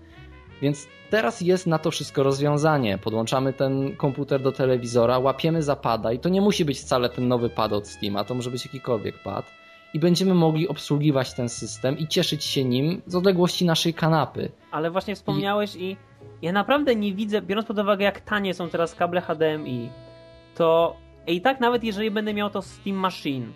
[0.62, 2.98] Więc teraz jest na to wszystko rozwiązanie.
[2.98, 7.50] Podłączamy ten komputer do telewizora, łapiemy zapada i to nie musi być wcale ten nowy
[7.50, 9.62] pad od Steama, to może być jakikolwiek pad
[9.94, 14.52] i będziemy mogli obsługiwać ten system i cieszyć się nim z odległości naszej kanapy.
[14.72, 15.98] Ale właśnie wspomniałeś i, i
[16.42, 19.90] ja naprawdę nie widzę, biorąc pod uwagę jak tanie są teraz kable HDMI,
[20.56, 20.96] to
[21.28, 23.52] i tak nawet jeżeli będę miał to Steam Machine,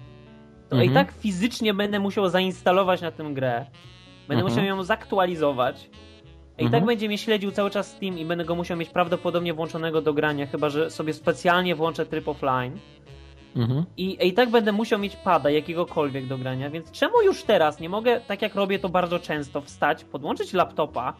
[0.69, 0.91] to mhm.
[0.91, 3.65] i tak fizycznie będę musiał zainstalować na tym grę,
[4.27, 4.53] będę mhm.
[4.53, 5.89] musiał ją zaktualizować,
[6.55, 6.81] i tak mhm.
[6.81, 10.13] tak będzie mnie śledził cały czas Steam i będę go musiał mieć prawdopodobnie włączonego do
[10.13, 12.79] grania, chyba że sobie specjalnie włączę tryb offline.
[13.55, 13.85] Mhm.
[13.97, 17.89] I, I tak będę musiał mieć pada jakiegokolwiek do grania, więc czemu już teraz nie
[17.89, 21.13] mogę, tak jak robię to bardzo często, wstać, podłączyć laptopa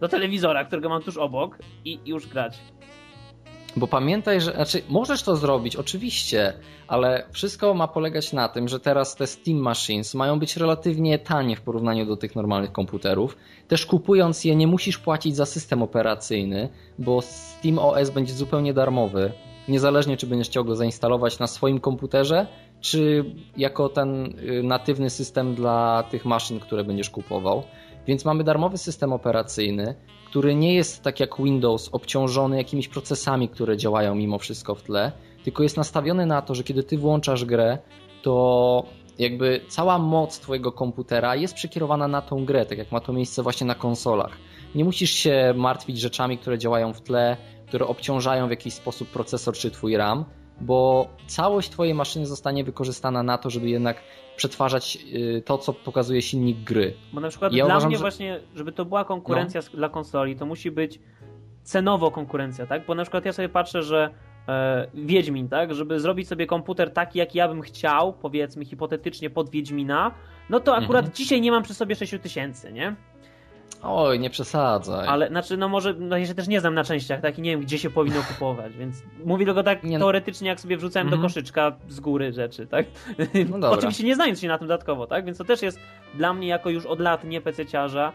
[0.00, 2.58] do telewizora, którego mam tuż obok i już grać?
[3.76, 6.52] Bo pamiętaj, że znaczy możesz to zrobić, oczywiście,
[6.88, 11.56] ale wszystko ma polegać na tym, że teraz te Steam Machines mają być relatywnie tanie
[11.56, 13.36] w porównaniu do tych normalnych komputerów.
[13.68, 16.68] Też kupując je nie musisz płacić za system operacyjny,
[16.98, 19.32] bo Steam OS będzie zupełnie darmowy
[19.68, 22.46] niezależnie czy będziesz chciał go zainstalować na swoim komputerze,
[22.80, 23.24] czy
[23.56, 27.62] jako ten y, natywny system dla tych maszyn, które będziesz kupował.
[28.06, 29.94] Więc mamy darmowy system operacyjny,
[30.34, 35.12] który nie jest tak jak Windows obciążony jakimiś procesami, które działają mimo wszystko w tle,
[35.44, 37.78] tylko jest nastawiony na to, że kiedy ty włączasz grę,
[38.22, 38.86] to
[39.18, 43.42] jakby cała moc twojego komputera jest przekierowana na tą grę, tak jak ma to miejsce
[43.42, 44.32] właśnie na konsolach.
[44.74, 49.54] Nie musisz się martwić rzeczami, które działają w tle, które obciążają w jakiś sposób procesor
[49.54, 50.24] czy twój RAM,
[50.60, 53.96] bo całość twojej maszyny zostanie wykorzystana na to, żeby jednak
[54.36, 56.94] przetwarzać y, to, co pokazuje silnik gry.
[57.12, 58.00] Bo na przykład ja dla uważam, mnie że...
[58.00, 59.78] właśnie, żeby to była konkurencja no.
[59.78, 61.00] dla konsoli, to musi być
[61.62, 62.86] cenowo konkurencja, tak?
[62.86, 64.10] Bo na przykład ja sobie patrzę, że
[64.48, 65.74] e, Wiedźmin, tak?
[65.74, 70.10] Żeby zrobić sobie komputer taki, jak ja bym chciał, powiedzmy hipotetycznie pod Wiedźmina,
[70.50, 71.16] no to akurat mhm.
[71.16, 72.96] dzisiaj nie mam przy sobie 6000, nie?
[73.82, 75.08] Oj, nie przesadzaj.
[75.08, 77.50] Ale znaczy, no może, no ja się też nie znam na częściach, tak i nie
[77.50, 80.04] wiem, gdzie się powinno kupować, więc mówię tylko tak nie, no.
[80.04, 81.22] teoretycznie, jak sobie wrzucałem mm -hmm.
[81.22, 81.30] do mhm.
[81.32, 82.86] koszyczka z góry rzeczy, tak?
[83.58, 85.24] No Oczywiście nie znając się na tym dodatkowo, tak?
[85.24, 85.78] Więc to też jest
[86.14, 88.12] dla mnie jako już od lat nie pececiarza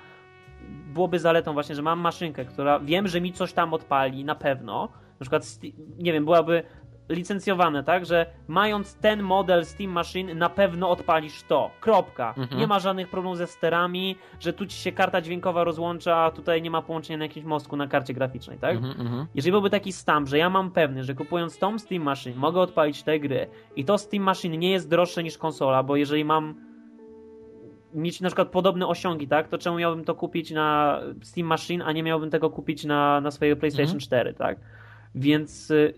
[0.94, 4.90] byłoby zaletą właśnie, że mam maszynkę, która wiem, że mi coś tam odpali na pewno.
[5.20, 5.60] Na przykład,
[5.98, 6.64] nie wiem, byłaby
[7.10, 8.06] licencjowane, tak?
[8.06, 11.72] Że mając ten model Steam Machine na pewno odpalisz to.
[11.82, 12.34] Kropka.
[12.38, 12.62] Mhm.
[12.62, 16.62] Nie ma żadnych problemów ze sterami, że tu ci się karta dźwiękowa rozłącza, a tutaj
[16.62, 18.76] nie ma połączenia na jakimś mostku na karcie graficznej, tak?
[18.76, 19.28] Mhm, mhm.
[19.36, 23.04] Jeżeli byłby taki stamp, że ja mam pewny, że kupując tą Steam Machine mogę odpalić
[23.04, 26.70] te gry i to Steam Machine nie jest droższe niż konsola, bo jeżeli mam
[27.94, 31.92] mieć na przykład podobne osiągi, tak, to czemu miałbym to kupić na Steam Machine, a
[31.92, 34.00] nie miałbym tego kupić na, na swojego PlayStation mhm.
[34.00, 34.60] 4, tak?
[35.16, 35.94] Więc y,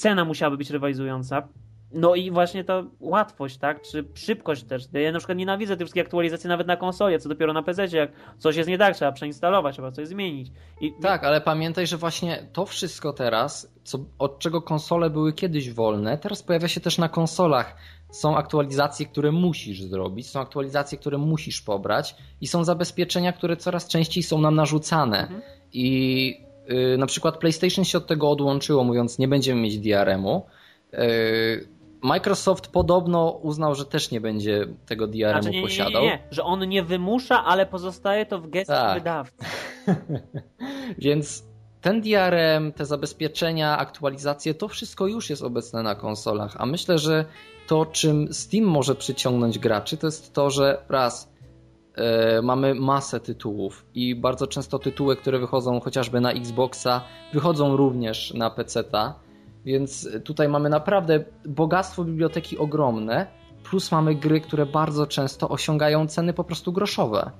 [0.00, 1.48] cena musiałaby być rywalizująca.
[1.92, 3.82] No i właśnie ta łatwość, tak?
[3.82, 4.84] Czy szybkość też.
[4.92, 8.10] Ja na przykład nienawidzę tych wszystkich aktualizacji nawet na konsoli, co dopiero na PC, jak
[8.38, 10.52] coś jest nie tak, trzeba przeinstalować, trzeba coś zmienić.
[10.80, 10.92] I...
[11.02, 16.18] Tak, ale pamiętaj, że właśnie to wszystko teraz, co, od czego konsole były kiedyś wolne,
[16.18, 17.76] teraz pojawia się też na konsolach
[18.10, 23.88] są aktualizacje, które musisz zrobić, są aktualizacje, które musisz pobrać i są zabezpieczenia, które coraz
[23.88, 25.20] częściej są nam narzucane.
[25.22, 25.42] Mhm.
[25.72, 26.49] I
[26.98, 30.46] na przykład PlayStation się od tego odłączyło, mówiąc, nie będziemy mieć DRM-u.
[30.92, 31.00] Yy,
[32.02, 36.02] Microsoft podobno uznał, że też nie będzie tego DRM-u znaczy, nie, posiadał.
[36.02, 38.98] Nie, nie, nie, że on nie wymusza, ale pozostaje to w gestii tak.
[38.98, 39.44] wydawcy.
[40.98, 41.44] Więc
[41.80, 47.24] ten DRM, te zabezpieczenia, aktualizacje, to wszystko już jest obecne na konsolach, a myślę, że
[47.66, 51.30] to, czym Steam może przyciągnąć graczy, to jest to, że raz
[52.42, 57.00] mamy masę tytułów i bardzo często tytuły, które wychodzą chociażby na Xboxa,
[57.32, 59.14] wychodzą również na PC-ta,
[59.64, 63.26] więc tutaj mamy naprawdę bogactwo biblioteki ogromne,
[63.64, 67.30] plus mamy gry, które bardzo często osiągają ceny po prostu groszowe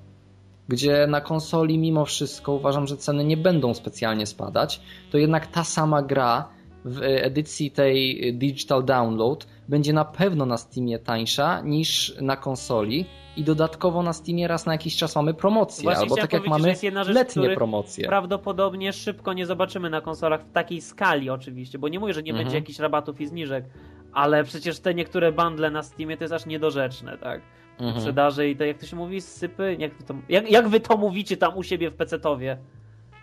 [0.70, 4.80] gdzie na konsoli mimo wszystko uważam, że ceny nie będą specjalnie spadać,
[5.11, 6.48] to jednak ta sama gra
[6.84, 13.06] w edycji tej digital download będzie na pewno na Steamie tańsza niż na konsoli
[13.36, 16.74] i dodatkowo na Steamie raz na jakiś czas mamy promocję, Właśnie albo tak jak mamy
[16.74, 18.08] rzecz, letnie promocje.
[18.08, 22.30] Prawdopodobnie szybko nie zobaczymy na konsolach w takiej skali oczywiście, bo nie mówię, że nie
[22.30, 22.44] mhm.
[22.44, 23.64] będzie jakichś rabatów i zniżek,
[24.12, 27.42] ale przecież te niektóre bundle na Steamie to jest aż niedorzeczne, tak?
[27.80, 28.00] mhm.
[28.00, 29.76] sprzedaży i to jak to się mówi, sypy?
[29.78, 32.56] Jak wy to, jak, jak wy to mówicie tam u siebie w PC-towie?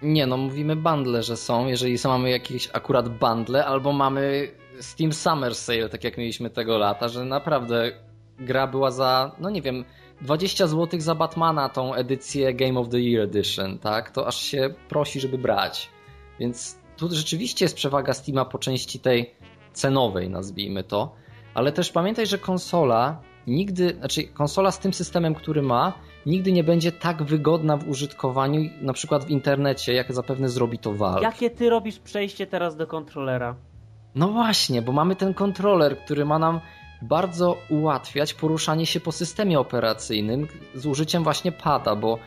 [0.01, 4.51] Nie, no mówimy bundle, że są, jeżeli są, mamy jakieś akurat bundle, albo mamy
[4.81, 7.91] Steam Summer Sale, tak jak mieliśmy tego lata, że naprawdę
[8.39, 9.85] gra była za, no nie wiem,
[10.21, 14.11] 20 zł za Batmana tą edycję Game of the Year Edition, tak?
[14.11, 15.89] To aż się prosi, żeby brać.
[16.39, 19.31] Więc tu rzeczywiście jest przewaga Steama po części tej
[19.73, 21.15] cenowej, nazwijmy to.
[21.53, 25.93] Ale też pamiętaj, że konsola nigdy, znaczy konsola z tym systemem, który ma,
[26.25, 30.93] nigdy nie będzie tak wygodna w użytkowaniu, na przykład w internecie, jak zapewne zrobi to
[30.93, 31.23] Valve.
[31.23, 33.55] Jakie ty robisz przejście teraz do kontrolera?
[34.15, 36.59] No właśnie, bo mamy ten kontroler, który ma nam
[37.01, 42.19] bardzo ułatwiać poruszanie się po systemie operacyjnym z użyciem właśnie pada, bo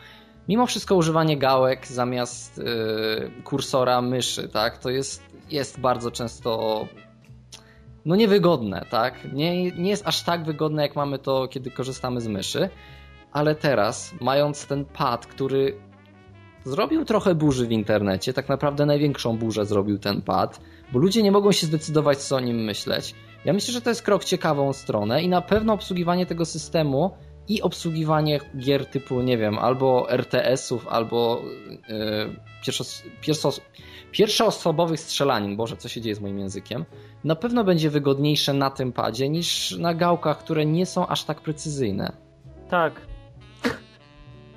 [0.47, 6.87] mimo wszystko używanie gałek zamiast yy, kursora myszy, tak, to jest, jest bardzo często
[8.05, 9.33] no niewygodne, tak?
[9.33, 12.69] Nie, nie jest aż tak wygodne, jak mamy to, kiedy korzystamy z myszy,
[13.31, 15.75] ale teraz, mając ten pad, który
[16.63, 20.61] zrobił trochę burzy w internecie, tak naprawdę największą burzę zrobił ten pad,
[20.91, 23.15] bo ludzie nie mogą się zdecydować, co o nim myśleć.
[23.45, 27.11] Ja myślę, że to jest krok w ciekawą stronę i na pewno obsługiwanie tego systemu
[27.47, 32.35] i obsługiwanie gier typu, nie wiem, albo RTS-ów, albo yy,
[32.65, 33.61] pierwszos, pierwszos,
[34.11, 36.85] pierwszoosobowych strzelanin, Boże, co się dzieje z moim językiem,
[37.23, 41.41] na pewno będzie wygodniejsze na tym padzie niż na gałkach, które nie są aż tak
[41.41, 42.11] precyzyjne.
[42.69, 43.01] Tak.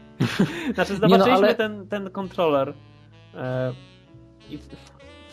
[0.75, 1.55] znaczy, zobaczyliśmy no, ale...
[1.55, 2.75] ten, ten kontroler.
[4.51, 4.59] I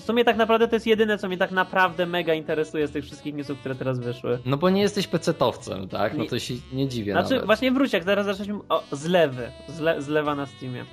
[0.02, 3.04] w sumie tak naprawdę to jest jedyne, co mnie tak naprawdę mega interesuje z tych
[3.06, 4.40] wszystkich newsów, które teraz wyszły.
[4.46, 6.18] No bo nie jesteś pecetowcem, tak?
[6.18, 7.46] No to się nie dziwię Znaczy, nawet.
[7.46, 8.60] właśnie wróć, jak zaraz zaczęliśmy...
[8.70, 9.52] O, zlewy.
[9.68, 10.86] Zle, zlewa na Steamie.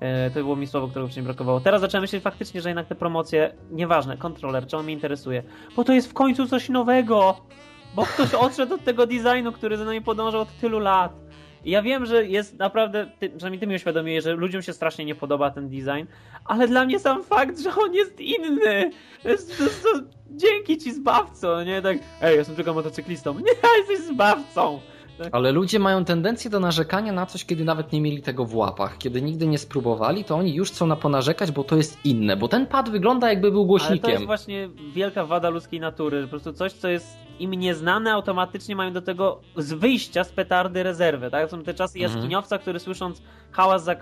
[0.00, 1.60] E, to było mi słowo, którego wcześniej brakowało.
[1.60, 5.42] Teraz zacząłem myśleć faktycznie, że jednak te promocje, nieważne, kontroler, czemu mnie interesuje,
[5.76, 7.36] bo to jest w końcu coś nowego,
[7.94, 11.12] bo ktoś odszedł od tego designu, który za nami podążał od tylu lat.
[11.64, 15.04] I ja wiem, że jest naprawdę, ty, przynajmniej ty mi uświadomiłeś, że ludziom się strasznie
[15.04, 16.06] nie podoba ten design,
[16.44, 18.90] ale dla mnie sam fakt, że on jest inny,
[19.24, 20.00] jest, to to,
[20.30, 21.82] dzięki ci zbawco, nie?
[21.82, 23.34] Tak, ej, jestem tylko motocyklistą.
[23.38, 24.80] Nie, jesteś zbawcą.
[25.18, 25.28] Tak?
[25.32, 28.98] Ale ludzie mają tendencję do narzekania na coś, kiedy nawet nie mieli tego w łapach.
[28.98, 32.36] Kiedy nigdy nie spróbowali, to oni już chcą na ponarzekać, bo to jest inne.
[32.36, 34.04] Bo ten pad wygląda jakby był głośnikiem.
[34.04, 36.22] Ale to jest właśnie wielka wada ludzkiej natury.
[36.22, 40.82] Po prostu coś, co jest im nieznane, automatycznie mają do tego z wyjścia z petardy
[40.82, 41.30] rezerwę.
[41.30, 41.50] Tak?
[41.50, 42.12] Są te czasy mhm.
[42.12, 43.96] jaskiniowca, który słysząc hałas za,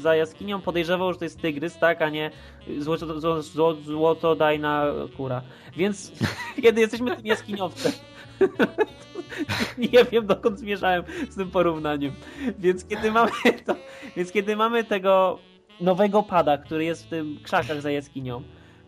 [0.00, 2.30] za jaskinią podejrzewał, że to jest tygrys, tak, a nie
[2.78, 4.84] złoto, złoto, złoto, złotodajna
[5.16, 5.42] kura.
[5.76, 6.12] Więc
[6.62, 7.92] kiedy jesteśmy tym jaskiniowcem,
[9.92, 12.12] nie wiem dokąd zmierzałem z tym porównaniem.
[12.58, 13.30] Więc kiedy mamy
[13.66, 13.76] to,
[14.16, 15.38] więc kiedy mamy tego
[15.80, 18.42] nowego pada, który jest w tym krzakach za jaskinią,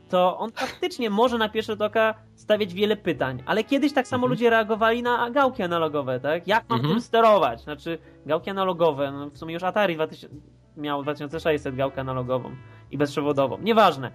[0.08, 4.20] to on faktycznie może na pierwszy rzut oka stawiać wiele pytań, ale kiedyś tak samo
[4.20, 4.30] mhm.
[4.30, 6.48] ludzie reagowali na gałki analogowe, tak?
[6.48, 6.94] Jak mam mhm.
[6.94, 7.62] tym sterować?
[7.62, 10.28] Znaczy, gałki analogowe, no w sumie już Atari 2000,
[10.76, 12.50] miał 2600 gałkę analogową
[12.90, 14.10] i bezprzewodową, nieważne.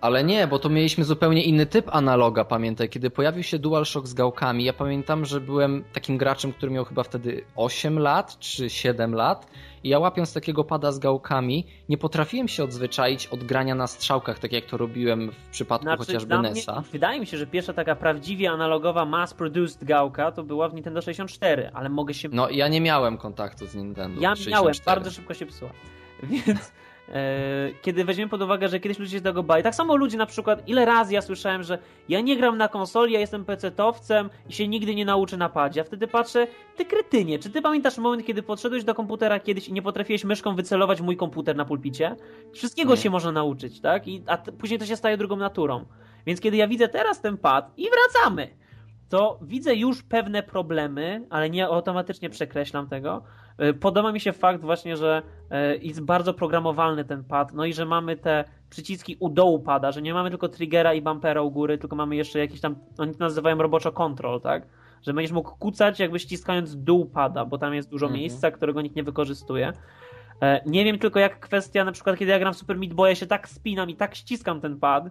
[0.00, 2.88] Ale nie, bo to mieliśmy zupełnie inny typ analoga, pamiętaj.
[2.88, 7.02] Kiedy pojawił się DualShock z gałkami, ja pamiętam, że byłem takim graczem, który miał chyba
[7.02, 9.46] wtedy 8 lat czy 7 lat
[9.84, 14.38] i ja łapiąc takiego pada z gałkami, nie potrafiłem się odzwyczaić od grania na strzałkach,
[14.38, 16.72] tak jak to robiłem w przypadku znaczy, chociażby NESa.
[16.72, 21.02] Mnie, wydaje mi się, że pierwsza taka prawdziwie analogowa mass-produced gałka to była w Nintendo
[21.02, 22.28] 64, ale mogę się...
[22.32, 24.50] No ja nie miałem kontaktu z Nintendo Ja 64.
[24.50, 25.70] miałem, bardzo szybko się psuła.
[26.22, 26.72] Więc
[27.82, 29.62] kiedy weźmiemy pod uwagę, że kiedyś ludzie się tego bali.
[29.62, 31.78] Tak samo ludzie na przykład, ile razy ja słyszałem, że
[32.08, 35.80] ja nie gram na konsoli, ja jestem pecetowcem i się nigdy nie nauczę na padzie.
[35.80, 36.46] A wtedy patrzę,
[36.76, 40.54] ty krytynie, czy ty pamiętasz moment, kiedy podszedłeś do komputera kiedyś i nie potrafiłeś myszką
[40.54, 42.16] wycelować mój komputer na pulpicie?
[42.52, 43.00] Wszystkiego nie.
[43.00, 44.08] się można nauczyć, tak?
[44.08, 45.84] I, a później to się staje drugą naturą.
[46.26, 48.48] Więc kiedy ja widzę teraz ten pad i wracamy,
[49.08, 53.22] to widzę już pewne problemy, ale nie automatycznie przekreślam tego.
[53.58, 57.72] E, podoba mi się fakt właśnie, że e, jest bardzo programowalny ten pad, no i
[57.72, 61.50] że mamy te przyciski u dołu pada, że nie mamy tylko triggera i bumpera u
[61.50, 64.66] góry, tylko mamy jeszcze jakiś tam, oni to nazywają roboczo control, tak?
[65.02, 68.20] Że będziesz mógł kucać jakby ściskając dół pada, bo tam jest dużo mhm.
[68.20, 69.72] miejsca, którego nikt nie wykorzystuje.
[70.42, 73.08] E, nie wiem tylko jak kwestia, na przykład kiedy ja gram w Super Meat Boy,
[73.08, 75.04] ja się tak spinam i tak ściskam ten pad,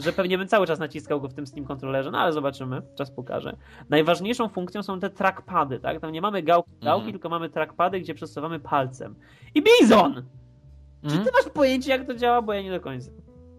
[0.00, 3.10] że pewnie bym cały czas naciskał go w tym Steam kontrolerze, no ale zobaczymy, czas
[3.10, 3.56] pokaże.
[3.90, 6.00] Najważniejszą funkcją są te trackpady, tak?
[6.00, 7.12] Tam nie mamy gałki, gałki mm.
[7.12, 9.14] tylko mamy trackpady, gdzie przesuwamy palcem.
[9.54, 10.12] I Bizon!
[10.12, 10.24] Mm.
[11.02, 11.30] Czy ty mhm.
[11.34, 12.42] masz pojęcie, jak to działa?
[12.42, 13.10] Bo ja nie do końca.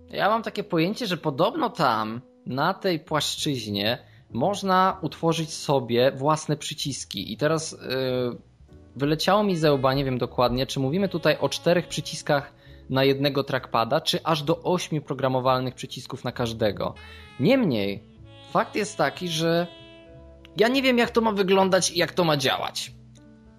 [0.09, 3.97] Ja mam takie pojęcie, że podobno tam, na tej płaszczyźnie,
[4.29, 7.33] można utworzyć sobie własne przyciski.
[7.33, 8.37] I teraz yy,
[8.95, 12.53] wyleciało mi ze łba, nie wiem dokładnie, czy mówimy tutaj o czterech przyciskach
[12.91, 16.93] na jednego trackpada, czy aż do 8 programowalnych przycisków na każdego.
[17.39, 18.03] Niemniej,
[18.51, 19.67] fakt jest taki, że
[20.57, 22.91] ja nie wiem, jak to ma wyglądać i jak to ma działać.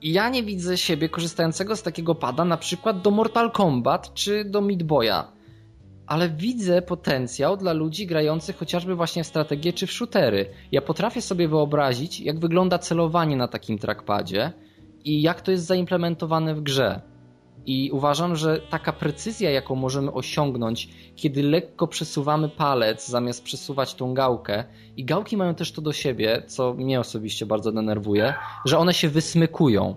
[0.03, 4.45] I ja nie widzę siebie korzystającego z takiego pada na przykład do Mortal Kombat czy
[4.45, 5.33] do Meat Boya.
[6.07, 10.51] Ale widzę potencjał dla ludzi grających chociażby właśnie w strategię czy w shootery.
[10.73, 14.53] Ja potrafię sobie wyobrazić, jak wygląda celowanie na takim trackpadzie
[15.05, 17.12] i jak to jest zaimplementowane w grze.
[17.67, 24.15] I uważam, że taka precyzja, jaką możemy osiągnąć, kiedy lekko przesuwamy palec zamiast przesuwać tą
[24.15, 24.65] gałkę,
[24.97, 28.35] i gałki mają też to do siebie, co mnie osobiście bardzo denerwuje,
[28.65, 29.97] że one się wysmykują.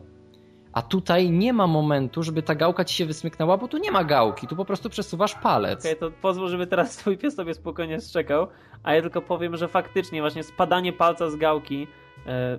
[0.73, 4.03] A tutaj nie ma momentu, żeby ta gałka ci się wysmyknęła, bo tu nie ma
[4.03, 5.79] gałki, tu po prostu przesuwasz palec.
[5.79, 8.47] Okej, okay, to pozwól, żeby teraz twój pies sobie spokojnie strzekał,
[8.83, 11.87] a ja tylko powiem, że faktycznie właśnie spadanie palca z gałki.
[12.27, 12.57] E...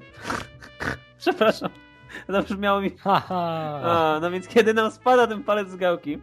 [1.19, 1.86] Przepraszam.
[2.27, 2.91] To brzmiało mi...
[3.05, 6.19] A, no więc kiedy nam spada ten palec z gałki,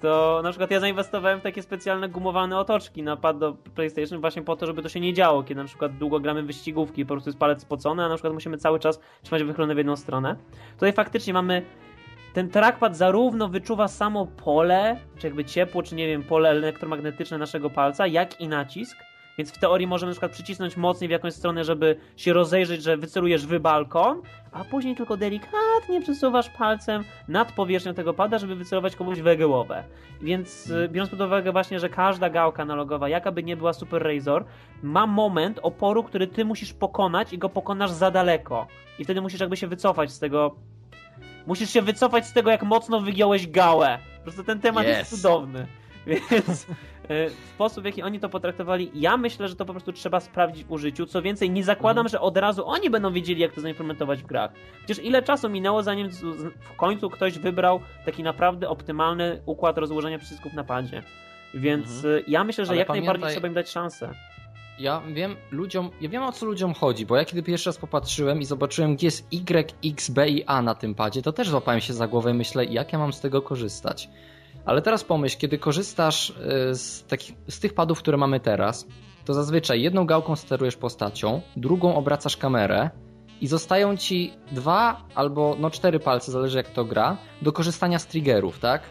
[0.00, 4.42] to na przykład ja zainwestowałem w takie specjalne gumowane otoczki na pad do PlayStation właśnie
[4.42, 7.14] po to, żeby to się nie działo, kiedy na przykład długo gramy wyścigówki i po
[7.14, 10.36] prostu jest palec spocony, a na przykład musimy cały czas trzymać wychylony w jedną stronę.
[10.74, 11.62] Tutaj faktycznie mamy
[12.32, 17.70] ten trackpad zarówno wyczuwa samo pole, czy jakby ciepło, czy nie wiem, pole elektromagnetyczne naszego
[17.70, 18.98] palca, jak i nacisk.
[19.38, 22.96] Więc w teorii możemy na przykład przycisnąć mocniej w jakąś stronę, żeby się rozejrzeć, że
[22.96, 24.22] wycelujesz w balkon,
[24.52, 29.84] a później tylko delikatnie przesuwasz palcem nad powierzchnią tego pada, żeby wycelować komuś we głowę.
[30.22, 30.92] Więc hmm.
[30.92, 34.44] biorąc pod uwagę właśnie, że każda gałka analogowa, jaka by nie była Super Razor,
[34.82, 38.66] ma moment oporu, który ty musisz pokonać i go pokonasz za daleko.
[38.98, 40.56] I wtedy musisz jakby się wycofać z tego
[41.46, 43.98] musisz się wycofać z tego, jak mocno wygiąłeś gałę.
[44.16, 44.98] Po prostu ten temat yes.
[44.98, 45.66] jest cudowny.
[46.30, 46.66] Więc
[47.54, 50.72] sposób, w jaki oni to potraktowali, ja myślę, że to po prostu trzeba sprawdzić w
[50.72, 51.06] użyciu.
[51.06, 52.08] Co więcej, nie zakładam, mhm.
[52.08, 54.52] że od razu oni będą wiedzieli, jak to zaimplementować w grach.
[54.78, 56.10] Przecież ile czasu minęło, zanim
[56.60, 61.02] w końcu ktoś wybrał taki naprawdę optymalny układ rozłożenia przycisków na padzie.
[61.54, 62.16] Więc mhm.
[62.16, 63.06] E, ja myślę, że Ale jak pamiętaj...
[63.06, 64.14] najbardziej trzeba im dać szansę.
[64.78, 68.40] Ja wiem ludziom, ja wiem o co ludziom chodzi, bo ja kiedy pierwszy raz popatrzyłem
[68.40, 71.80] i zobaczyłem, gdzie jest Y, X, B i A na tym padzie, to też złapałem
[71.80, 74.08] się za głowę i myślę, jak ja mam z tego korzystać.
[74.66, 76.34] Ale teraz pomyśl, kiedy korzystasz y,
[76.74, 78.86] z, takich, z tych padów, które mamy teraz,
[79.24, 82.90] to zazwyczaj jedną gałką sterujesz postacią, drugą obracasz kamerę
[83.40, 88.06] i zostają ci dwa albo no cztery palce, zależy jak to gra, do korzystania z
[88.06, 88.82] triggerów, tak?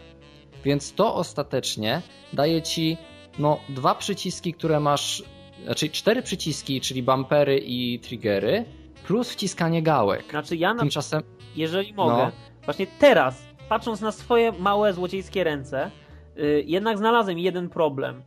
[0.64, 2.02] Więc to ostatecznie
[2.32, 2.96] daje ci
[3.38, 5.22] no dwa przyciski, które masz,
[5.64, 8.64] znaczy cztery przyciski, czyli bumpery i triggery,
[9.06, 10.30] plus wciskanie gałek.
[10.30, 10.80] Znaczy ja na...
[10.80, 11.22] Tymczasem...
[11.56, 12.32] jeżeli mogę, no.
[12.64, 15.90] właśnie teraz patrząc na swoje małe złociejskie ręce,
[16.36, 18.22] yy, jednak znalazłem jeden problem.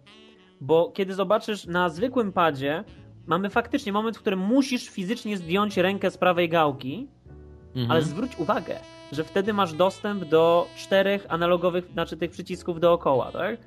[0.62, 2.84] Bo kiedy zobaczysz na zwykłym padzie,
[3.26, 7.08] mamy faktycznie moment, w którym musisz fizycznie zdjąć rękę z prawej gałki,
[7.68, 7.92] mhm.
[7.92, 8.76] ale zwróć uwagę,
[9.12, 13.58] że wtedy masz dostęp do czterech analogowych, znaczy tych przycisków dookoła, tak?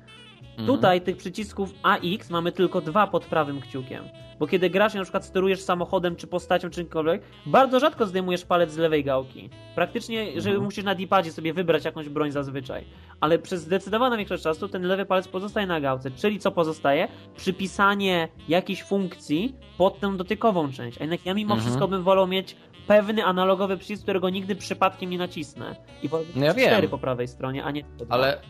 [0.49, 0.67] Mhm.
[0.67, 4.03] Tutaj tych przycisków AX mamy tylko dwa pod prawym kciukiem.
[4.39, 8.71] Bo kiedy grasz, na przykład sterujesz samochodem, czy postacią, czy czymkolwiek, bardzo rzadko zdejmujesz palec
[8.71, 9.49] z lewej gałki.
[9.75, 10.63] Praktycznie, że mhm.
[10.63, 12.85] musisz na dipadzie sobie wybrać jakąś broń zazwyczaj.
[13.19, 16.11] Ale przez zdecydowaną większość czasu ten lewy palec pozostaje na gałce.
[16.11, 17.07] Czyli co pozostaje?
[17.35, 20.97] Przypisanie jakiejś funkcji pod tę dotykową część.
[20.97, 21.61] A jednak ja mimo mhm.
[21.61, 22.55] wszystko bym wolał mieć
[22.87, 25.75] pewny analogowy przycisk, którego nigdy przypadkiem nie nacisnę.
[26.03, 28.41] I wolę no ja cztery po prawej stronie, a nie Ale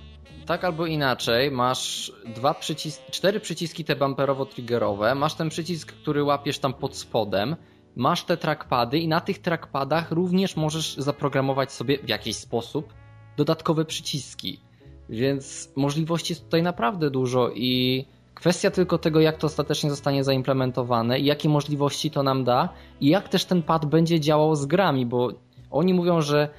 [0.46, 6.60] tak albo inaczej, masz dwa przyciski, cztery przyciski te bumperowo-triggerowe, masz ten przycisk, który łapiesz
[6.60, 7.56] tam pod spodem,
[7.96, 12.94] masz te trackpady i na tych trackpadach również możesz zaprogramować sobie w jakiś sposób
[13.38, 14.60] dodatkowe przyciski.
[15.10, 21.20] Więc możliwości jest tutaj naprawdę dużo i kwestia tylko tego, jak to ostatecznie zostanie zaimplementowane
[21.20, 22.70] i jakie możliwości to nam da
[23.02, 25.32] i jak też ten pad będzie działał z grami, bo
[25.72, 26.50] oni mówią, że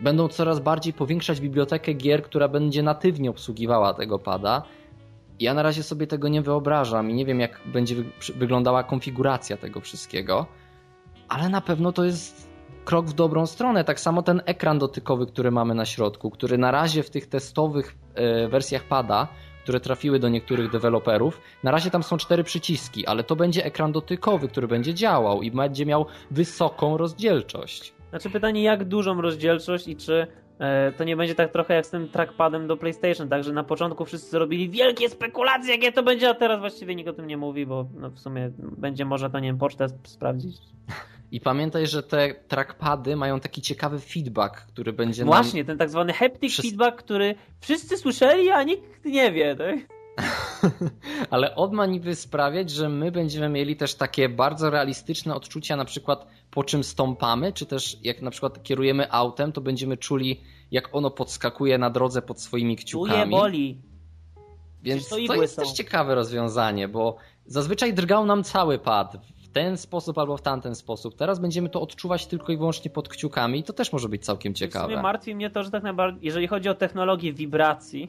[0.00, 4.62] będą coraz bardziej powiększać bibliotekę gier, która będzie natywnie obsługiwała tego pada.
[5.40, 7.94] Ja na razie sobie tego nie wyobrażam i nie wiem, jak będzie
[8.36, 10.46] wyglądała konfiguracja tego wszystkiego,
[11.28, 12.52] ale na pewno to jest
[12.84, 13.84] krok w dobrą stronę.
[13.84, 17.94] Tak samo ten ekran dotykowy, który mamy na środku, który na razie w tych testowych
[18.14, 19.28] e, wersjach pada,
[19.62, 23.92] które trafiły do niektórych deweloperów, na razie tam są cztery przyciski, ale to będzie ekran
[23.92, 28.01] dotykowy, który będzie działał i będzie miał wysoką rozdzielczość.
[28.12, 30.26] Znaczy pytanie, jak dużą rozdzielczość i czy
[30.58, 34.04] e, to nie będzie tak trochę jak z tym trackpadem do PlayStation, także na początku
[34.04, 37.66] wszyscy zrobili wielkie spekulacje, jakie to będzie, a teraz właściwie nikt o tym nie mówi,
[37.66, 40.56] bo no w sumie będzie można to, nie wiem, pocztę sprawdzić.
[41.30, 46.12] I pamiętaj, że te trackpady mają taki ciekawy feedback, który będzie Właśnie, ten tak zwany
[46.12, 49.76] haptic feedback, który wszyscy słyszeli, a nikt nie wie, tak?
[51.30, 55.84] Ale on ma niby sprawiać, że my będziemy mieli też takie bardzo realistyczne odczucia, na
[55.84, 60.94] przykład po czym stąpamy, czy też jak na przykład kierujemy autem, to będziemy czuli, jak
[60.94, 63.12] ono podskakuje na drodze pod swoimi kciukami.
[63.12, 63.80] Czuje boli.
[64.82, 65.62] Więc to, to jest są.
[65.62, 67.16] też ciekawe rozwiązanie, bo
[67.46, 69.16] zazwyczaj drgał nam cały pad
[69.52, 71.14] ten sposób albo w tamten sposób.
[71.14, 74.54] Teraz będziemy to odczuwać tylko i wyłącznie pod kciukami i to też może być całkiem
[74.54, 74.86] ciekawe.
[74.86, 78.08] W sumie martwi mnie to, że tak naprawdę, jeżeli chodzi o technologię wibracji,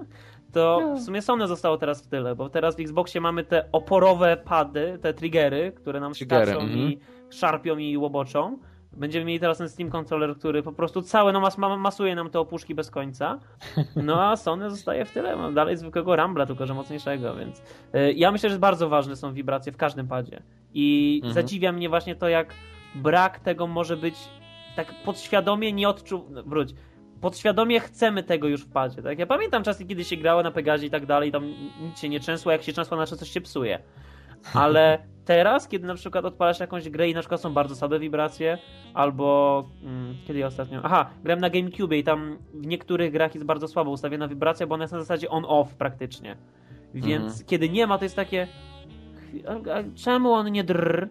[0.52, 4.36] to w sumie Sony zostało teraz w tyle, bo teraz w Xboxie mamy te oporowe
[4.36, 6.90] pady, te triggery, które nam triggery, skaczą mm -hmm.
[6.90, 6.98] i
[7.34, 8.58] szarpią i łoboczą.
[8.96, 12.40] Będziemy mieli teraz ten Steam Controller, który po prostu cały no, mas masuje nam te
[12.40, 13.38] opuszki bez końca.
[13.96, 15.36] No a Sony zostaje w tyle.
[15.36, 17.62] Mam dalej zwykłego Rambla, tylko że mocniejszego, więc
[17.92, 20.42] yy, ja myślę, że bardzo ważne są wibracje w każdym padzie.
[20.74, 21.34] I mhm.
[21.34, 22.54] zadziwia mnie właśnie to, jak
[22.94, 24.14] brak tego może być
[24.76, 26.24] tak podświadomie nie odczuł...
[26.30, 26.74] No, wróć.
[27.20, 29.18] Podświadomie chcemy tego już w padzie, tak?
[29.18, 32.20] Ja pamiętam czasy, kiedy się grało na Pegazie i tak dalej, tam nic się nie
[32.20, 33.78] trzęsło, jak się trzęsło, znaczy coś się psuje.
[34.54, 38.58] Ale teraz, kiedy na przykład odpalasz jakąś grę i na przykład są bardzo słabe wibracje,
[38.94, 40.80] albo hmm, kiedy ja ostatnio.
[40.82, 44.74] Aha, grałem na GameCube i tam w niektórych grach jest bardzo słabo ustawiona wibracja, bo
[44.74, 46.36] ona jest na zasadzie on-off praktycznie.
[46.94, 47.44] Więc mhm.
[47.46, 48.48] kiedy nie ma, to jest takie.
[49.94, 51.08] Czemu on nie drr?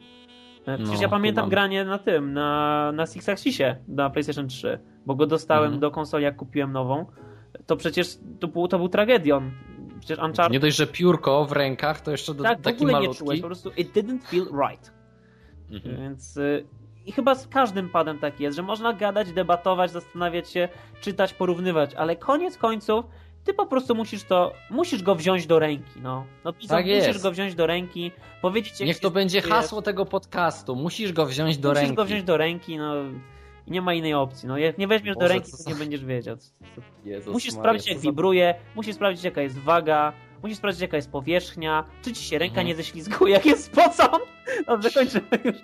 [0.65, 4.79] E, przecież no, ja pamiętam granie na tym, na, na Six Axisie, na PlayStation 3,
[5.05, 5.79] bo go dostałem mhm.
[5.79, 7.05] do konsoli, jak kupiłem nową.
[7.65, 9.51] To przecież to był, to był tragedion.
[10.05, 10.53] Przecież Uncharted...
[10.53, 13.13] Nie dość, że piórko w rękach, to jeszcze do, tak, taki w ogóle malutki.
[13.13, 14.91] nie czułeś, po prostu it didn't feel right.
[15.71, 15.97] Mhm.
[15.97, 16.37] Więc...
[16.37, 16.65] Y
[17.05, 20.69] i chyba z każdym padem tak jest, że można gadać, debatować, zastanawiać się,
[21.01, 23.05] czytać, porównywać, ale koniec końców
[23.43, 26.25] ty po prostu musisz to, musisz go wziąć do ręki, no.
[26.43, 27.23] no tak musisz jest.
[27.23, 28.11] go wziąć do ręki,
[28.41, 31.91] powiedzieć Niech to będzie hasło tego podcastu, musisz go wziąć do musisz ręki.
[31.91, 32.93] Musisz go wziąć do ręki, no.
[33.67, 34.57] I nie ma innej opcji, no.
[34.57, 36.37] Jak nie weźmiesz Boże, do ręki, to nie będziesz wiedział.
[37.05, 40.13] Jezus musisz Maria, sprawdzić, jak wibruje, musisz sprawdzić, jaka jest waga,
[40.43, 42.67] musisz sprawdzić, jaka jest powierzchnia, czy ci się ręka mhm.
[42.67, 44.19] nie ześlizguje, jak jest spocon.
[44.67, 45.55] Dobrze, kończymy już.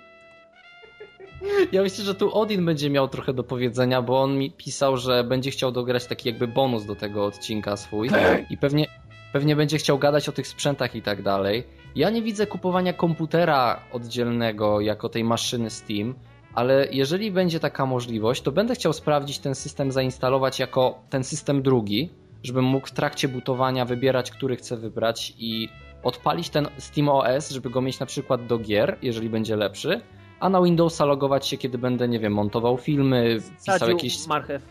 [1.72, 5.24] Ja myślę, że tu Odin będzie miał trochę do powiedzenia, bo on mi pisał, że
[5.24, 8.10] będzie chciał dograć taki jakby bonus do tego odcinka swój
[8.50, 8.86] i pewnie,
[9.32, 11.64] pewnie będzie chciał gadać o tych sprzętach i tak dalej.
[11.94, 16.14] Ja nie widzę kupowania komputera oddzielnego jako tej maszyny Steam,
[16.54, 21.62] ale jeżeli będzie taka możliwość, to będę chciał sprawdzić ten system, zainstalować jako ten system
[21.62, 22.10] drugi,
[22.42, 25.68] żebym mógł w trakcie butowania wybierać, który chcę wybrać i
[26.02, 30.00] odpalić ten Steam OS, żeby go mieć na przykład do gier, jeżeli będzie lepszy,
[30.40, 34.26] a na Windowsa logować się, kiedy będę, nie wiem, montował filmy, pisał jakieś...
[34.26, 34.62] marchew.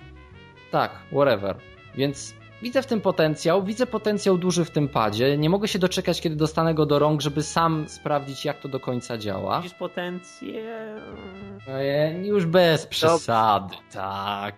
[0.71, 1.55] Tak, whatever.
[1.95, 5.37] Więc widzę w tym potencjał, widzę potencjał duży w tym padzie.
[5.37, 8.79] Nie mogę się doczekać, kiedy dostanę go do rąk, żeby sam sprawdzić, jak to do
[8.79, 9.61] końca działa.
[9.61, 10.51] Widzisz potencjał?
[12.23, 14.55] Już bez przesady, tak.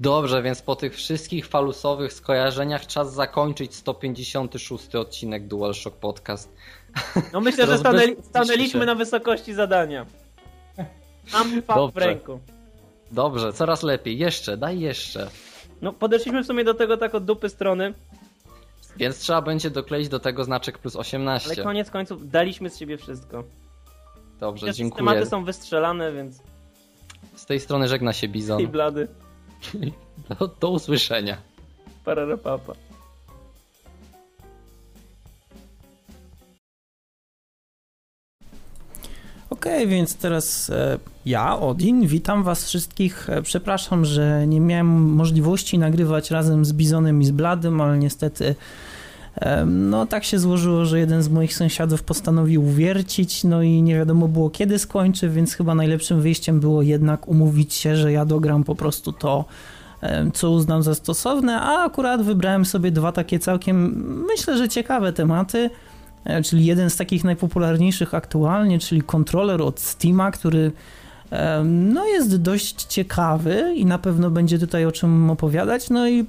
[0.00, 6.54] Dobrze, więc po tych wszystkich falusowych skojarzeniach czas zakończyć 156 odcinek DualShock Podcast.
[7.32, 10.06] No myślę, że stanęli, stanęliśmy na wysokości zadania.
[11.32, 12.40] Mam fakt w ręku.
[13.10, 14.18] Dobrze, coraz lepiej.
[14.18, 15.30] Jeszcze, daj jeszcze.
[15.82, 17.94] No podeszliśmy w sumie do tego tak od dupy strony.
[18.96, 21.48] Więc trzeba będzie dokleić do tego znaczek plus 18.
[21.52, 23.44] Ale koniec końców daliśmy z siebie wszystko.
[24.40, 24.98] Dobrze, Wiesz, dziękuję.
[24.98, 26.42] Tematy są wystrzelane, więc...
[27.34, 28.60] Z tej strony żegna się Bizon.
[28.60, 29.08] I blady.
[30.38, 31.36] Do, do usłyszenia.
[32.04, 32.72] Pararapapa.
[39.62, 43.30] Okay, więc teraz e, ja, Odin, witam was wszystkich.
[43.30, 48.54] E, przepraszam, że nie miałem możliwości nagrywać razem z Bizonem i z Bladym, ale niestety
[49.66, 54.28] No tak się złożyło, że jeden z moich sąsiadów postanowił wiercić, no i nie wiadomo
[54.28, 58.74] było kiedy skończy, więc chyba najlepszym wyjściem było jednak umówić się, że ja dogram po
[58.74, 59.44] prostu to,
[60.34, 65.58] co uznam za stosowne, a akurat wybrałem sobie dwa takie całkiem, myślę, że ciekawe tematy,
[65.58, 65.91] e,
[66.44, 70.72] czyli jeden z takich najpopularniejszych aktualnie, czyli kontroler od Steama, który
[71.64, 76.24] no jest dość ciekawy i na pewno będzie tutaj o czym opowiadać, no i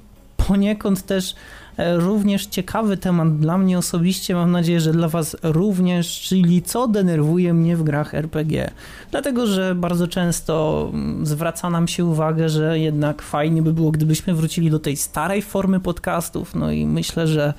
[0.47, 1.35] poniekąd też
[1.77, 6.87] e, również ciekawy temat dla mnie osobiście, mam nadzieję, że dla Was również, czyli co
[6.87, 8.71] denerwuje mnie w grach RPG.
[9.11, 14.33] Dlatego, że bardzo często mm, zwraca nam się uwagę, że jednak fajnie by było, gdybyśmy
[14.33, 17.53] wrócili do tej starej formy podcastów, no i myślę, że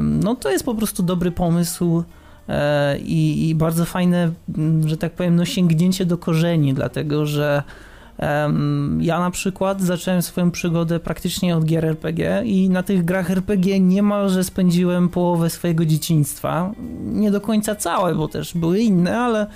[0.00, 2.04] no to jest po prostu dobry pomysł
[2.48, 4.30] e, i, i bardzo fajne,
[4.86, 7.62] że tak powiem, no sięgnięcie do korzeni, dlatego, że
[9.00, 13.80] ja na przykład zacząłem swoją przygodę praktycznie od gier RPG i na tych grach RPG
[13.80, 16.72] niemalże spędziłem połowę swojego dzieciństwa.
[17.02, 19.46] Nie do końca całe, bo też były inne, ale,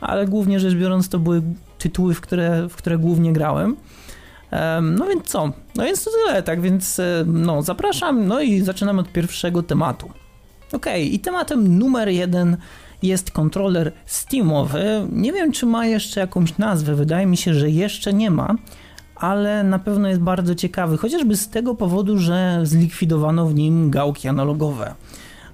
[0.00, 1.42] ale głównie rzecz biorąc to były
[1.78, 3.76] tytuły, w które, w które głównie grałem.
[4.82, 5.52] No więc co?
[5.76, 10.10] No więc to tyle, tak więc no zapraszam, no i zaczynamy od pierwszego tematu.
[10.72, 12.56] Ok, i tematem numer jeden
[13.02, 15.06] jest kontroler Steamowy.
[15.12, 18.54] Nie wiem, czy ma jeszcze jakąś nazwę, wydaje mi się, że jeszcze nie ma,
[19.16, 24.28] ale na pewno jest bardzo ciekawy, chociażby z tego powodu, że zlikwidowano w nim gałki
[24.28, 24.94] analogowe.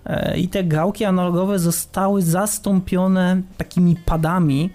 [0.06, 4.70] E, I te gałki analogowe zostały zastąpione takimi padami,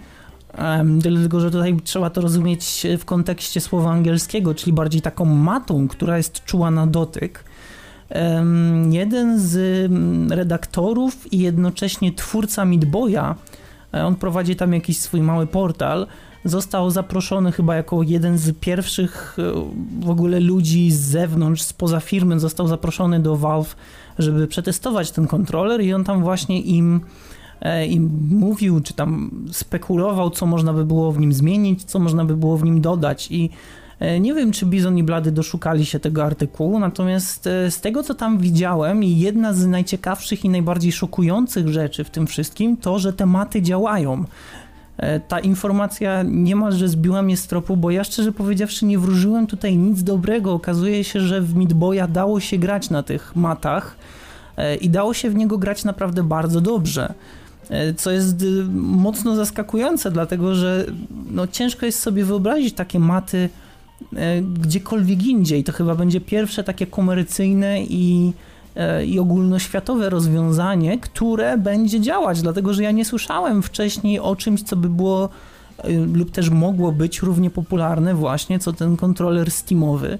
[1.02, 6.16] tylko że tutaj trzeba to rozumieć w kontekście słowa angielskiego, czyli bardziej taką matą, która
[6.16, 7.44] jest czuła na dotyk.
[8.90, 9.56] Jeden z
[9.86, 13.34] mm, redaktorów i jednocześnie twórca Midboya,
[13.94, 16.06] e, on prowadzi tam jakiś swój mały portal,
[16.44, 19.52] został zaproszony chyba jako jeden z pierwszych e,
[20.00, 23.76] w ogóle ludzi z zewnątrz, spoza firmy, został zaproszony do Valve,
[24.18, 27.00] żeby przetestować ten kontroler i on tam właśnie im,
[27.60, 32.24] e, im mówił, czy tam spekulował, co można by było w nim zmienić, co można
[32.24, 33.50] by było w nim dodać i
[34.00, 38.02] E, nie wiem, czy Bizon i Blady doszukali się tego artykułu, natomiast e, z tego,
[38.02, 42.98] co tam widziałem, i jedna z najciekawszych i najbardziej szokujących rzeczy w tym wszystkim, to,
[42.98, 44.24] że tematy działają.
[45.28, 50.02] Ta informacja niemalże zbiła mnie z tropu, bo ja szczerze powiedziawszy nie wróżyłem tutaj nic
[50.02, 50.52] dobrego.
[50.52, 53.96] Okazuje się, że w Midboya dało się grać na tych matach
[54.80, 57.14] i dało się w niego grać naprawdę bardzo dobrze
[57.96, 58.44] co jest
[58.74, 60.86] mocno zaskakujące, dlatego że
[61.30, 63.48] no, ciężko jest sobie wyobrazić takie maty
[64.16, 65.64] E, gdziekolwiek indziej.
[65.64, 68.32] To chyba będzie pierwsze takie komercyjne i,
[68.76, 74.62] e, i ogólnoświatowe rozwiązanie, które będzie działać, dlatego że ja nie słyszałem wcześniej o czymś,
[74.62, 75.28] co by było
[75.78, 80.18] e, lub też mogło być równie popularne właśnie, co ten kontroler Steamowy.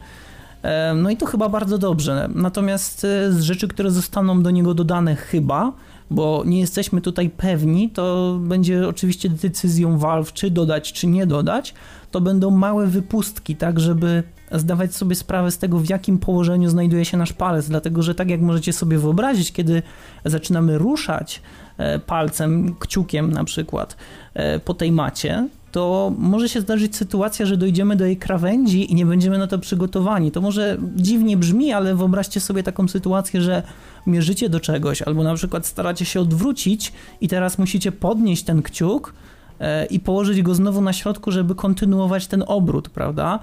[0.94, 2.28] No i to chyba bardzo dobrze.
[2.35, 3.01] Natomiast
[3.31, 5.73] z rzeczy, które zostaną do niego dodane chyba,
[6.10, 11.74] bo nie jesteśmy tutaj pewni, to będzie oczywiście decyzją Valve, czy dodać, czy nie dodać,
[12.10, 14.22] to będą małe wypustki, tak żeby
[14.52, 18.30] zdawać sobie sprawę z tego, w jakim położeniu znajduje się nasz palec, dlatego że tak
[18.30, 19.82] jak możecie sobie wyobrazić, kiedy
[20.24, 21.42] zaczynamy ruszać
[21.78, 23.96] e, palcem, kciukiem na przykład
[24.34, 28.94] e, po tej macie, to może się zdarzyć sytuacja, że dojdziemy do jej krawędzi i
[28.94, 30.30] nie będziemy na to przygotowani.
[30.32, 33.62] To może dziwnie brzmi, ale wyobraźcie sobie taką sytuację, że
[34.06, 39.14] mierzycie do czegoś, albo na przykład staracie się odwrócić i teraz musicie podnieść ten kciuk
[39.60, 43.38] e, i położyć go znowu na środku, żeby kontynuować ten obrót, prawda?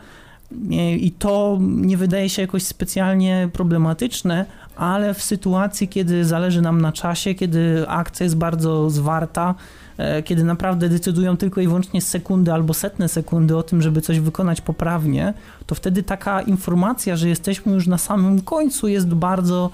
[0.98, 4.46] I to nie wydaje się jakoś specjalnie problematyczne,
[4.76, 9.56] ale w sytuacji, kiedy zależy nam na czasie, kiedy akcja jest bardzo zwarta,
[9.98, 14.20] e, kiedy naprawdę decydują tylko i wyłącznie sekundy albo setne sekundy o tym, żeby coś
[14.20, 15.34] wykonać poprawnie,
[15.66, 19.70] to wtedy taka informacja, że jesteśmy już na samym końcu jest bardzo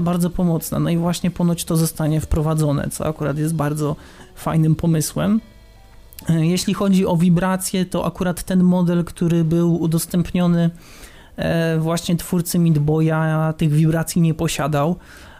[0.00, 0.78] bardzo pomocna.
[0.78, 3.96] No i właśnie ponoć to zostanie wprowadzone, co akurat jest bardzo
[4.34, 5.40] fajnym pomysłem.
[6.28, 10.70] E, jeśli chodzi o wibracje, to akurat ten model, który był udostępniony
[11.36, 14.96] e, właśnie twórcy Midboya, tych wibracji nie posiadał.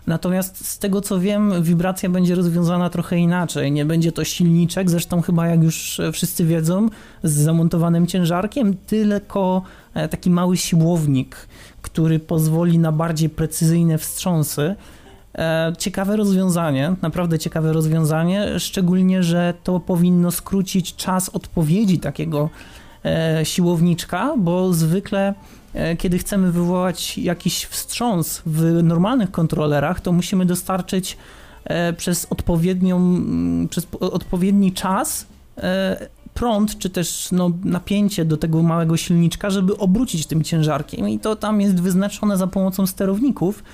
[0.06, 3.72] Natomiast z tego co wiem, wibracja będzie rozwiązana trochę inaczej.
[3.72, 6.88] Nie będzie to silniczek, zresztą chyba jak już wszyscy wiedzą,
[7.22, 9.62] z zamontowanym ciężarkiem, tylko
[10.10, 11.48] taki mały siłownik,
[11.92, 14.74] który pozwoli na bardziej precyzyjne wstrząsy.
[15.38, 22.50] E, ciekawe rozwiązanie, naprawdę ciekawe rozwiązanie, szczególnie, że to powinno skrócić czas odpowiedzi takiego
[23.04, 25.34] e, siłowniczka, bo zwykle
[25.74, 31.16] e, kiedy chcemy wywołać jakiś wstrząs w normalnych kontrolerach, to musimy dostarczyć
[31.96, 33.20] przez odpowiednią,
[33.70, 35.26] przez odpowiedni czas
[36.34, 41.36] prąd, czy też no, napięcie do tego małego silniczka, żeby obrócić tym ciężarkiem i to
[41.36, 43.64] tam jest wyznaczone za pomocą sterowników,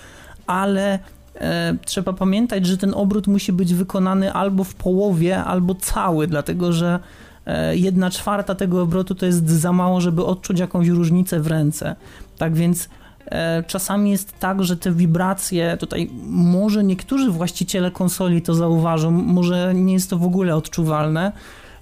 [0.46, 0.98] ale
[1.34, 6.72] e, trzeba pamiętać, że ten obrót musi być wykonany albo w połowie, albo cały, dlatego
[6.72, 6.98] że
[7.46, 11.96] e, jedna czwarta tego obrotu to jest za mało, żeby odczuć jakąś różnicę w ręce.
[12.38, 12.88] Tak więc
[13.26, 19.74] e, czasami jest tak, że te wibracje tutaj może niektórzy właściciele konsoli to zauważą, może
[19.74, 21.32] nie jest to w ogóle odczuwalne.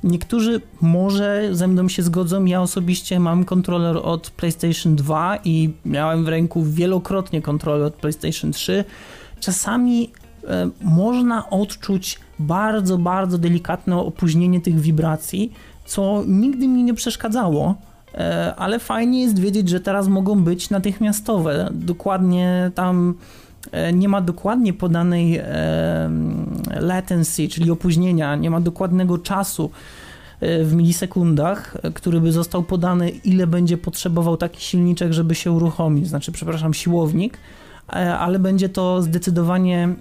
[0.04, 2.44] Niektórzy może ze mną się zgodzą.
[2.44, 8.52] Ja osobiście mam kontroler od PlayStation 2 i miałem w ręku wielokrotnie kontroler od PlayStation
[8.52, 8.84] 3.
[9.40, 10.12] Czasami
[10.48, 15.52] e, można odczuć bardzo, bardzo delikatne opóźnienie tych wibracji,
[15.84, 17.74] co nigdy mi nie przeszkadzało.
[18.14, 21.70] E, ale fajnie jest wiedzieć, że teraz mogą być natychmiastowe.
[21.72, 23.14] Dokładnie tam
[23.94, 25.40] nie ma dokładnie podanej
[26.80, 29.70] latency, czyli opóźnienia, nie ma dokładnego czasu
[30.40, 36.32] w milisekundach, który by został podany, ile będzie potrzebował taki silniczek, żeby się uruchomić, znaczy,
[36.32, 37.38] przepraszam, siłownik,
[38.18, 39.94] ale będzie to zdecydowanie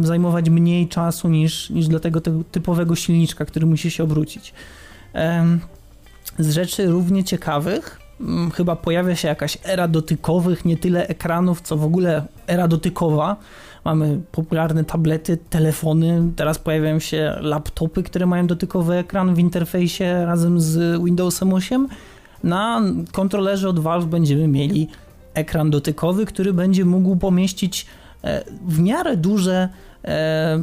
[0.00, 2.20] zajmować mniej czasu niż, niż dla tego,
[2.52, 4.54] typowego silniczka, który musi się obrócić.
[6.38, 8.00] Z rzeczy równie ciekawych,
[8.54, 13.36] chyba pojawia się jakaś era dotykowych, nie tyle ekranów, co w ogóle era dotykowa.
[13.84, 20.60] Mamy popularne tablety, telefony, teraz pojawiają się laptopy, które mają dotykowy ekran w interfejsie razem
[20.60, 21.88] z Windowsem 8.
[22.44, 22.82] Na
[23.12, 24.88] kontrolerze od Valve będziemy mieli
[25.34, 27.86] ekran dotykowy, który będzie mógł pomieścić
[28.24, 29.68] e, w miarę duże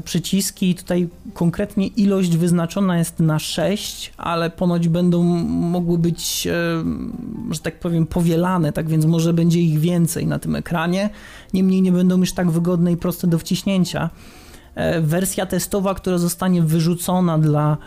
[0.03, 0.75] przyciski.
[0.75, 6.53] Tutaj konkretnie ilość wyznaczona jest na 6, ale ponoć będą mogły być, e,
[7.51, 11.09] że tak powiem, powielane, tak więc może będzie ich więcej na tym ekranie.
[11.53, 14.09] Niemniej nie będą już tak wygodne i proste do wciśnięcia.
[15.01, 17.77] Wersja testowa, która zostanie wyrzucona dla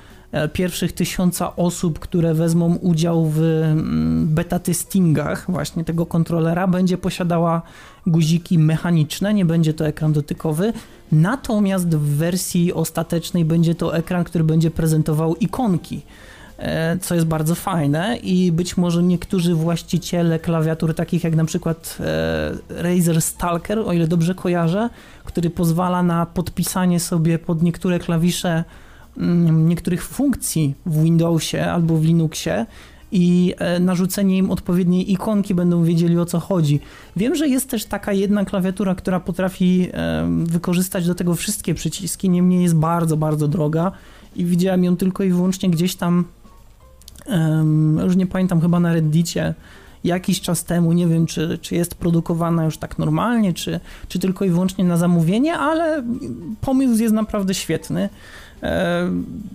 [0.52, 7.62] pierwszych tysiąca osób, które wezmą udział w mm, beta testingach właśnie tego kontrolera, będzie posiadała
[8.06, 10.72] guziki mechaniczne, nie będzie to ekran dotykowy.
[11.12, 16.02] Natomiast w wersji ostatecznej będzie to ekran, który będzie prezentował ikonki
[16.58, 21.98] e, co jest bardzo fajne i być może niektórzy właściciele klawiatur takich jak na przykład
[22.00, 24.90] e, Razer Stalker, o ile dobrze kojarzę,
[25.24, 28.64] który pozwala na podpisanie sobie pod niektóre klawisze
[29.16, 32.66] Mm, niektórych funkcji w Windowsie albo w Linuxie
[33.12, 36.80] i e, narzucenie im odpowiedniej ikonki będą wiedzieli o co chodzi.
[37.16, 39.89] Wiem, że jest też taka jedna klawiatura, która potrafi
[40.44, 43.93] wykorzystać do tego wszystkie przyciski, niemniej jest bardzo, bardzo droga
[44.36, 46.24] i widziałem ją tylko i wyłącznie gdzieś tam,
[48.05, 49.55] już nie pamiętam, chyba na Reddicie
[50.05, 54.44] jakiś czas temu, nie wiem czy, czy jest produkowana już tak normalnie, czy, czy tylko
[54.44, 56.02] i wyłącznie na zamówienie, ale
[56.60, 58.09] pomysł jest naprawdę świetny.
[58.62, 59.10] E,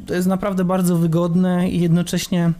[0.06, 2.54] to jest naprawdę bardzo wygodne i jednocześnie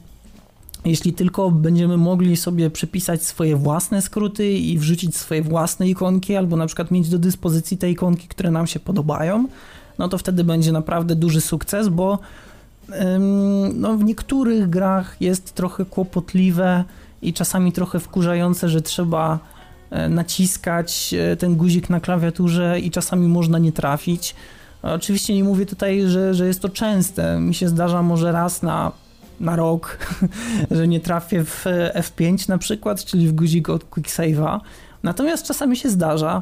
[0.86, 6.56] jeśli tylko będziemy mogli sobie przypisać swoje własne skróty i wrzucić swoje własne ikonki, albo
[6.56, 9.48] na przykład mieć do dyspozycji te ikonki, które nam się podobają,
[9.98, 12.20] no to wtedy będzie naprawdę duży sukces, bo
[13.74, 16.84] no, w niektórych grach jest trochę kłopotliwe
[17.22, 19.40] i czasami trochę wkurzające, że trzeba
[19.90, 24.36] e, naciskać e, ten guzik na klawiaturze i czasami można nie trafić.
[24.82, 27.40] Oczywiście nie mówię tutaj, że, że jest to częste.
[27.40, 28.92] Mi się zdarza może raz na,
[29.40, 29.98] na rok,
[30.72, 34.60] że nie trafię w F5 na przykład, czyli w guzik od Quick Save'a.
[35.04, 36.42] Natomiast czasami się zdarza,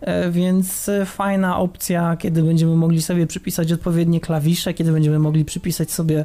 [0.00, 5.90] e, więc fajna opcja, kiedy będziemy mogli sobie przypisać odpowiednie klawisze, kiedy będziemy mogli przypisać
[5.92, 6.24] sobie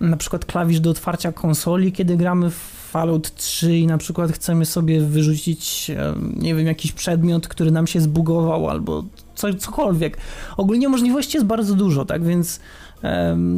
[0.00, 4.66] na przykład klawisz do otwarcia konsoli, kiedy gramy w Fallout 3 i na przykład chcemy
[4.66, 5.90] sobie wyrzucić,
[6.36, 10.18] nie wiem, jakiś przedmiot, który nam się zbugował albo co, cokolwiek.
[10.56, 12.60] Ogólnie możliwości jest bardzo dużo, tak więc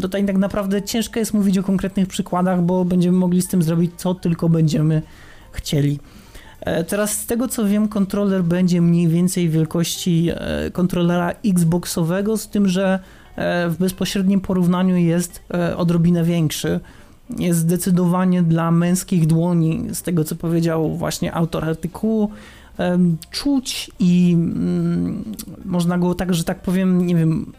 [0.01, 3.93] tutaj tak naprawdę ciężko jest mówić o konkretnych przykładach, bo będziemy mogli z tym zrobić
[3.97, 5.03] co tylko będziemy
[5.53, 5.99] chcieli.
[6.61, 12.49] E, teraz z tego co wiem, kontroler będzie mniej więcej wielkości e, kontrolera Xboxowego, z
[12.49, 12.99] tym, że
[13.37, 15.43] e, w bezpośrednim porównaniu jest
[15.77, 16.81] odrobinę większy.
[17.39, 22.31] Jest zdecydowanie dla męskich dłoni, z tego co powiedział właśnie autor artykułu,
[23.31, 25.25] czuć i mm,
[25.65, 27.53] można go tak, że tak powiem, nie wiem,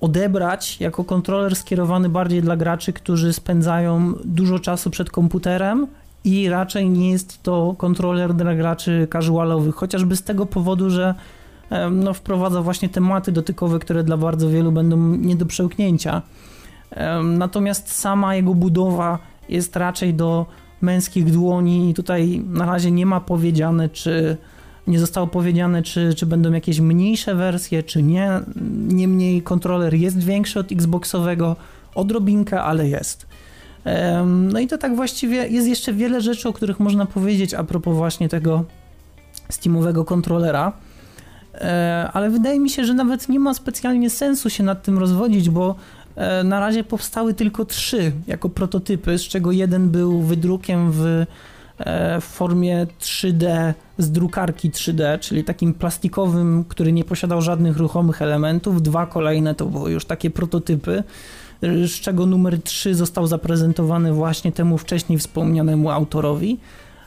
[0.00, 5.86] odebrać jako kontroler skierowany bardziej dla graczy, którzy spędzają dużo czasu przed komputerem
[6.24, 11.14] i raczej nie jest to kontroler dla graczy casualowych, chociażby z tego powodu, że
[11.90, 16.22] no, wprowadza właśnie tematy dotykowe, które dla bardzo wielu będą nie do przełknięcia.
[17.24, 20.46] Natomiast sama jego budowa jest raczej do
[20.80, 24.36] męskich dłoni i tutaj na razie nie ma powiedziane, czy
[24.86, 28.40] nie zostało powiedziane, czy, czy będą jakieś mniejsze wersje, czy nie.
[28.88, 31.56] Niemniej kontroler jest większy od Xboxowego,
[31.94, 33.26] odrobinkę, ale jest.
[34.26, 37.96] No i to tak właściwie jest jeszcze wiele rzeczy, o których można powiedzieć a propos
[37.96, 38.64] właśnie tego
[39.50, 40.72] Steamowego kontrolera.
[41.54, 45.50] E, ale wydaje mi się, że nawet nie ma specjalnie sensu się nad tym rozwodzić,
[45.50, 45.74] bo
[46.16, 51.26] e, na razie powstały tylko trzy jako prototypy, z czego jeden był wydrukiem w,
[51.78, 58.22] e, w formie 3D z drukarki 3D, czyli takim plastikowym, który nie posiadał żadnych ruchomych
[58.22, 58.82] elementów.
[58.82, 61.02] Dwa kolejne to były już takie prototypy,
[61.62, 66.58] z czego numer 3 został zaprezentowany właśnie temu wcześniej wspomnianemu autorowi.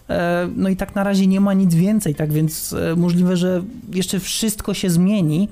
[0.10, 3.64] E, no i tak na razie nie ma nic więcej, tak więc e, możliwe, że
[3.94, 5.50] jeszcze wszystko się zmieni,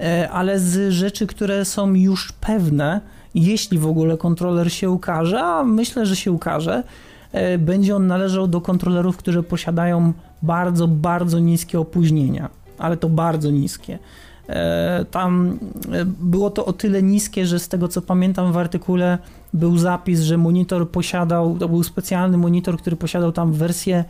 [0.00, 3.00] e, ale z rzeczy, które są już pewne,
[3.34, 6.82] jeśli w ogóle kontroler się ukaże, a myślę, że się ukaże,
[7.58, 13.98] będzie on należał do kontrolerów, które posiadają bardzo, bardzo niskie opóźnienia, ale to bardzo niskie.
[15.10, 15.58] Tam
[16.20, 19.18] było to o tyle niskie, że z tego co pamiętam w artykule
[19.54, 24.04] był zapis, że monitor posiadał, to był specjalny monitor, który posiadał tam wersję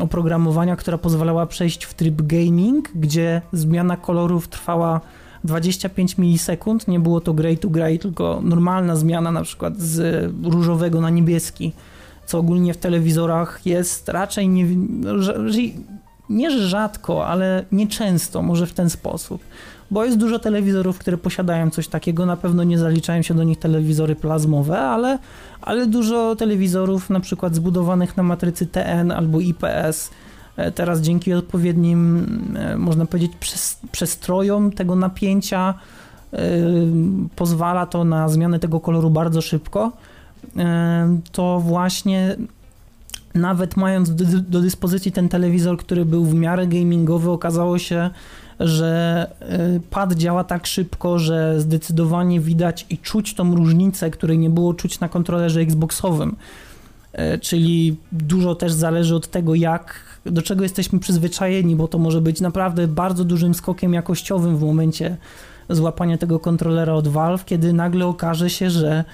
[0.00, 5.00] oprogramowania, która pozwalała przejść w tryb gaming, gdzie zmiana kolorów trwała
[5.44, 6.88] 25 milisekund.
[6.88, 11.72] Nie było to gray to gray, tylko normalna zmiana, na przykład z różowego na niebieski,
[12.26, 14.66] co ogólnie w telewizorach jest raczej nie,
[16.30, 19.42] nie rzadko, ale nieczęsto, może w ten sposób
[19.90, 22.26] bo jest dużo telewizorów, które posiadają coś takiego.
[22.26, 25.18] Na pewno nie zaliczają się do nich telewizory plazmowe, ale,
[25.60, 30.10] ale dużo telewizorów, na przykład zbudowanych na matrycy TN albo IPS,
[30.56, 32.26] e, teraz dzięki odpowiednim,
[32.56, 33.32] e, można powiedzieć,
[33.92, 35.74] przestrojom tego napięcia,
[36.32, 36.38] e,
[37.36, 39.92] pozwala to na zmianę tego koloru bardzo szybko.
[41.32, 42.36] To właśnie
[43.34, 48.10] nawet mając do, dyspozycji ten telewizor, który był w miarę gamingowy, okazało się,
[48.60, 49.30] że
[49.76, 54.74] y, pad działa tak szybko, że zdecydowanie widać i czuć tą różnicę, której nie było
[54.74, 56.36] czuć na kontrolerze Xboxowym.
[57.34, 62.20] Y, czyli dużo też zależy od tego, jak, do czego jesteśmy przyzwyczajeni, bo to może
[62.20, 65.16] być naprawdę bardzo dużym skokiem jakościowym w momencie
[65.70, 69.04] złapania tego kontrolera od Valve, kiedy nagle okaże się, że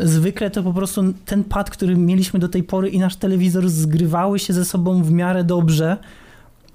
[0.00, 4.38] zwykle to po prostu ten pad, który mieliśmy do tej pory i nasz telewizor zgrywały
[4.38, 5.96] się ze sobą w miarę dobrze,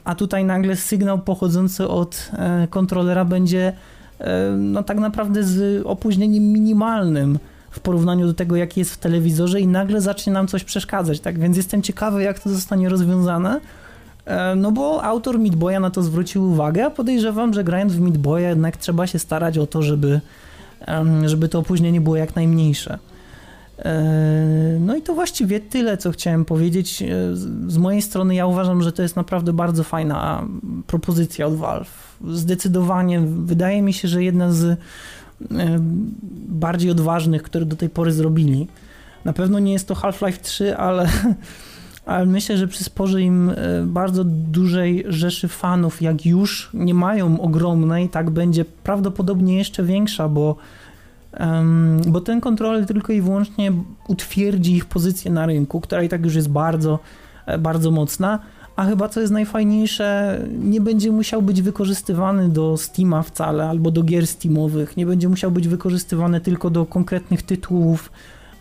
[0.03, 3.73] a tutaj nagle sygnał pochodzący od e, kontrolera będzie
[4.19, 7.39] e, no tak naprawdę z opóźnieniem minimalnym
[7.71, 11.39] w porównaniu do tego, jaki jest w telewizorze i nagle zacznie nam coś przeszkadzać, tak?
[11.39, 13.61] Więc jestem ciekawy, jak to zostanie rozwiązane,
[14.25, 18.01] e, no bo autor Meat Boya na to zwrócił uwagę, a podejrzewam, że grając w
[18.01, 20.21] Meat Boya jednak trzeba się starać o to, żeby,
[21.25, 22.99] żeby to opóźnienie było jak najmniejsze.
[23.85, 27.01] E, no i to właściwie tyle, co chciałem powiedzieć.
[27.01, 27.07] E,
[27.67, 30.47] z mojej strony ja uważam, że to jest naprawdę bardzo fajna
[30.87, 32.17] propozycja od Valve.
[32.27, 34.77] Zdecydowanie wydaje mi się, że jedna z e,
[36.47, 38.67] bardziej odważnych, które do tej pory zrobili.
[39.25, 41.09] Na pewno nie jest to Half-Life 3, ale,
[42.05, 43.51] ale myślę, że przysporzy im
[43.85, 50.55] bardzo dużej rzeszy fanów, jak już nie mają ogromnej, tak będzie prawdopodobnie jeszcze większa, bo
[52.07, 53.71] bo ten kontroler tylko i wyłącznie
[54.07, 56.99] utwierdzi ich pozycję na rynku, która i tak już jest bardzo,
[57.45, 58.39] e, bardzo mocna,
[58.75, 64.03] a chyba co jest najfajniejsze, nie będzie musiał być wykorzystywany do Steama wcale, albo do
[64.03, 68.11] gier Steamowych, nie będzie musiał być wykorzystywany tylko do konkretnych tytułów.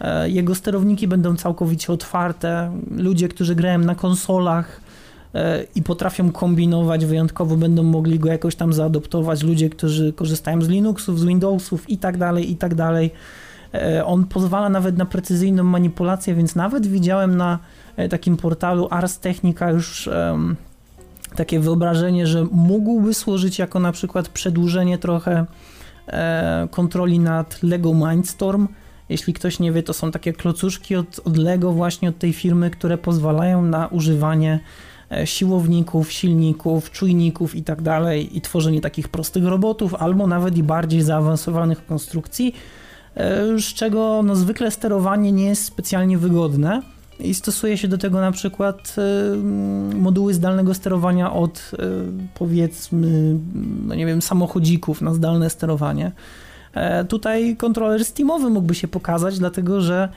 [0.01, 2.73] E, jego sterowniki będą całkowicie otwarte.
[2.91, 4.81] Ludzie, którzy grają na konsolach,
[5.35, 10.69] E, i potrafią kombinować wyjątkowo, będą mogli go jakoś tam zaadoptować ludzie, którzy korzystają z
[10.69, 13.11] Linuxów, z Windowsów i tak dalej, i tak dalej.
[13.75, 17.59] E, on pozwala nawet na precyzyjną manipulację, więc nawet widziałem na
[18.11, 20.57] takim portalu Ars Technica już um,
[21.37, 25.47] takie wyobrażenie, że mógłby służyć jako na przykład przedłużenie trochę
[26.07, 28.69] e, kontroli nad Lego Mindstorm.
[29.11, 32.71] Jeśli ktoś nie wie, to są takie klocuszki od, od Lego właśnie od tej firmy,
[32.71, 34.61] które pozwalają na używanie
[35.11, 40.63] E, siłowników, silników, czujników i tak dalej i tworzenie takich prostych robotów albo nawet i
[40.63, 42.55] bardziej zaawansowanych konstrukcji,
[43.15, 46.83] e, z czego no, zwykle sterowanie nie jest specjalnie wygodne
[47.21, 49.37] i stosuje się do tego na przykład e,
[49.97, 51.71] moduły zdalnego sterowania od
[52.35, 53.37] powiedzmy,
[53.87, 56.13] no nie wiem, samochodzików na zdalne sterowanie.
[57.09, 60.09] Tutaj kontroler Steamowy mógłby się pokazać, dlatego że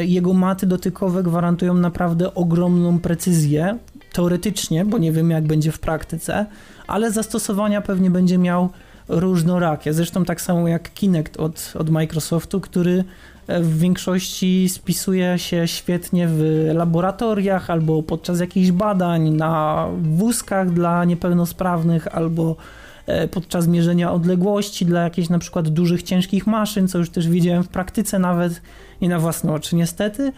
[0.00, 3.78] jego maty dotykowe gwarantują naprawdę ogromną precyzję,
[4.12, 6.46] teoretycznie, bo nie wiem jak będzie w praktyce,
[6.86, 8.68] ale zastosowania pewnie będzie miał
[9.08, 9.92] różnorakie.
[9.92, 13.04] Zresztą tak samo jak Kinect od, od Microsoftu, który
[13.46, 21.04] e, w większości spisuje się świetnie w laboratoriach albo podczas jakichś badań na wózkach dla
[21.04, 22.85] niepełnosprawnych albo e,
[23.30, 27.68] podczas mierzenia odległości dla jakichś na przykład dużych, ciężkich maszyn, co już też widziałem w
[27.68, 28.60] praktyce nawet,
[29.00, 30.32] nie na własne oczy niestety,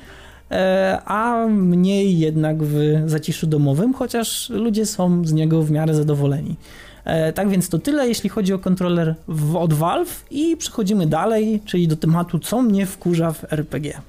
[0.51, 6.57] e, a mniej jednak w zaciszu domowym, chociaż ludzie są z niego w miarę zadowoleni.
[7.05, 9.15] E, tak więc to tyle, jeśli chodzi o kontroler
[9.59, 14.01] od Valve i przechodzimy dalej, czyli do tematu, co mnie wkurza w RPG.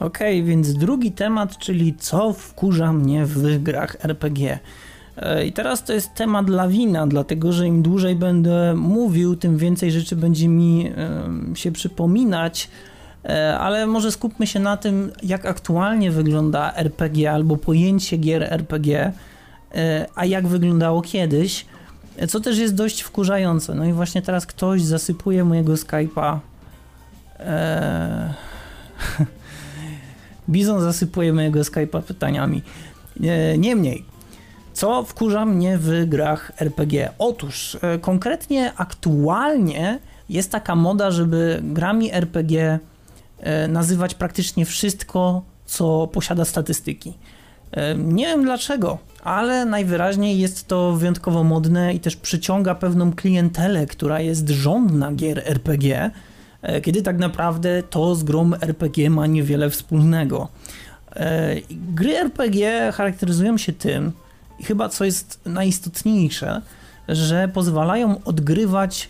[0.00, 4.58] Ok, więc drugi temat, czyli co wkurza mnie w grach RPG.
[5.18, 9.92] E, I teraz to jest temat lawina, dlatego że im dłużej będę mówił, tym więcej
[9.92, 10.92] rzeczy będzie mi
[11.54, 12.70] się przypominać,
[13.24, 19.12] e, ale może skupmy się na tym, jak aktualnie wygląda RPG albo pojęcie gier RPG,
[19.74, 21.66] e, a jak wyglądało kiedyś,
[22.28, 23.74] co też jest dość wkurzające.
[23.74, 26.38] No i właśnie teraz ktoś zasypuje mojego Skype'a.
[27.40, 28.34] Eee...
[30.48, 32.62] Bizon zasypuje mojego Skype'a pytaniami.
[33.58, 34.04] Niemniej,
[34.78, 37.10] co wkurza mnie w grach RPG?
[37.18, 39.98] Otóż e, konkretnie aktualnie
[40.28, 42.78] jest taka moda, żeby grami RPG
[43.38, 47.14] e, nazywać praktycznie wszystko, co posiada statystyki.
[47.72, 53.86] E, nie wiem dlaczego, ale najwyraźniej jest to wyjątkowo modne i też przyciąga pewną klientelę,
[53.86, 56.10] która jest żądna gier RPG,
[56.82, 60.48] kiedy tak naprawdę to z grą RPG ma niewiele wspólnego.
[61.70, 64.12] Gry RPG charakteryzują się tym,
[64.58, 66.62] i chyba co jest najistotniejsze,
[67.08, 69.08] że pozwalają odgrywać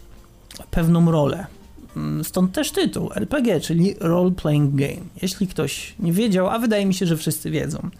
[0.70, 1.46] pewną rolę.
[1.96, 5.06] Mm, stąd też tytuł RPG, czyli Role Playing Game.
[5.22, 7.90] Jeśli ktoś nie wiedział, a wydaje mi się, że wszyscy wiedzą.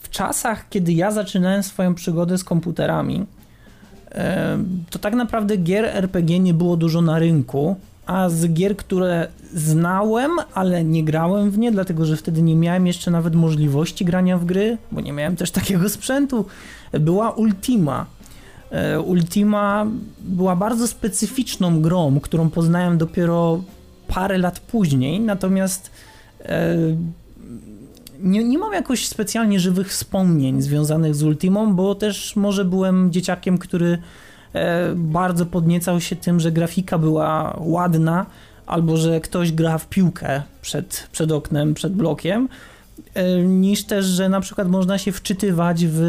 [0.00, 3.26] W czasach, kiedy ja zaczynałem swoją przygodę z komputerami,
[4.90, 7.76] to tak naprawdę gier RPG nie było dużo na rynku,
[8.06, 12.86] a z gier, które znałem, ale nie grałem w nie, dlatego że wtedy nie miałem
[12.86, 16.46] jeszcze nawet możliwości grania w gry, bo nie miałem też takiego sprzętu,
[16.92, 18.06] była Ultima.
[18.70, 19.86] E, Ultima
[20.20, 23.62] była bardzo specyficzną grą, którą poznałem dopiero
[24.08, 25.90] parę lat później, natomiast
[26.44, 26.76] e,
[28.22, 33.58] nie, nie mam jakoś specjalnie żywych wspomnień związanych z Ultimą, bo też może byłem dzieciakiem,
[33.58, 33.98] który
[34.94, 38.26] bardzo podniecał się tym, że grafika była ładna,
[38.66, 42.48] albo że ktoś gra w piłkę przed, przed oknem, przed blokiem,
[43.14, 46.00] e, niż też, że na przykład można się wczytywać w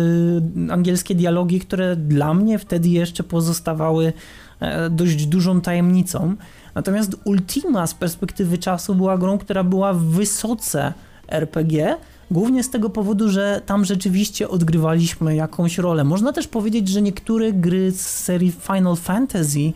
[0.70, 4.14] angielskie dialogi, które dla mnie wtedy jeszcze pozostawały
[4.60, 6.36] e, dość dużą tajemnicą.
[6.76, 10.94] Natomiast Ultima z perspektywy czasu była grą, która była wysoce
[11.28, 11.98] RPG,
[12.32, 16.04] Głównie z tego powodu, że tam rzeczywiście odgrywaliśmy jakąś rolę.
[16.04, 19.74] Można też powiedzieć, że niektóre gry z serii Final Fantasy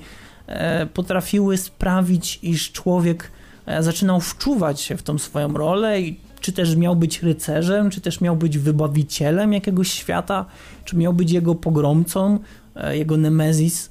[0.48, 3.32] e, potrafiły sprawić, iż człowiek
[3.65, 8.02] e, zaczynał wczuwać się w tą swoją rolę i czy też miał być rycerzem, czy
[8.02, 10.45] też miał być wybawicielem jakiegoś świata,
[10.86, 12.40] czy miał być jego pogromcą,
[12.76, 13.90] e, jego nemezis.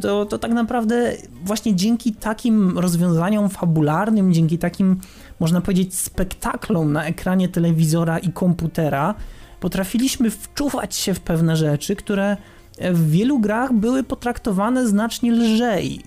[0.00, 1.12] To, to tak naprawdę
[1.44, 5.00] właśnie dzięki takim rozwiązaniom fabularnym, dzięki takim
[5.40, 9.14] można powiedzieć, spektaklom na ekranie telewizora i komputera,
[9.60, 12.36] potrafiliśmy wczuwać się w pewne rzeczy, które
[12.80, 16.00] w wielu grach były potraktowane znacznie lżej.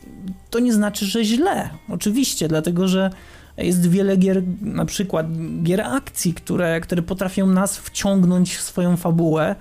[0.50, 3.10] To nie znaczy, że źle, oczywiście, dlatego że
[3.58, 5.26] jest wiele gier, na przykład
[5.64, 9.56] gier akcji, które, które potrafią nas wciągnąć w swoją fabułę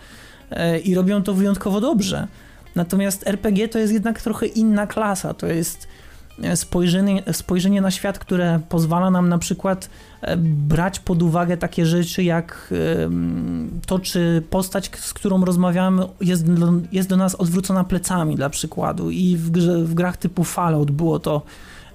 [0.50, 2.28] e, i robią to wyjątkowo dobrze.
[2.74, 5.88] Natomiast RPG to jest jednak trochę inna klasa, to jest
[6.54, 9.90] spojrzenie, spojrzenie na świat, które pozwala nam na przykład
[10.20, 12.74] e, brać pod uwagę takie rzeczy jak
[13.86, 16.44] to, czy postać, z którą rozmawiamy, jest
[16.92, 19.10] jest do nas odwrócona plecami, dla przykładu.
[19.10, 21.42] I w, grze, w grach typu Fallout było to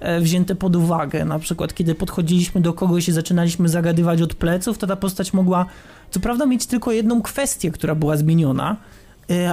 [0.00, 1.24] e, wzięte pod uwagę.
[1.24, 5.66] Na przykład, kiedy podchodziliśmy do kogoś i zaczynaliśmy zagadywać od pleców, to ta postać mogła,
[6.10, 8.95] co prawda, mieć tylko jedną kwestię, która była zmieniona E,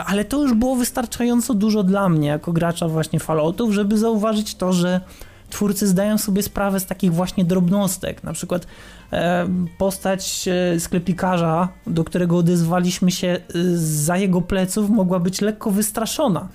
[0.06, 4.74] ale to już było wystarczająco dużo dla mnie jako gracza właśnie Falloutów, żeby zauważyć to,
[4.74, 5.02] że
[5.50, 8.24] twórcy zdają sobie sprawę z takich właśnie drobnostek.
[8.24, 8.68] Na przykład
[9.14, 9.48] e,
[9.78, 13.40] postać e, sklepikarza, do którego odezwaliśmy się
[13.76, 16.48] za jego pleców, mogła być lekko wystraszona.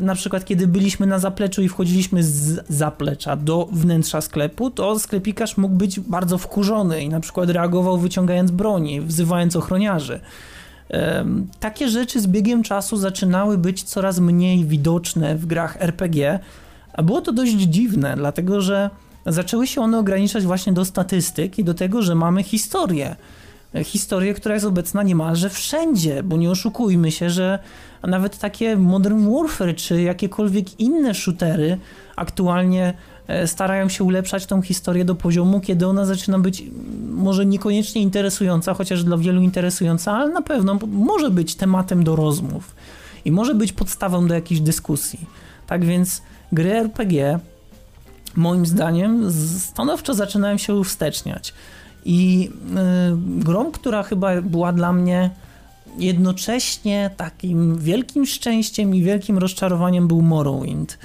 [0.00, 5.56] Na przykład, kiedy byliśmy na zapleczu i wchodziliśmy z zaplecza do wnętrza sklepu, to sklepikarz
[5.56, 10.20] mógł być bardzo wkurzony i na przykład reagował wyciągając broni, wzywając ochroniarzy.
[11.60, 16.38] Takie rzeczy z biegiem czasu zaczynały być coraz mniej widoczne w grach RPG,
[16.92, 18.90] a było to dość dziwne, dlatego że
[19.26, 23.16] zaczęły się one ograniczać właśnie do statystyk i do tego, że mamy historię.
[23.84, 27.58] Historię, która jest obecna niemalże wszędzie, bo nie oszukujmy się, że
[28.02, 31.78] nawet takie Modern Warfare czy jakiekolwiek inne shootery
[32.16, 32.94] aktualnie
[33.28, 36.62] E, starają się ulepszać tą historię do poziomu, kiedy ona zaczyna być
[37.18, 42.74] może niekoniecznie interesująca, chociaż dla wielu interesująca, ale na pewno może być tematem do rozmów
[43.24, 45.26] i może być podstawą do jakiejś dyskusji.
[45.66, 46.22] Tak więc
[46.52, 47.38] gry RPG
[48.36, 51.54] moim zdaniem stanowczo zaczynałem się uwsteczniać.
[52.04, 52.50] I
[53.40, 55.30] y, grą, która chyba była dla mnie
[55.98, 60.98] jednocześnie takim wielkim szczęściem i wielkim rozczarowaniem był Morrowind.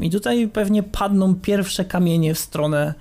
[0.00, 2.94] I tutaj pewnie padną pierwsze kamienie w stronę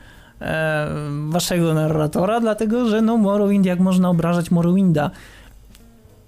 [1.29, 5.11] waszego narratora, dlatego że no Morrowind, jak można obrażać Morrowinda?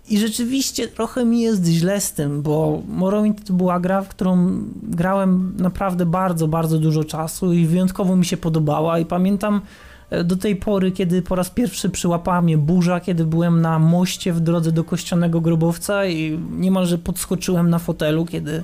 [0.09, 4.63] I rzeczywiście trochę mi jest źle z tym, bo Morrowind to była gra, w którą
[4.83, 9.61] grałem naprawdę bardzo, bardzo dużo czasu i wyjątkowo mi się podobała i pamiętam
[10.09, 14.33] e, do tej pory, kiedy po raz pierwszy przyłapała mnie burza, kiedy byłem na moście
[14.33, 18.63] w drodze do kościanego grobowca i niemalże podskoczyłem na fotelu, kiedy E,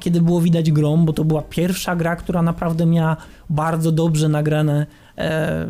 [0.00, 3.16] kiedy było widać grom, bo to była pierwsza gra, która naprawdę miała
[3.50, 4.86] bardzo dobrze nagrane
[5.18, 5.68] e,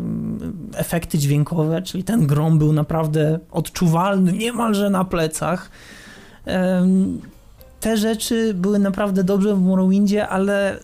[0.75, 5.71] efekty dźwiękowe, czyli ten grom był naprawdę odczuwalny niemalże na plecach.
[6.47, 6.87] E,
[7.81, 10.79] te rzeczy były naprawdę dobrze w Morrowindzie, ale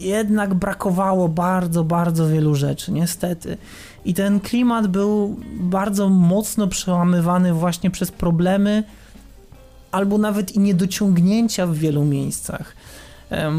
[0.00, 3.56] jednak brakowało bardzo, bardzo wielu rzeczy, niestety.
[4.04, 8.84] I ten klimat był bardzo mocno przełamywany właśnie przez problemy,
[9.90, 12.74] albo nawet i niedociągnięcia w wielu miejscach.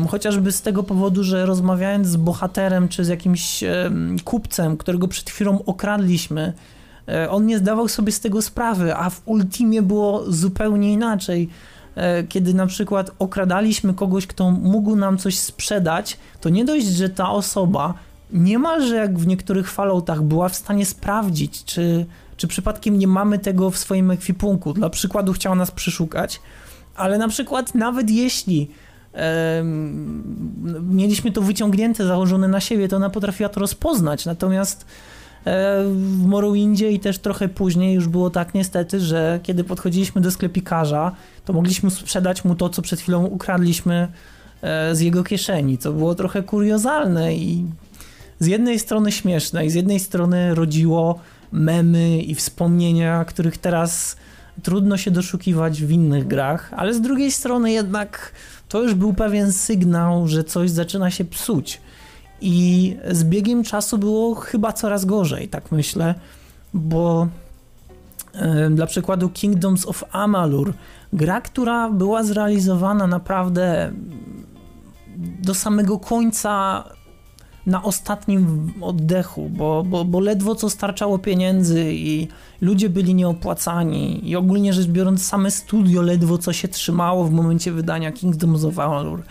[0.10, 3.64] Chociażby z tego powodu, że rozmawiając z bohaterem czy z jakimś
[4.24, 6.54] kupcem, którego przed chwilą okradliśmy,
[7.08, 11.50] e, on nie zdawał sobie z tego sprawy, a w Ultimie było zupełnie inaczej.
[11.96, 17.10] E, kiedy na przykład okradaliśmy kogoś, kto mógł nam coś sprzedać, to nie dość, że
[17.10, 17.94] ta osoba
[18.34, 22.06] niemalże jak w niektórych Falloutach była w stanie sprawdzić, czy
[22.40, 24.74] czy przypadkiem nie mamy tego w swoim ekwipunku.
[24.74, 26.42] Dla przykładu chciała nas przeszukać,
[26.96, 28.70] ale na przykład nawet jeśli
[30.82, 34.26] mieliśmy to wyciągnięte, założone na siebie, to ona potrafiła to rozpoznać.
[34.26, 34.86] Natomiast
[35.46, 40.32] e, w Morrowindzie i też trochę później już było tak niestety, że kiedy podchodziliśmy do
[40.32, 41.12] sklepikarza,
[41.46, 44.08] to mogliśmy sprzedać mu to, co przed chwilą ukradliśmy
[44.62, 47.66] e, z jego kieszeni, co było trochę kuriozalne i
[48.40, 51.20] z jednej strony śmieszne i z jednej strony rodziło
[51.52, 54.16] memy i wspomnienia, których teraz
[54.64, 58.32] trudno się doszukiwać w innych grach, ale z drugiej strony jednak
[58.70, 61.82] to już był pewien sygnał, że coś zaczyna się psuć.
[62.42, 66.16] I z biegiem czasu było chyba coraz gorzej, tak myślę,
[66.74, 67.28] bo
[68.34, 70.74] e, dla przykładu Kingdoms of Amalur,
[71.14, 73.92] gra, która była zrealizowana naprawdę
[75.18, 76.84] do samego końca
[77.66, 82.28] na ostatnim oddechu, bo, bo, bo ledwo co starczało pieniędzy i
[82.62, 87.72] ludzie byli nieopłacani i ogólnie rzecz biorąc same studio ledwo co się trzymało w momencie
[87.72, 89.24] wydania Kingdoms of Amalur.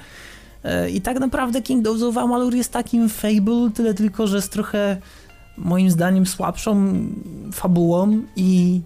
[0.65, 4.97] E, I tak naprawdę Kingdoms of Amalur jest takim Fable, tyle tylko, że jest trochę
[5.59, 6.99] moim zdaniem słabszą
[7.53, 8.81] fabułą i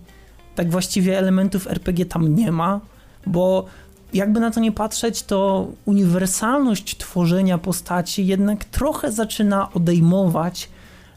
[0.55, 2.81] tak właściwie elementów RPG tam nie ma,
[3.27, 3.67] bo
[4.13, 10.69] jakby na to nie patrzeć, to uniwersalność tworzenia postaci jednak trochę zaczyna odejmować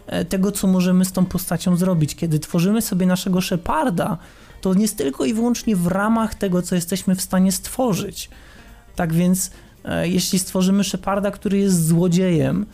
[0.08, 2.16] e, tego, co możemy z tą postacią zrobić.
[2.16, 4.18] Kiedy tworzymy sobie naszego Sheparda,
[4.62, 8.30] to nie jest tylko i wyłącznie w ramach tego, co jesteśmy w stanie stworzyć.
[8.96, 9.52] Tak więc,
[9.86, 12.66] e, jeśli stworzymy Sheparda, który jest złodziejem,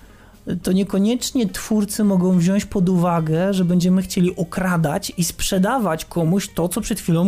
[0.63, 6.69] to niekoniecznie twórcy mogą wziąć pod uwagę, że będziemy chcieli okradać i sprzedawać komuś to,
[6.69, 7.23] co przed chwilą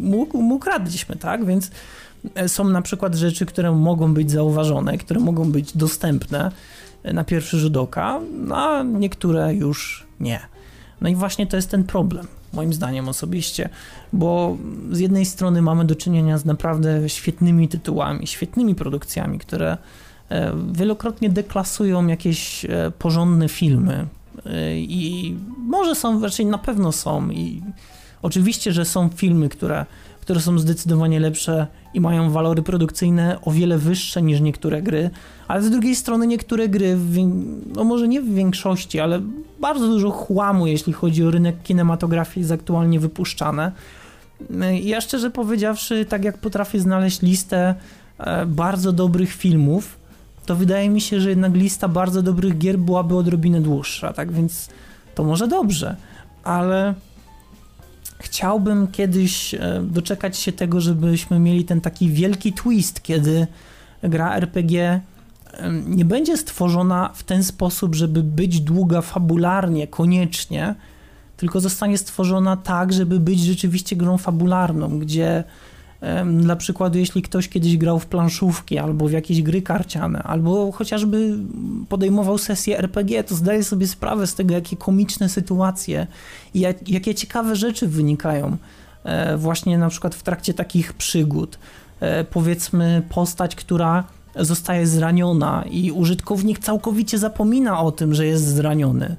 [0.00, 0.60] mu, mu
[1.20, 1.46] tak?
[1.46, 1.70] Więc
[2.46, 6.52] są na przykład rzeczy, które mogą być zauważone, które mogą być dostępne
[7.04, 8.20] na pierwszy rzut oka,
[8.54, 10.40] a niektóre już nie.
[11.00, 13.68] No i właśnie to jest ten problem, moim zdaniem osobiście,
[14.12, 14.56] bo
[14.90, 19.78] z jednej strony mamy do czynienia z naprawdę świetnymi tytułami, świetnymi produkcjami, które
[20.28, 24.06] e, wielokrotnie deklasują jakieś e, porządne filmy
[24.46, 27.62] e, i może są, raczej na pewno są i
[28.22, 29.86] oczywiście, że są filmy, które
[30.26, 31.66] które są zdecydowanie lepsze
[31.96, 35.10] i mają walory produkcyjne o wiele wyższe niż niektóre gry,
[35.48, 36.98] ale z drugiej strony niektóre gry,
[37.74, 39.20] no może nie w większości, ale
[39.60, 43.72] bardzo dużo chłamu, jeśli chodzi o rynek kinematografii jest aktualnie wypuszczane.
[44.82, 47.74] Ja szczerze powiedziawszy, tak jak potrafię znaleźć listę
[48.18, 49.98] e, bardzo dobrych filmów,
[50.46, 54.68] to wydaje mi się, że jednak lista bardzo dobrych gier byłaby odrobinę dłuższa, tak więc
[55.14, 55.96] to może dobrze,
[56.44, 56.94] ale
[58.18, 63.46] chciałbym kiedyś e, doczekać się tego, żebyśmy mieli ten taki wielki twist, kiedy
[64.02, 65.00] gra RPG
[65.86, 70.74] nie będzie stworzona w ten sposób, żeby być długa fabularnie, koniecznie,
[71.36, 75.44] tylko zostanie stworzona tak, żeby być rzeczywiście grą fabularną, gdzie
[76.40, 81.38] dla przykładu, jeśli ktoś kiedyś grał w planszówki albo w jakieś gry karciane, albo chociażby
[81.88, 86.06] podejmował sesję RPG, to zdaje sobie sprawę z tego, jakie komiczne sytuacje
[86.54, 88.56] i jak, jakie ciekawe rzeczy wynikają
[89.04, 91.58] e, właśnie na przykład w trakcie takich przygód.
[92.00, 94.04] E, powiedzmy, postać, która
[94.36, 99.16] zostaje zraniona i użytkownik całkowicie zapomina o tym, że jest zraniony.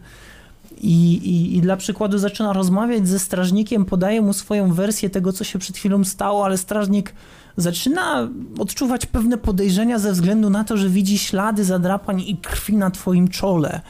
[0.82, 5.44] I, i, I dla przykładu zaczyna rozmawiać ze strażnikiem, podaje mu swoją wersję tego, co
[5.44, 7.14] się przed chwilą stało, ale strażnik
[7.58, 8.30] zaczyna
[8.60, 13.28] odczuwać pewne podejrzenia ze względu na to, że widzi ślady zadrapań i krwi na twoim
[13.28, 13.82] czole.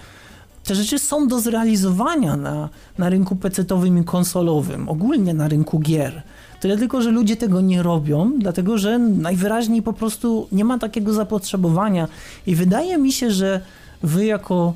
[0.64, 6.22] Te rzeczy są do zrealizowania na, na rynku pecetowym i konsolowym, ogólnie na rynku gier.
[6.59, 11.14] Tyle tylko, że ludzie tego nie robią, dlatego że najwyraźniej po prostu nie ma takiego
[11.14, 12.07] zapotrzebowania.
[12.47, 13.61] I wydaje mi się, że
[14.03, 14.73] wy jako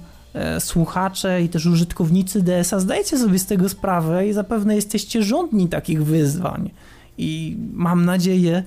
[0.59, 6.03] słuchacze i też użytkownicy DSA zdajecie sobie z tego sprawę i zapewne jesteście żądni takich
[6.03, 6.69] wyzwań.
[7.17, 8.63] I mam nadzieję,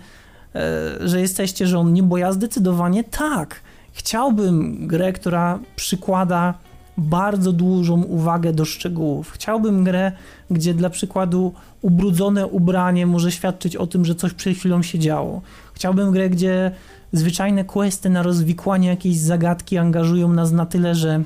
[0.54, 3.60] e, że jesteście żądni, bo ja zdecydowanie tak.
[3.92, 6.54] Chciałbym grę, która przykłada
[6.96, 9.30] bardzo dużą uwagę do szczegółów.
[9.30, 10.12] Chciałbym grę,
[10.50, 15.42] gdzie dla przykładu ubrudzone ubranie może świadczyć o tym, że coś przed chwilą się działo.
[15.74, 16.70] Chciałbym grę, gdzie
[17.12, 21.22] zwyczajne questy na rozwikłanie jakiejś zagadki angażują nas na tyle, że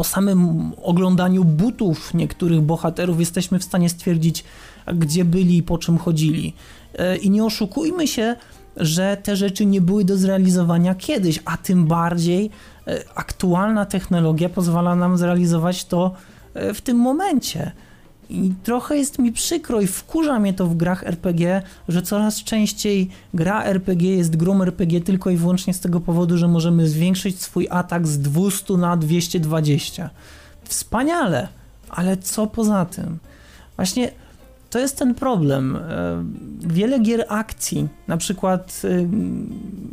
[0.00, 4.44] po samym oglądaniu butów niektórych bohaterów jesteśmy w stanie stwierdzić,
[4.94, 6.54] gdzie byli i po czym chodzili.
[6.98, 8.36] E, I nie oszukujmy się,
[8.76, 12.50] że te rzeczy nie były do zrealizowania kiedyś, a tym bardziej
[12.86, 16.12] e, aktualna technologia pozwala nam zrealizować to
[16.54, 17.72] e, w tym momencie.
[18.30, 23.10] I trochę jest mi przykro i wkurza mnie to w grach RPG, że coraz częściej
[23.34, 27.66] gra RPG jest grą RPG tylko i wyłącznie z tego powodu, że możemy zwiększyć swój
[27.70, 30.10] atak z 200 na 220.
[30.64, 31.48] Wspaniale,
[31.88, 33.18] ale co poza tym?
[33.76, 34.12] Właśnie
[34.70, 35.76] to jest ten problem.
[35.76, 35.80] E,
[36.60, 39.08] wiele gier akcji, na przykład e,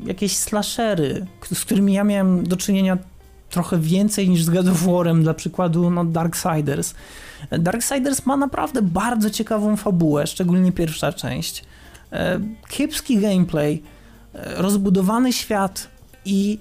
[0.07, 2.97] jakieś slashery, z którymi ja miałem do czynienia
[3.49, 6.93] trochę więcej niż z God of War'em, dla przykładu no, Darksiders.
[7.51, 11.65] Darksiders ma naprawdę bardzo ciekawą fabułę, szczególnie pierwsza część.
[12.11, 13.83] E, kiepski gameplay,
[14.33, 15.87] rozbudowany świat
[16.25, 16.57] i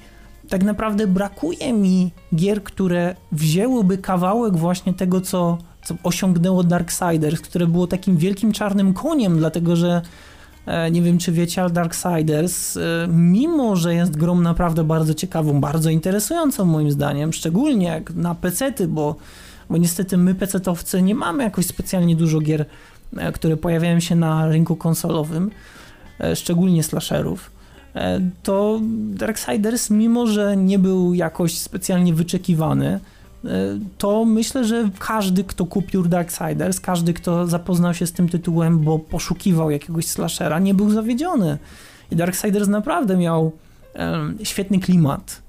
[0.49, 7.67] tak naprawdę brakuje mi gier, które wzięłyby kawałek właśnie tego, co co osiągnęło Darksiders, które
[7.67, 10.03] było takim wielkim czarnym koniem, dlatego że e,
[10.91, 15.91] nie wiem, czy wiecie, ale Darksiders, e, mimo że jest grą naprawdę bardzo ciekawą, bardzo
[15.91, 19.17] interesującą moim zdaniem, szczególnie jak na pecety, bo,
[19.71, 22.65] bo niestety my pecetowcy nie mamy jakoś specjalnie dużo gier,
[23.17, 25.51] e, które pojawiają się na rynku konsolowym,
[26.35, 27.51] szczególnie slasherów,
[28.43, 28.81] to
[29.15, 33.16] Darksiders, mimo że nie był jakoś specjalnie wyczekiwany, E,
[33.99, 38.99] to myślę, że każdy, kto kupił Darksiders, każdy, kto zapoznał się z tym tytułem, bo
[38.99, 41.59] poszukiwał jakiegoś slashera, nie był zawiedziony.
[42.11, 43.53] I Darksiders naprawdę miał
[44.43, 45.43] świetny klimat.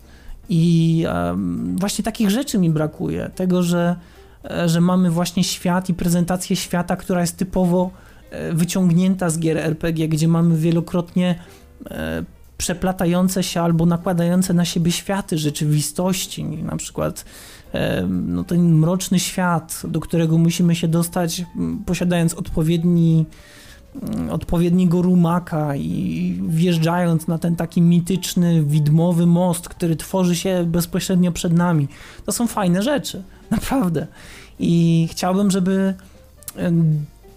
[0.50, 1.06] I
[1.76, 3.32] właśnie takich rzeczy mi brakuje.
[3.36, 3.96] Tego, że,
[4.50, 7.92] e, że mamy właśnie świat i prezentację świata, która jest typowo
[8.32, 11.36] e, wyciągnięta z gier RPG, gdzie mamy wielokrotnie
[12.58, 16.44] przeplatające się albo nakładające na siebie światy rzeczywistości.
[16.44, 17.26] Na przykład
[18.10, 21.44] no, ten mroczny świat, do którego musimy się dostać,
[21.86, 23.26] posiadając odpowiedni
[24.32, 31.54] odpowiedniego rumaka i wjeżdżając na ten taki mityczny, widmowy most, który tworzy się bezpośrednio przed
[31.54, 31.88] nami.
[32.26, 34.08] To są fajne rzeczy, naprawdę.
[34.60, 35.94] I chciałbym, żeby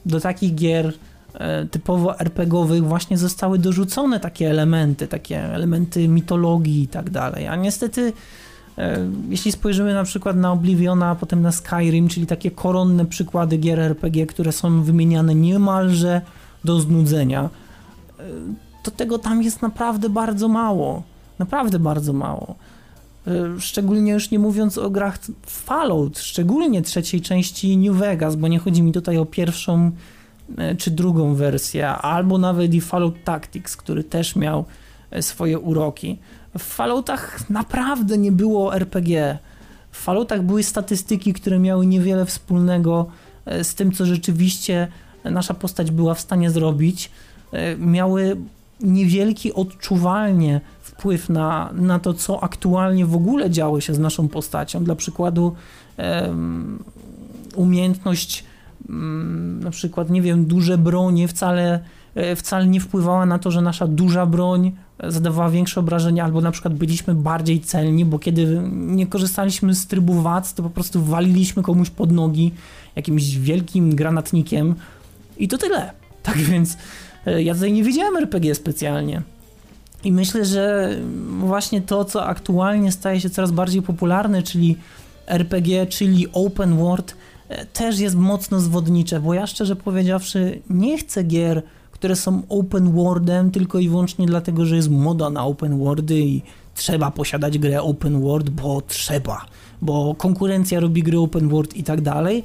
[0.06, 0.92] do takich gier
[1.34, 7.46] e, typowo RPGowych właśnie zostały dorzucone takie elementy, takie elementy mitologii i tak dalej.
[7.46, 8.12] A niestety
[9.28, 13.80] jeśli spojrzymy na przykład na Obliviona, a potem na Skyrim, czyli takie koronne przykłady gier
[13.80, 16.20] RPG, które są wymieniane niemalże
[16.64, 17.50] do znudzenia,
[18.18, 18.22] e,
[18.82, 21.02] to tego tam jest naprawdę bardzo mało.
[21.38, 22.54] Naprawdę bardzo mało.
[23.26, 28.58] E, szczególnie już nie mówiąc o grach Fallout, szczególnie trzeciej części New Vegas, bo nie
[28.58, 29.90] chodzi mi tutaj o pierwszą
[30.78, 34.64] czy drugą wersję, albo nawet i Fallout Tactics, który też miał
[35.20, 36.18] swoje uroki.
[36.58, 39.38] W Falloutach naprawdę nie było RPG.
[39.90, 43.06] W Falloutach były statystyki, które miały niewiele wspólnego
[43.46, 44.88] e, z tym, co rzeczywiście
[45.24, 47.10] nasza postać była w stanie zrobić.
[47.52, 48.36] E, miały
[48.80, 54.84] niewielki odczuwalnie wpływ na, na to, co aktualnie w ogóle działo się z naszą postacią.
[54.84, 55.54] Dla przykładu
[55.98, 56.84] um,
[57.54, 58.44] umiejętność
[58.88, 61.80] um, na przykład, nie wiem, duże bronie wcale,
[62.14, 64.72] e, wcale nie wpływała na to, że nasza duża broń
[65.08, 70.22] zadawała większe obrażenia, albo na przykład byliśmy bardziej celni, bo kiedy nie korzystaliśmy z trybu
[70.22, 72.52] WAC, to po prostu waliliśmy komuś pod nogi
[72.96, 74.74] jakimś wielkim granatnikiem
[75.38, 75.90] i to tyle.
[76.22, 76.76] Tak więc
[77.26, 79.22] e, ja tutaj nie widziałem RPG specjalnie.
[80.04, 80.96] I myślę, że
[81.38, 84.76] właśnie to, co aktualnie staje się coraz bardziej popularne, czyli
[85.26, 87.16] RPG, czyli open world,
[87.48, 91.62] e, też jest mocno zwodnicze, bo ja szczerze powiedziawszy nie chcę gier,
[92.00, 96.42] które są open worldem tylko i wyłącznie dlatego, że jest moda na open worldy i
[96.74, 99.46] trzeba posiadać grę open world, bo trzeba,
[99.82, 102.44] bo konkurencja robi gry open world i tak dalej,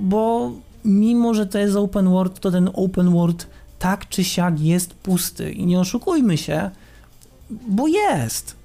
[0.00, 0.52] bo
[0.84, 3.46] mimo, że to jest open world, to ten open world
[3.78, 6.70] tak czy siak jest pusty i nie oszukujmy się,
[7.68, 8.56] bo jest.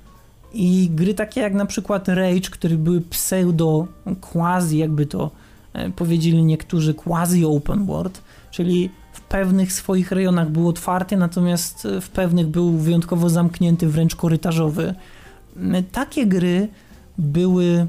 [0.53, 3.87] I gry takie jak na przykład Rage, które były pseudo,
[4.21, 5.31] quasi jakby to
[5.73, 8.21] e, powiedzieli niektórzy, quasi open world,
[8.51, 14.95] czyli w pewnych swoich rejonach był otwarty, natomiast w pewnych był wyjątkowo zamknięty, wręcz korytarzowy.
[15.91, 16.67] Takie gry
[17.17, 17.87] były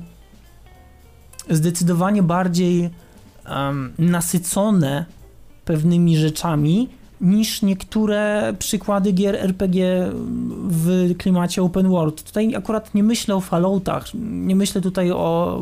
[1.51, 2.91] zdecydowanie bardziej
[3.49, 5.05] um, nasycone
[5.65, 6.89] pewnymi rzeczami
[7.21, 10.11] niż niektóre przykłady gier RPG
[10.69, 12.23] w klimacie open world.
[12.23, 15.61] Tutaj akurat nie myślę o Falloutach, nie myślę tutaj o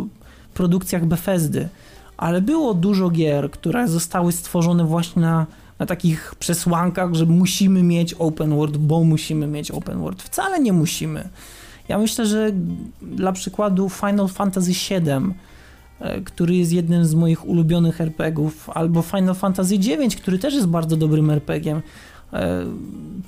[0.54, 1.68] produkcjach Bethesdy,
[2.16, 5.46] ale było dużo gier, które zostały stworzone właśnie na,
[5.78, 10.22] na takich przesłankach, że musimy mieć open world, bo musimy mieć open world.
[10.22, 11.28] Wcale nie musimy.
[11.88, 12.50] Ja myślę, że
[13.02, 15.34] dla przykładu Final Fantasy VII
[16.00, 20.66] E, który jest jednym z moich ulubionych RPGów, albo Final Fantasy IX, który też jest
[20.66, 21.82] bardzo dobrym RPGiem,
[22.32, 22.64] e,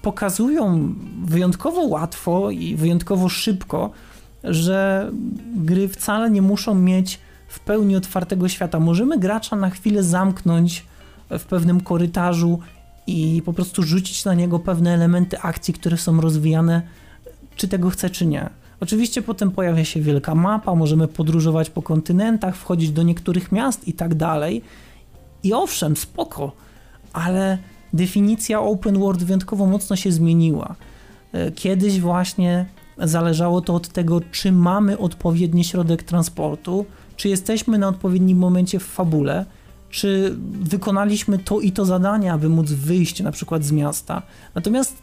[0.03, 0.95] pokazują
[1.25, 3.91] wyjątkowo łatwo i wyjątkowo szybko,
[4.45, 5.11] że
[5.57, 7.19] gry wcale nie muszą mieć
[7.49, 8.81] w pełni otwartego świata.
[8.81, 10.85] Możemy gracza na chwilę zamknąć
[11.31, 12.59] w pewnym korytarzu
[13.07, 16.83] i po prostu rzucić na niego pewne elementy akcji, które są rozwijane,
[17.57, 18.51] czy tego chce, czy nie.
[18.81, 23.93] Oczywiście potem pojawia się wielka mapa, możemy podróżować po kontynentach, wchodzić do niektórych miast i
[23.93, 24.63] tak dalej.
[25.43, 26.53] I owszem, spoko,
[27.13, 27.59] ale
[27.93, 30.75] definicja open world wyjątkowo mocno się zmieniła.
[31.33, 32.67] E, kiedyś właśnie
[32.99, 36.87] zależało to od tego, czy mamy odpowiedni środek transportu,
[37.17, 39.45] czy jesteśmy na odpowiednim momencie w fabule,
[39.91, 44.23] czy wykonaliśmy to i to zadanie, aby móc wyjść na przykład z miasta.
[44.55, 44.97] Natomiast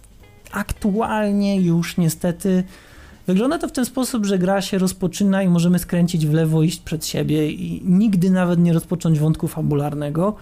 [0.51, 2.63] aktualnie już niestety
[3.27, 6.79] Wygląda to w ten sposób, że gra się rozpoczyna i możemy skręcić w lewo, iść
[6.79, 10.35] przed siebie i nigdy nawet nie rozpocząć wątku fabularnego.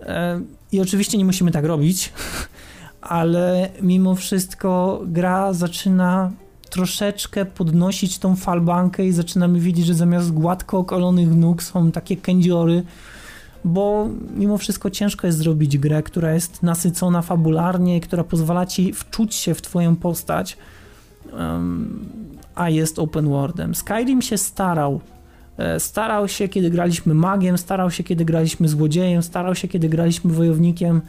[0.00, 0.40] E,
[0.72, 2.12] I oczywiście nie musimy tak robić,
[3.00, 6.32] ale mimo wszystko gra zaczyna
[6.72, 12.82] troszeczkę podnosić tą falbankę i zaczynamy widzieć, że zamiast gładko okolonych nóg są takie kędziory,
[13.64, 19.34] bo mimo wszystko ciężko jest zrobić grę, która jest nasycona fabularnie, która pozwala ci wczuć
[19.34, 20.56] się w twoją postać
[22.54, 23.74] a jest open worldem.
[23.74, 25.00] Skyrim się starał.
[25.58, 30.32] E, starał się, kiedy graliśmy magiem, starał się, kiedy graliśmy złodziejem, starał się, kiedy graliśmy
[30.32, 31.00] wojownikiem,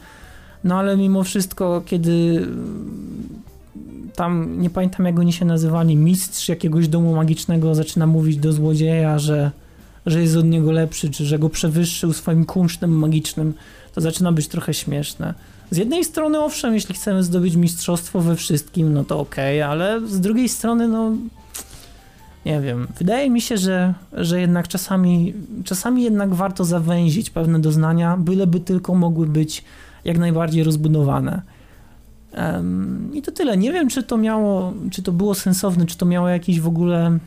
[0.64, 2.46] no ale mimo wszystko, kiedy
[4.14, 9.18] tam, nie pamiętam jak oni się nazywali, mistrz jakiegoś domu magicznego zaczyna mówić do złodzieja,
[9.18, 9.50] że,
[10.06, 13.54] że jest od niego lepszy, czy że go przewyższył swoim kunsztem magicznym,
[13.94, 15.34] to zaczyna być trochę śmieszne.
[15.70, 20.00] Z jednej strony, owszem, jeśli chcemy zdobyć mistrzostwo we wszystkim, no to okej, okay, ale
[20.06, 21.12] z drugiej strony, no
[22.46, 25.34] nie wiem, wydaje mi się, że, że jednak czasami,
[25.64, 29.64] czasami jednak warto zawęzić pewne doznania, byleby tylko mogły być
[30.04, 31.42] jak najbardziej rozbudowane.
[33.12, 33.56] I to tyle.
[33.56, 37.18] Nie wiem, czy to miało, czy to było sensowne, czy to miało jakiś w ogóle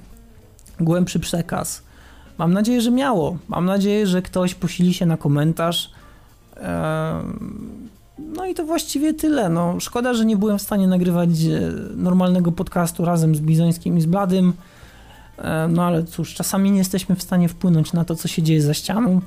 [0.80, 1.84] głębszy przekaz.
[2.38, 3.38] Mam nadzieję, że miało.
[3.48, 5.92] Mam nadzieję, że ktoś posili się na komentarz.
[8.20, 9.50] No i to właściwie tyle.
[9.50, 14.02] No, szkoda, że nie byłem w stanie nagrywać e, normalnego podcastu razem z Bizońskim i
[14.02, 14.54] z Bladym.
[15.70, 18.74] No ale cóż, czasami nie jesteśmy w stanie wpłynąć na to, co się dzieje za
[18.74, 19.22] ścianą.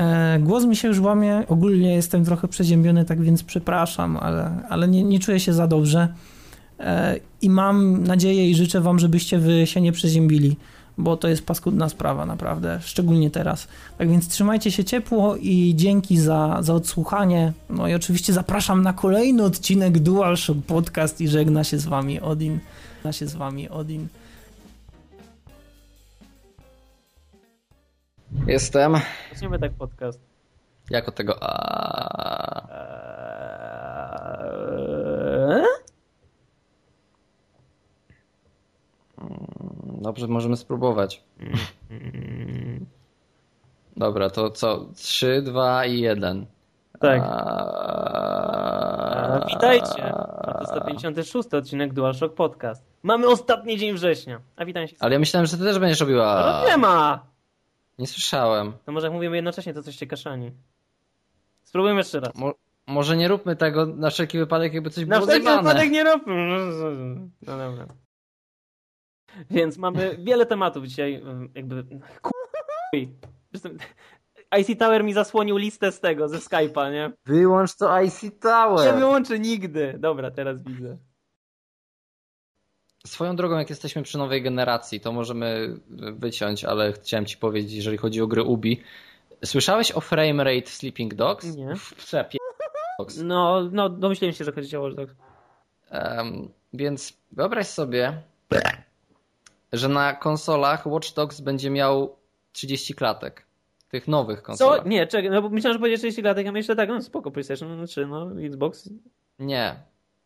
[0.00, 4.88] E, głos mi się już łamie, ogólnie jestem trochę przeziębiony, tak więc przepraszam, ale, ale
[4.88, 6.08] nie, nie czuję się za dobrze.
[7.42, 10.56] I mam nadzieję i życzę Wam, żebyście Wy się nie przeziębili
[11.00, 13.68] bo to jest paskudna sprawa naprawdę, szczególnie teraz.
[13.98, 17.52] Tak więc trzymajcie się ciepło i dzięki za, za odsłuchanie.
[17.70, 22.58] No i oczywiście zapraszam na kolejny odcinek DualShock Podcast i żegna się z wami Odin.
[22.96, 24.08] Żegna się z wami Odin.
[28.46, 28.94] Jestem.
[29.32, 30.20] Zaczniemy tak podcast.
[30.90, 31.36] Jako tego.
[31.42, 32.80] Eee...
[40.02, 41.24] Dobrze, możemy spróbować.
[43.96, 44.86] Dobra, to co?
[44.94, 46.46] 3, 2 i 1.
[47.00, 47.22] Tak.
[47.24, 48.60] A...
[49.48, 50.14] Witajcie.
[50.58, 52.84] To 156 odcinek DualShock Podcast.
[53.02, 54.40] Mamy ostatni dzień września.
[54.56, 54.96] A witam się.
[55.00, 56.26] Ale ja myślałem, że ty też będziesz robiła.
[56.26, 57.29] Ale nie ma!
[58.00, 58.72] Nie słyszałem.
[58.84, 60.50] To może jak mówimy jednocześnie, to coś cię kaszani.
[61.62, 62.34] Spróbujmy jeszcze raz.
[62.34, 62.54] Mo
[62.86, 66.04] może nie róbmy tego na wszelki wypadek, jakby coś na było Na wszelki wypadek nie
[66.04, 66.34] róbmy.
[67.42, 67.86] No dobra.
[69.50, 71.22] Więc mamy wiele tematów dzisiaj,
[71.54, 71.84] jakby...
[73.52, 73.78] Jestem...
[74.60, 77.12] IC Tower mi zasłonił listę z tego, ze Skype'a, nie?
[77.26, 78.94] Wyłącz to IC Nie Tower.
[78.94, 79.96] wyłączę nigdy.
[79.98, 80.98] Dobra, teraz widzę.
[83.06, 85.76] Swoją drogą, jak jesteśmy przy nowej generacji, to możemy
[86.18, 88.82] wyciąć, ale chciałem ci powiedzieć, jeżeli chodzi o gry Ubi.
[89.44, 91.56] Słyszałeś o frame rate w Sleeping Dogs?
[91.56, 91.74] Nie.
[91.96, 92.38] Przepie...
[93.24, 95.14] No, no, domyśliłem się, że chodzi o Watch Dogs.
[95.90, 98.22] Em, więc wyobraź sobie,
[99.72, 102.16] że na konsolach Watch Dogs będzie miał
[102.52, 103.46] 30 klatek.
[103.90, 104.44] Tych nowych Co?
[104.44, 104.86] konsolach.
[104.86, 107.86] Nie, czekaj, no bo myślałem, że powiedzieć 30 latek, a myślę tak, no spoko, PlayStation
[107.86, 108.90] 3, no, Xbox.
[109.38, 109.76] Nie.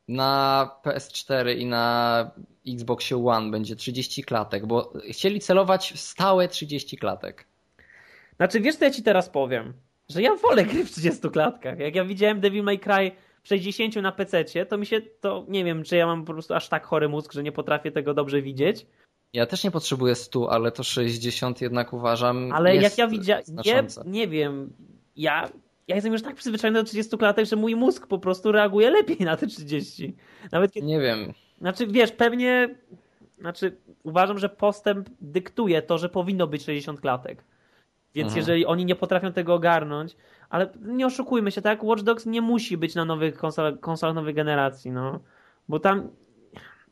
[0.08, 2.30] Na PS4 i na
[2.68, 7.46] Xboxie One będzie 30 klatek, bo chcieli celować w stałe 30 klatek.
[8.36, 9.72] Znaczy, wiesz co ja ci teraz powiem?
[10.08, 11.78] Że ja wolę gry w 30 klatkach.
[11.78, 13.12] Jak ja widziałem Devil May Cry
[13.42, 16.54] w 60 na PC, to mi się, to nie wiem, czy ja mam po prostu
[16.54, 18.86] aż tak chory mózg, że nie potrafię tego dobrze widzieć.
[19.32, 22.52] Ja też nie potrzebuję 100, ale to 60 jednak uważam.
[22.52, 24.72] Ale jak ja widziałem, nie, nie wiem,
[25.16, 25.48] ja,
[25.88, 29.16] ja jestem już tak przyzwyczajony do 30 klatek, że mój mózg po prostu reaguje lepiej
[29.20, 30.16] na te 30.
[30.52, 31.32] Nawet kiedy, Nie wiem.
[31.60, 32.74] znaczy wiesz, pewnie,
[33.38, 37.44] znaczy uważam, że postęp dyktuje to, że powinno być 60 klatek.
[38.14, 38.38] Więc Mhm.
[38.38, 40.16] jeżeli oni nie potrafią tego ogarnąć,
[40.50, 41.84] ale nie oszukujmy się, tak?
[41.84, 45.20] Watch Dogs nie musi być na nowych konsolach, konsolach nowej generacji, no.
[45.68, 46.08] Bo tam,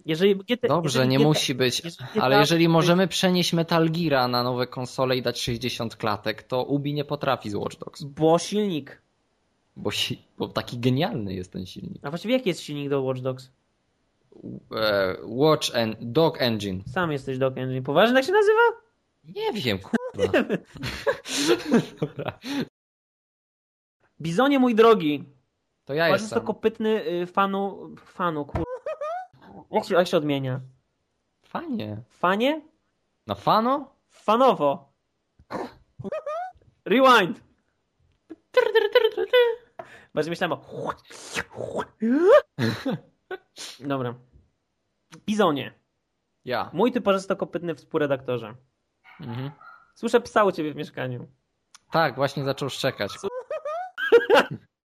[0.06, 0.36] jeżeli...
[0.36, 1.84] GTA Dobrze, jeżeli nie GTA musi być.
[1.84, 6.42] jeżeli GTA Ale jeżeli możemy przenieść Metal Geara na nowe konsole i dać 60 klatek,
[6.42, 8.02] to Ubi nie potrafi z Watch Dogs.
[8.02, 9.02] Bo silnik.
[9.76, 11.98] Bo, si- bo taki genialny jest ten silnik.
[12.06, 13.50] A właściwie jaki jest silnik do Watch Dogs?
[14.76, 16.82] E, Watch and Dog Engine.
[16.86, 17.82] Sam jesteś Doc Engine.
[17.82, 18.60] Poważnie tak się nazywa?
[19.24, 20.32] Nie wiem, kurwa.
[22.00, 22.38] Dobra.
[24.20, 25.24] Bizonie, mój drogi.
[25.84, 26.40] To ja Masz jestem.
[26.40, 28.64] to kopytny y, fanu, fanu, kur...
[29.72, 30.60] Jak się, jak się odmienia?
[31.44, 32.02] Fajnie.
[32.08, 32.62] Fanie?
[33.26, 33.96] Na fano?
[34.08, 34.92] Fanowo.
[36.84, 37.40] Rewind.
[40.14, 40.64] Bardzo myślałem o...
[43.80, 44.14] Dobra.
[45.26, 45.74] Bizonie.
[46.44, 46.70] Ja.
[46.72, 48.54] Mój typarzysto-kopytny współredaktorze.
[49.20, 49.50] Mhm.
[49.94, 51.28] Słyszę psa u ciebie w mieszkaniu.
[51.90, 53.12] Tak, właśnie zaczął szczekać.